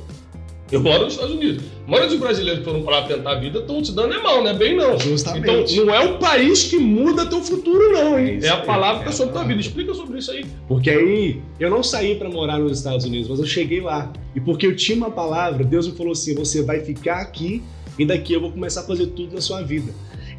eu 0.75 0.81
moro 0.81 1.05
nos 1.05 1.15
Estados 1.15 1.35
Unidos. 1.35 1.63
A 1.87 1.91
maioria 1.91 2.11
dos 2.11 2.19
brasileiros 2.19 2.59
que 2.61 2.65
foram 2.65 2.83
para 2.83 3.01
lá 3.01 3.07
tentar 3.07 3.33
a 3.33 3.35
vida 3.35 3.59
estão 3.61 3.83
te 3.83 3.93
dando 3.93 4.15
é 4.15 4.23
mal, 4.23 4.43
né? 4.43 4.55
Bem 4.55 4.77
não. 4.77 4.99
Justamente. 4.99 5.75
Então, 5.75 5.85
não 5.85 5.95
é 5.95 6.05
o 6.05 6.19
país 6.19 6.65
que 6.65 6.79
muda 6.79 7.27
teu 7.27 7.43
futuro, 7.43 7.93
não, 7.93 8.19
hein? 8.19 8.39
É, 8.43 8.47
é 8.47 8.49
a 8.51 8.59
palavra 8.59 9.03
que 9.03 9.09
é 9.09 9.13
sobre 9.13 9.33
tua 9.33 9.45
vida. 9.45 9.61
Explica 9.61 9.95
sobre 9.95 10.19
isso 10.19 10.31
aí. 10.31 10.45
Porque 10.67 10.91
aí, 10.91 11.41
eu 11.61 11.71
não 11.71 11.83
saí 11.83 12.17
para 12.17 12.29
morar 12.29 12.59
nos 12.59 12.79
Estados 12.79 13.05
Unidos, 13.05 13.29
mas 13.29 13.39
eu 13.39 13.47
cheguei 13.47 13.81
lá. 13.81 14.13
E 14.35 14.41
porque 14.41 14.67
eu 14.67 14.75
tinha 14.75 14.97
uma 14.97 15.11
palavra, 15.11 15.63
Deus 15.65 15.87
me 15.87 15.97
falou 15.97 16.13
assim: 16.13 16.35
você 16.35 16.63
vai 16.63 16.81
ficar 16.81 17.21
aqui 17.21 17.63
e 17.99 18.05
daqui 18.05 18.33
eu 18.33 18.41
vou 18.41 18.51
começar 18.51 18.81
a 18.81 18.85
fazer 18.85 19.07
tudo 19.09 19.35
na 19.35 19.41
sua 19.41 19.63
vida. 19.63 19.93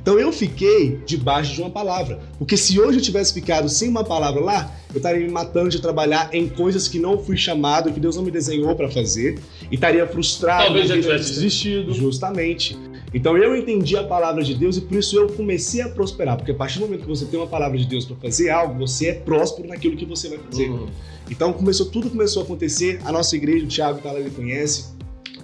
Então 0.05 0.19
eu 0.19 0.31
fiquei 0.31 0.99
debaixo 1.03 1.55
de 1.55 1.61
uma 1.61 1.71
palavra. 1.71 2.19
Porque 2.37 2.55
se 2.55 2.79
hoje 2.79 2.99
eu 2.99 3.01
tivesse 3.01 3.33
ficado 3.33 3.67
sem 3.67 3.89
uma 3.89 4.03
palavra 4.03 4.39
lá, 4.39 4.71
eu 4.93 4.97
estaria 4.97 5.25
me 5.25 5.31
matando 5.31 5.67
de 5.67 5.81
trabalhar 5.81 6.29
em 6.31 6.47
coisas 6.47 6.87
que 6.87 6.99
não 6.99 7.17
fui 7.17 7.35
chamado, 7.35 7.91
que 7.91 7.99
Deus 7.99 8.15
não 8.15 8.21
me 8.21 8.29
desenhou 8.29 8.75
para 8.75 8.87
fazer, 8.87 9.39
e 9.71 9.73
estaria 9.73 10.05
frustrado. 10.05 10.65
Talvez 10.65 10.89
já 10.89 11.01
tivesse 11.01 11.33
desistido. 11.33 11.91
Justamente. 11.91 12.77
Então 13.15 13.35
eu 13.35 13.55
entendi 13.55 13.97
a 13.97 14.03
palavra 14.03 14.43
de 14.43 14.53
Deus 14.53 14.77
e 14.77 14.81
por 14.81 14.95
isso 14.95 15.17
eu 15.17 15.25
comecei 15.25 15.81
a 15.81 15.89
prosperar. 15.89 16.37
Porque 16.37 16.51
a 16.51 16.55
partir 16.55 16.77
do 16.77 16.85
momento 16.85 17.01
que 17.01 17.07
você 17.07 17.25
tem 17.25 17.39
uma 17.39 17.47
palavra 17.47 17.75
de 17.75 17.87
Deus 17.87 18.05
para 18.05 18.15
fazer 18.17 18.51
algo, 18.51 18.77
você 18.77 19.07
é 19.07 19.13
próspero 19.13 19.67
naquilo 19.67 19.97
que 19.97 20.05
você 20.05 20.29
vai 20.29 20.37
fazer. 20.37 20.69
Uhum. 20.69 20.85
Então 21.31 21.51
começou, 21.51 21.87
tudo 21.87 22.11
começou 22.11 22.43
a 22.43 22.45
acontecer. 22.45 23.01
A 23.05 23.11
nossa 23.11 23.35
igreja, 23.35 23.65
o 23.65 23.67
Thiago 23.67 23.99
tá 24.03 24.11
lá, 24.11 24.19
ele 24.19 24.29
conhece 24.29 24.93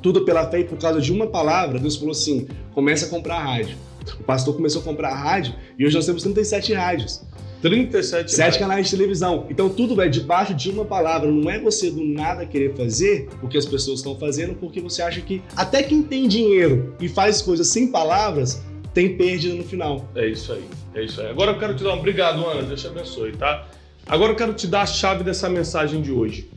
tudo 0.03 0.21
pela 0.23 0.47
fé 0.51 0.59
e 0.59 0.63
por 0.65 0.77
causa 0.77 1.01
de 1.01 1.11
uma 1.11 1.25
palavra, 1.25 1.79
Deus 1.79 1.95
falou 1.95 2.11
assim: 2.11 2.47
começa 2.75 3.07
a 3.07 3.09
comprar 3.09 3.39
rádio. 3.39 3.75
O 4.19 4.23
pastor 4.23 4.55
começou 4.55 4.81
a 4.81 4.85
comprar 4.85 5.13
rádio 5.13 5.53
e 5.77 5.85
hoje 5.85 5.95
nós 5.95 6.05
temos 6.05 6.23
37 6.23 6.73
rádios. 6.73 7.21
37 7.61 8.31
Sete 8.31 8.57
canais 8.57 8.89
de 8.89 8.97
televisão. 8.97 9.45
Então 9.49 9.69
tudo 9.69 10.01
é 10.01 10.09
debaixo 10.09 10.53
de 10.53 10.71
uma 10.71 10.83
palavra. 10.83 11.31
Não 11.31 11.49
é 11.49 11.59
você 11.59 11.91
do 11.91 12.03
nada 12.03 12.45
querer 12.45 12.75
fazer 12.75 13.29
o 13.41 13.47
que 13.47 13.57
as 13.57 13.65
pessoas 13.65 13.99
estão 13.99 14.17
fazendo 14.17 14.55
porque 14.55 14.81
você 14.81 15.01
acha 15.01 15.21
que 15.21 15.41
até 15.55 15.83
quem 15.83 16.01
tem 16.01 16.27
dinheiro 16.27 16.95
e 16.99 17.07
faz 17.07 17.41
coisas 17.41 17.67
sem 17.67 17.91
palavras 17.91 18.63
tem 18.93 19.15
perda 19.15 19.53
no 19.53 19.63
final. 19.63 20.09
É 20.15 20.27
isso 20.27 20.51
aí. 20.51 20.63
É 20.95 21.03
isso 21.03 21.21
aí. 21.21 21.29
Agora 21.29 21.51
eu 21.51 21.59
quero 21.59 21.75
te 21.75 21.83
dar 21.83 21.95
um 21.95 21.99
obrigado, 21.99 22.45
Ana. 22.45 22.63
Deus 22.63 22.81
te 22.81 22.87
abençoe, 22.87 23.31
tá? 23.33 23.67
Agora 24.07 24.31
eu 24.31 24.35
quero 24.35 24.53
te 24.53 24.67
dar 24.67 24.81
a 24.81 24.85
chave 24.85 25.23
dessa 25.23 25.47
mensagem 25.47 26.01
de 26.01 26.11
hoje. 26.11 26.49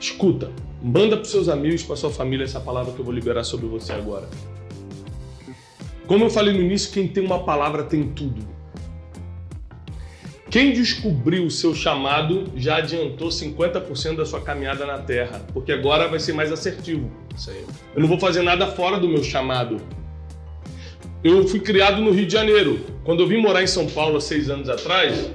Escuta. 0.00 0.50
Manda 0.82 1.16
para 1.16 1.24
seus 1.24 1.48
amigos, 1.48 1.82
para 1.82 1.96
sua 1.96 2.10
família 2.10 2.44
essa 2.44 2.60
palavra 2.60 2.92
que 2.92 2.98
eu 2.98 3.04
vou 3.04 3.12
liberar 3.12 3.42
sobre 3.42 3.66
você 3.66 3.92
agora. 3.92 4.28
Como 6.06 6.24
eu 6.24 6.30
falei 6.30 6.52
no 6.52 6.60
início, 6.60 6.92
quem 6.92 7.08
tem 7.08 7.24
uma 7.24 7.44
palavra 7.44 7.82
tem 7.84 8.08
tudo. 8.08 8.46
Quem 10.50 10.72
descobriu 10.72 11.46
o 11.46 11.50
seu 11.50 11.74
chamado 11.74 12.52
já 12.54 12.76
adiantou 12.76 13.28
50% 13.28 14.16
da 14.16 14.24
sua 14.24 14.40
caminhada 14.40 14.86
na 14.86 14.98
Terra, 14.98 15.44
porque 15.52 15.72
agora 15.72 16.06
vai 16.06 16.20
ser 16.20 16.32
mais 16.32 16.52
assertivo. 16.52 17.10
Eu 17.94 18.00
não 18.00 18.06
vou 18.06 18.20
fazer 18.20 18.42
nada 18.42 18.66
fora 18.68 18.98
do 18.98 19.08
meu 19.08 19.24
chamado. 19.24 19.80
Eu 21.24 21.48
fui 21.48 21.58
criado 21.58 22.02
no 22.02 22.10
Rio 22.10 22.26
de 22.26 22.32
Janeiro. 22.32 22.84
Quando 23.02 23.22
eu 23.22 23.26
vim 23.26 23.38
morar 23.38 23.62
em 23.62 23.66
São 23.66 23.86
Paulo 23.86 24.18
há 24.18 24.20
seis 24.20 24.50
anos 24.50 24.68
atrás, 24.68 25.28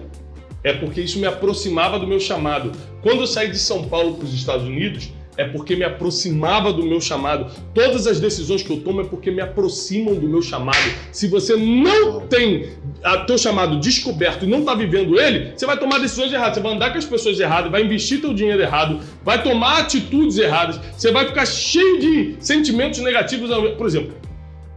é 0.63 0.71
porque 0.71 1.01
isso 1.01 1.19
me 1.19 1.25
aproximava 1.25 1.97
do 1.97 2.07
meu 2.07 2.19
chamado. 2.19 2.71
Quando 3.01 3.21
eu 3.21 3.27
saí 3.27 3.49
de 3.49 3.57
São 3.57 3.89
Paulo 3.89 4.15
para 4.15 4.25
os 4.25 4.33
Estados 4.33 4.65
Unidos, 4.65 5.11
é 5.39 5.45
porque 5.45 5.73
me 5.73 5.85
aproximava 5.85 6.73
do 6.73 6.83
meu 6.83 6.99
chamado. 6.99 7.49
Todas 7.73 8.05
as 8.05 8.19
decisões 8.19 8.61
que 8.61 8.69
eu 8.69 8.81
tomo 8.81 8.99
é 8.99 9.05
porque 9.05 9.31
me 9.31 9.39
aproximam 9.39 10.13
do 10.13 10.27
meu 10.27 10.41
chamado. 10.41 10.77
Se 11.13 11.29
você 11.29 11.55
não 11.55 12.27
tem 12.27 12.73
o 13.05 13.25
teu 13.25 13.37
chamado 13.37 13.79
descoberto 13.79 14.43
e 14.43 14.49
não 14.49 14.59
está 14.59 14.75
vivendo 14.75 15.17
ele, 15.17 15.53
você 15.55 15.65
vai 15.65 15.79
tomar 15.79 15.99
decisões 15.99 16.33
erradas, 16.33 16.55
você 16.55 16.59
vai 16.61 16.73
andar 16.73 16.91
com 16.91 16.97
as 16.97 17.05
pessoas 17.05 17.39
erradas, 17.39 17.71
vai 17.71 17.83
investir 17.83 18.19
teu 18.19 18.33
dinheiro 18.33 18.61
errado, 18.61 18.99
vai 19.23 19.41
tomar 19.41 19.79
atitudes 19.79 20.37
erradas, 20.37 20.77
você 20.97 21.09
vai 21.09 21.25
ficar 21.25 21.45
cheio 21.45 22.01
de 22.01 22.35
sentimentos 22.41 22.99
negativos. 22.99 23.49
Por 23.77 23.87
exemplo, 23.87 24.13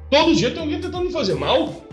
todo 0.09 0.33
dia 0.33 0.53
tem 0.53 0.61
alguém 0.61 0.81
tentando 0.81 1.07
me 1.07 1.13
fazer 1.13 1.35
mal, 1.35 1.85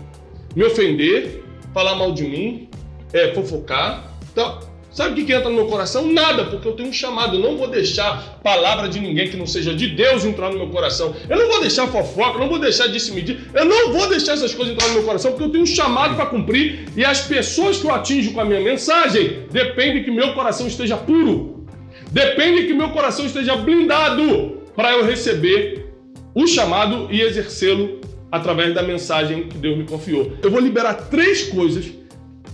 me 0.54 0.62
ofender, 0.62 1.42
falar 1.74 1.96
mal 1.96 2.12
de 2.12 2.22
mim, 2.22 2.68
é, 3.12 3.34
fofocar. 3.34 4.12
Então, 4.30 4.60
Sabe 4.92 5.12
o 5.12 5.14
que, 5.14 5.24
que 5.24 5.32
entra 5.32 5.48
no 5.48 5.54
meu 5.54 5.66
coração? 5.66 6.10
Nada, 6.12 6.46
porque 6.46 6.66
eu 6.66 6.72
tenho 6.72 6.88
um 6.88 6.92
chamado. 6.92 7.36
Eu 7.36 7.40
não 7.40 7.56
vou 7.56 7.68
deixar 7.68 8.40
palavra 8.42 8.88
de 8.88 8.98
ninguém 8.98 9.28
que 9.28 9.36
não 9.36 9.46
seja 9.46 9.72
de 9.72 9.86
Deus 9.86 10.24
entrar 10.24 10.50
no 10.50 10.58
meu 10.58 10.68
coração. 10.68 11.14
Eu 11.28 11.38
não 11.38 11.48
vou 11.48 11.60
deixar 11.60 11.86
fofoca, 11.86 12.34
eu 12.34 12.40
não 12.40 12.48
vou 12.48 12.58
deixar 12.58 12.88
disse 12.88 13.12
medir. 13.12 13.48
Eu 13.54 13.64
não 13.64 13.92
vou 13.92 14.08
deixar 14.08 14.32
essas 14.32 14.52
coisas 14.52 14.74
entrar 14.74 14.88
no 14.88 14.94
meu 14.94 15.04
coração, 15.04 15.30
porque 15.30 15.44
eu 15.44 15.50
tenho 15.50 15.62
um 15.62 15.66
chamado 15.66 16.16
para 16.16 16.26
cumprir. 16.26 16.88
E 16.96 17.04
as 17.04 17.20
pessoas 17.20 17.78
que 17.78 17.86
eu 17.86 17.94
atinjo 17.94 18.32
com 18.32 18.40
a 18.40 18.44
minha 18.44 18.60
mensagem 18.60 19.44
dependem 19.50 20.02
que 20.02 20.10
meu 20.10 20.34
coração 20.34 20.66
esteja 20.66 20.96
puro. 20.96 21.64
Depende 22.10 22.66
que 22.66 22.74
meu 22.74 22.90
coração 22.90 23.24
esteja 23.24 23.54
blindado 23.54 24.58
para 24.74 24.92
eu 24.92 25.04
receber 25.04 25.86
o 26.34 26.48
chamado 26.48 27.06
e 27.12 27.20
exercê-lo 27.20 28.00
através 28.32 28.74
da 28.74 28.82
mensagem 28.82 29.44
que 29.44 29.56
Deus 29.56 29.78
me 29.78 29.84
confiou. 29.84 30.32
Eu 30.42 30.50
vou 30.50 30.60
liberar 30.60 30.94
três 30.94 31.44
coisas, 31.44 31.92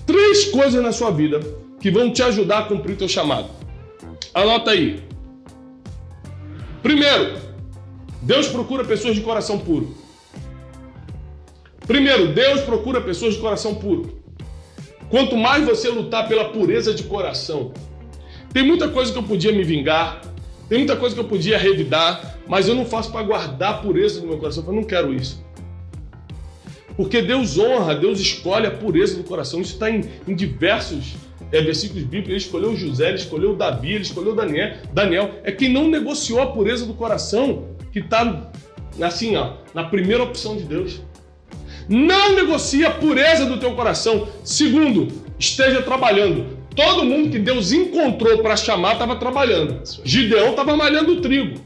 três 0.07 0.44
coisas 0.46 0.83
na 0.83 0.92
sua 0.92 1.11
vida 1.11 1.40
que 1.87 1.90
vão 1.92 2.11
te 2.11 2.20
ajudar 2.20 2.59
a 2.59 2.62
cumprir 2.64 2.94
o 2.94 2.96
teu 2.96 3.09
chamado. 3.09 3.49
Anota 4.35 4.72
aí. 4.72 5.05
Primeiro, 6.83 7.38
Deus 8.20 8.49
procura 8.49 8.85
pessoas 8.85 9.14
de 9.14 9.20
coração 9.20 9.61
puro. 9.61 9.96
Primeiro, 11.87 12.33
Deus 12.35 12.62
procura 12.62 13.01
pessoas 13.01 13.35
de 13.35 13.40
coração 13.40 13.77
puro. 13.77 14.20
Quanto 15.09 15.37
mais 15.37 15.64
você 15.64 15.88
lutar 15.88 16.27
pela 16.27 16.46
pureza 16.46 16.92
de 16.92 17.05
coração, 17.05 17.72
tem 18.53 18.64
muita 18.64 18.88
coisa 18.88 19.12
que 19.12 19.18
eu 19.18 19.22
podia 19.22 19.53
me 19.53 19.62
vingar, 19.62 20.22
tem 20.68 20.79
muita 20.79 20.96
coisa 20.96 21.14
que 21.14 21.20
eu 21.20 21.29
podia 21.29 21.57
revidar, 21.57 22.37
mas 22.49 22.66
eu 22.66 22.75
não 22.75 22.85
faço 22.85 23.12
para 23.12 23.22
guardar 23.22 23.75
a 23.75 23.79
pureza 23.79 24.20
do 24.20 24.27
meu 24.27 24.38
coração. 24.38 24.64
Eu 24.66 24.72
não 24.72 24.83
quero 24.83 25.14
isso. 25.14 25.40
Porque 26.96 27.22
Deus 27.22 27.57
honra, 27.57 27.94
Deus 27.94 28.18
escolhe 28.18 28.66
a 28.66 28.72
pureza 28.72 29.16
do 29.16 29.22
coração. 29.22 29.61
Isso 29.61 29.75
está 29.75 29.88
em, 29.88 30.03
em 30.27 30.35
diversos 30.35 31.14
é, 31.53 31.61
versículos 31.61 32.03
bíblicos, 32.03 32.29
ele 32.29 32.39
escolheu 32.39 32.77
José, 32.77 33.09
ele 33.09 33.17
escolheu 33.17 33.55
Davi, 33.55 33.93
ele 33.93 34.03
escolheu 34.03 34.35
Daniel. 34.35 34.77
Daniel 34.93 35.31
é 35.45 35.53
quem 35.53 35.73
não 35.73 35.89
negociou 35.89 36.41
a 36.41 36.47
pureza 36.47 36.87
do 36.87 36.95
coração, 36.95 37.69
que 37.93 38.01
está 38.01 38.51
assim, 39.01 39.37
ó, 39.37 39.55
na 39.75 39.85
primeira 39.85 40.23
opção 40.23 40.57
de 40.57 40.65
Deus. 40.65 41.01
Não 41.89 42.35
negocie 42.35 42.85
a 42.85 42.91
pureza 42.91 43.47
do 43.47 43.59
teu 43.59 43.75
coração. 43.75 44.29
Segundo, 44.43 45.09
esteja 45.39 45.83
trabalhando. 45.83 46.57
Todo 46.75 47.05
mundo 47.05 47.31
que 47.31 47.39
Deus 47.39 47.73
encontrou 47.73 48.39
para 48.39 48.57
chamar 48.57 48.95
estava 48.95 49.17
trabalhando. 49.17 49.81
Gideão 50.05 50.51
estava 50.51 50.77
malhando 50.77 51.21
trigo. 51.21 51.61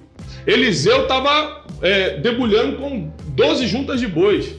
Eliseu 0.47 1.03
estava 1.03 1.65
é, 1.83 2.19
debulhando 2.19 2.77
com 2.77 3.11
12 3.29 3.67
juntas 3.67 3.99
de 3.99 4.07
bois. 4.07 4.55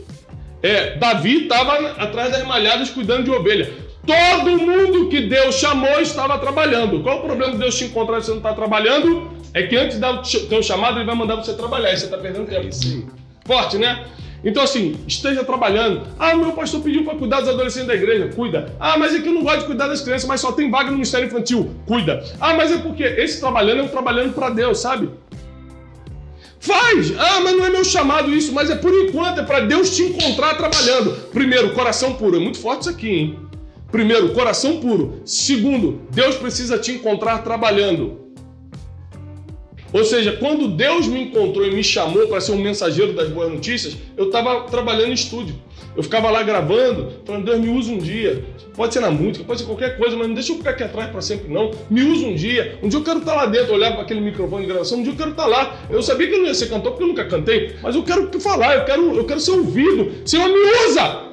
É, 0.64 0.98
Davi 0.98 1.44
estava 1.44 1.92
atrás 1.92 2.32
das 2.32 2.46
malhadas 2.46 2.90
cuidando 2.90 3.24
de 3.24 3.32
ovelha. 3.32 3.72
Todo 4.06 4.58
mundo 4.58 5.10
que 5.10 5.22
Deus 5.22 5.56
chamou 5.56 6.00
estava 6.00 6.38
trabalhando. 6.40 7.04
Qual 7.04 7.20
o 7.20 7.22
problema 7.22 7.54
de 7.54 7.60
Deus 7.60 7.78
te 7.78 7.86
encontrar 7.86 8.18
e 8.18 8.24
você 8.24 8.32
não 8.32 8.38
está 8.38 8.54
trabalhando? 8.54 9.30
É 9.54 9.64
que 9.64 9.76
antes 9.76 10.00
do 10.00 10.48
teu 10.48 10.64
chamado, 10.64 10.98
ele 10.98 11.06
vai 11.06 11.16
mandar 11.16 11.36
você 11.36 11.54
trabalhar 11.54 11.92
e 11.92 11.98
você 11.98 12.06
está 12.06 12.18
perdendo 12.18 12.48
tempo. 12.48 12.72
Sim. 12.72 13.08
Forte, 13.46 13.78
né? 13.78 14.06
Então, 14.44 14.64
assim, 14.64 14.98
esteja 15.08 15.44
trabalhando. 15.44 16.08
Ah, 16.18 16.36
meu 16.36 16.52
pastor 16.54 16.82
pediu 16.82 17.04
para 17.04 17.16
cuidar 17.16 17.42
dos 17.42 17.50
adolescentes 17.50 17.88
da 17.88 17.94
igreja. 17.94 18.30
Cuida. 18.36 18.74
Ah, 18.80 18.98
mas 18.98 19.14
é 19.14 19.20
que 19.20 19.28
eu 19.28 19.34
não 19.34 19.44
gosto 19.44 19.60
de 19.60 19.66
cuidar 19.66 19.88
das 19.88 20.02
crianças, 20.02 20.28
mas 20.28 20.42
só 20.42 20.52
tem 20.52 20.72
vaga 20.72 20.86
no 20.86 20.94
Ministério 20.94 21.28
Infantil. 21.28 21.70
Cuida. 21.86 22.24
Ah, 22.40 22.56
mas 22.56 22.72
é 22.72 22.78
porque 22.80 23.04
esse 23.04 23.40
trabalhando 23.40 23.82
é 23.82 23.84
um 23.84 23.88
trabalhando 23.88 24.34
para 24.34 24.50
Deus, 24.50 24.80
sabe? 24.80 25.10
Faz! 26.60 27.14
Ah, 27.20 27.40
mas 27.42 27.56
não 27.56 27.66
é 27.66 27.70
meu 27.70 27.84
chamado 27.84 28.34
isso, 28.34 28.52
mas 28.52 28.70
é 28.72 28.76
por 28.76 28.94
enquanto, 28.94 29.42
é 29.42 29.44
para 29.44 29.60
Deus 29.62 29.96
te 29.96 30.04
encontrar 30.04 30.56
trabalhando. 30.56 31.12
Primeiro, 31.32 31.74
coração 31.74 32.14
puro. 32.14 32.38
É 32.38 32.40
muito 32.40 32.60
forte 32.60 32.82
isso 32.82 32.90
aqui, 32.90 33.10
hein? 33.10 33.51
Primeiro, 33.92 34.30
coração 34.34 34.80
puro. 34.80 35.22
Segundo, 35.26 36.02
Deus 36.12 36.36
precisa 36.36 36.78
te 36.78 36.92
encontrar 36.94 37.40
trabalhando. 37.40 38.22
Ou 39.94 40.06
seja, 40.06 40.32
quando 40.38 40.70
Deus 40.70 41.08
me 41.08 41.24
encontrou 41.24 41.66
e 41.68 41.72
me 41.72 41.84
chamou 41.84 42.28
para 42.28 42.40
ser 42.40 42.54
um 42.54 42.62
mensageiro 42.62 43.12
das 43.14 43.28
boas 43.28 43.52
notícias, 43.52 43.98
eu 44.16 44.28
estava 44.28 44.62
trabalhando 44.62 45.10
em 45.10 45.14
estúdio. 45.14 45.56
Eu 45.96 46.02
ficava 46.02 46.30
lá 46.30 46.42
gravando, 46.42 47.12
falando, 47.26 47.44
Deus 47.44 47.60
me 47.60 47.70
usa 47.70 47.92
um 47.92 47.98
dia. 47.98 48.46
Pode 48.74 48.94
ser 48.94 49.02
na 49.02 49.12
música, 49.12 49.44
pode 49.44 49.60
ser 49.60 49.66
qualquer 49.66 49.98
coisa, 49.98 50.16
mas 50.16 50.28
não 50.30 50.34
deixa 50.34 50.54
eu 50.54 50.58
ficar 50.58 50.70
aqui 50.70 50.84
atrás 50.84 51.10
para 51.12 51.20
sempre, 51.20 51.54
não. 51.54 51.72
Me 51.90 52.02
usa 52.04 52.26
um 52.26 52.36
dia. 52.36 52.80
Um 52.82 52.88
dia 52.88 53.00
eu 53.00 53.04
quero 53.04 53.20
estar 53.20 53.34
tá 53.34 53.38
lá 53.38 53.46
dentro, 53.48 53.74
olhar 53.74 53.92
para 53.92 54.04
aquele 54.04 54.22
microfone 54.22 54.66
de 54.66 54.72
gravação, 54.72 55.00
um 55.00 55.04
dia 55.04 55.12
eu 55.12 55.18
quero 55.18 55.32
estar 55.32 55.44
tá 55.44 55.50
lá. 55.50 55.78
Eu 55.90 56.02
sabia 56.02 56.28
que 56.28 56.36
eu 56.36 56.40
não 56.40 56.48
ia 56.48 56.54
ser 56.54 56.70
cantor 56.70 56.92
porque 56.92 57.04
eu 57.04 57.08
nunca 57.10 57.26
cantei, 57.26 57.76
mas 57.84 57.94
eu 57.94 58.04
quero 58.04 58.40
falar, 58.40 58.78
eu 58.78 58.86
quero, 58.86 59.14
eu 59.18 59.26
quero 59.26 59.42
ser 59.42 59.52
ouvido. 59.52 60.14
Senhor, 60.26 60.48
me 60.48 60.88
usa! 60.88 61.32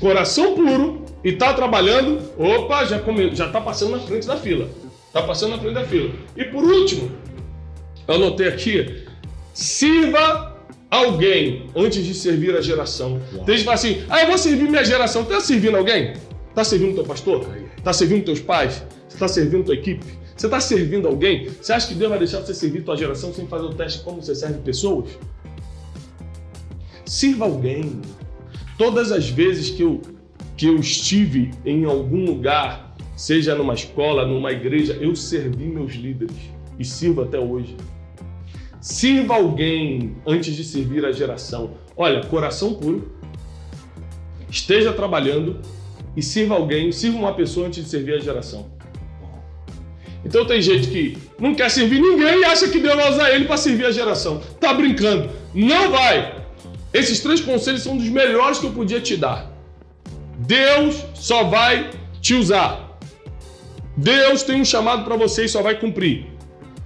Coração 0.00 0.54
puro, 0.54 0.99
e 1.22 1.32
tá 1.32 1.52
trabalhando, 1.52 2.20
opa, 2.38 2.84
já, 2.84 2.98
come, 2.98 3.34
já 3.34 3.48
tá 3.48 3.60
passando 3.60 3.92
na 3.92 4.00
frente 4.00 4.26
da 4.26 4.36
fila. 4.36 4.68
Tá 5.12 5.22
passando 5.22 5.52
na 5.52 5.58
frente 5.58 5.74
da 5.74 5.84
fila. 5.84 6.14
E 6.36 6.44
por 6.44 6.64
último, 6.64 7.10
eu 8.08 8.14
anotei 8.14 8.48
aqui, 8.48 9.04
sirva 9.52 10.56
alguém 10.90 11.66
antes 11.76 12.04
de 12.04 12.14
servir 12.14 12.56
a 12.56 12.60
geração. 12.60 13.20
Uau. 13.34 13.44
Tem 13.44 13.56
gente 13.56 13.58
que 13.58 13.64
fala 13.64 13.74
assim, 13.74 14.02
ah, 14.08 14.22
eu 14.22 14.28
vou 14.28 14.38
servir 14.38 14.68
minha 14.68 14.84
geração. 14.84 15.24
Tá 15.24 15.40
servindo 15.40 15.76
alguém? 15.76 16.14
Tá 16.54 16.64
servindo 16.64 16.94
teu 16.94 17.04
pastor? 17.04 17.46
Tá 17.84 17.92
servindo 17.92 18.24
teus 18.24 18.40
pais? 18.40 18.82
Você 19.08 19.18
tá 19.18 19.28
servindo 19.28 19.64
tua 19.64 19.74
equipe? 19.74 20.04
Você 20.36 20.46
está 20.46 20.58
servindo 20.58 21.06
alguém? 21.06 21.48
Você 21.48 21.72
acha 21.72 21.86
que 21.86 21.94
Deus 21.94 22.08
vai 22.08 22.18
deixar 22.18 22.40
você 22.40 22.54
servir 22.54 22.82
tua 22.82 22.96
geração 22.96 23.32
sem 23.32 23.46
fazer 23.46 23.66
o 23.66 23.74
teste 23.74 23.98
de 23.98 24.04
como 24.04 24.22
você 24.22 24.34
serve 24.34 24.58
pessoas? 24.60 25.10
Sirva 27.04 27.44
alguém. 27.44 28.00
Todas 28.78 29.12
as 29.12 29.28
vezes 29.28 29.70
que 29.70 29.82
eu 29.82 30.00
que 30.60 30.66
eu 30.66 30.76
estive 30.76 31.52
em 31.64 31.86
algum 31.86 32.26
lugar, 32.26 32.94
seja 33.16 33.54
numa 33.54 33.72
escola, 33.72 34.26
numa 34.26 34.52
igreja, 34.52 34.92
eu 35.00 35.16
servi 35.16 35.64
meus 35.64 35.94
líderes 35.94 36.36
e 36.78 36.84
sirvo 36.84 37.22
até 37.22 37.38
hoje. 37.38 37.74
Sirva 38.78 39.36
alguém 39.36 40.16
antes 40.26 40.54
de 40.54 40.62
servir 40.62 41.02
a 41.06 41.12
geração. 41.12 41.70
Olha, 41.96 42.22
coração 42.26 42.74
puro, 42.74 43.10
esteja 44.50 44.92
trabalhando 44.92 45.62
e 46.14 46.20
sirva 46.20 46.56
alguém, 46.56 46.92
sirva 46.92 47.16
uma 47.16 47.32
pessoa 47.32 47.68
antes 47.68 47.82
de 47.82 47.88
servir 47.88 48.16
a 48.16 48.20
geração. 48.20 48.70
Então 50.26 50.44
tem 50.44 50.60
gente 50.60 50.88
que 50.88 51.16
não 51.38 51.54
quer 51.54 51.70
servir 51.70 52.02
ninguém 52.02 52.40
e 52.40 52.44
acha 52.44 52.68
que 52.68 52.80
Deus 52.80 52.96
vai 52.96 53.10
usar 53.10 53.30
ele 53.30 53.46
para 53.46 53.56
servir 53.56 53.86
a 53.86 53.90
geração. 53.90 54.42
Tá 54.60 54.74
brincando? 54.74 55.30
Não 55.54 55.90
vai! 55.90 56.44
Esses 56.92 57.20
três 57.20 57.40
conselhos 57.40 57.80
são 57.80 57.96
dos 57.96 58.10
melhores 58.10 58.58
que 58.58 58.66
eu 58.66 58.72
podia 58.72 59.00
te 59.00 59.16
dar. 59.16 59.49
Deus 60.50 61.04
só 61.14 61.44
vai 61.44 61.90
te 62.20 62.34
usar. 62.34 62.98
Deus 63.96 64.42
tem 64.42 64.60
um 64.60 64.64
chamado 64.64 65.04
para 65.04 65.14
você 65.14 65.44
e 65.44 65.48
só 65.48 65.62
vai 65.62 65.78
cumprir. 65.78 66.26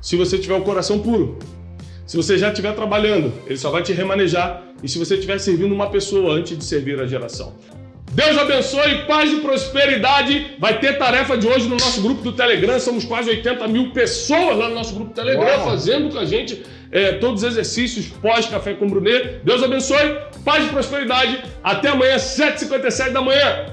Se 0.02 0.16
você 0.16 0.36
tiver 0.36 0.54
o 0.54 0.60
coração 0.60 0.98
puro. 0.98 1.38
Se 2.06 2.14
você 2.14 2.36
já 2.36 2.50
estiver 2.50 2.74
trabalhando, 2.74 3.32
ele 3.46 3.56
só 3.56 3.70
vai 3.70 3.82
te 3.82 3.90
remanejar. 3.94 4.62
E 4.82 4.88
se 4.88 4.98
você 4.98 5.14
estiver 5.14 5.38
servindo 5.38 5.74
uma 5.74 5.88
pessoa 5.88 6.34
antes 6.34 6.58
de 6.58 6.62
servir 6.62 7.00
a 7.00 7.06
geração. 7.06 7.54
Deus 8.12 8.36
abençoe, 8.36 9.06
paz 9.06 9.32
e 9.32 9.36
prosperidade. 9.36 10.56
Vai 10.58 10.78
ter 10.78 10.98
tarefa 10.98 11.34
de 11.38 11.48
hoje 11.48 11.66
no 11.66 11.76
nosso 11.76 12.02
grupo 12.02 12.20
do 12.20 12.32
Telegram. 12.32 12.78
Somos 12.78 13.06
quase 13.06 13.30
80 13.30 13.66
mil 13.66 13.92
pessoas 13.92 14.58
lá 14.58 14.68
no 14.68 14.74
nosso 14.74 14.94
grupo 14.94 15.08
do 15.08 15.14
Telegram, 15.14 15.56
Uau. 15.56 15.70
fazendo 15.70 16.12
com 16.12 16.18
a 16.18 16.26
gente 16.26 16.62
é, 16.94 17.12
todos 17.14 17.42
os 17.42 17.50
exercícios 17.50 18.06
pós-café 18.22 18.72
com 18.74 18.88
Brunet. 18.88 19.40
Deus 19.42 19.62
abençoe, 19.64 20.16
paz 20.44 20.64
e 20.64 20.68
prosperidade. 20.68 21.42
Até 21.62 21.88
amanhã, 21.88 22.16
7h57 22.16 23.10
da 23.10 23.20
manhã. 23.20 23.66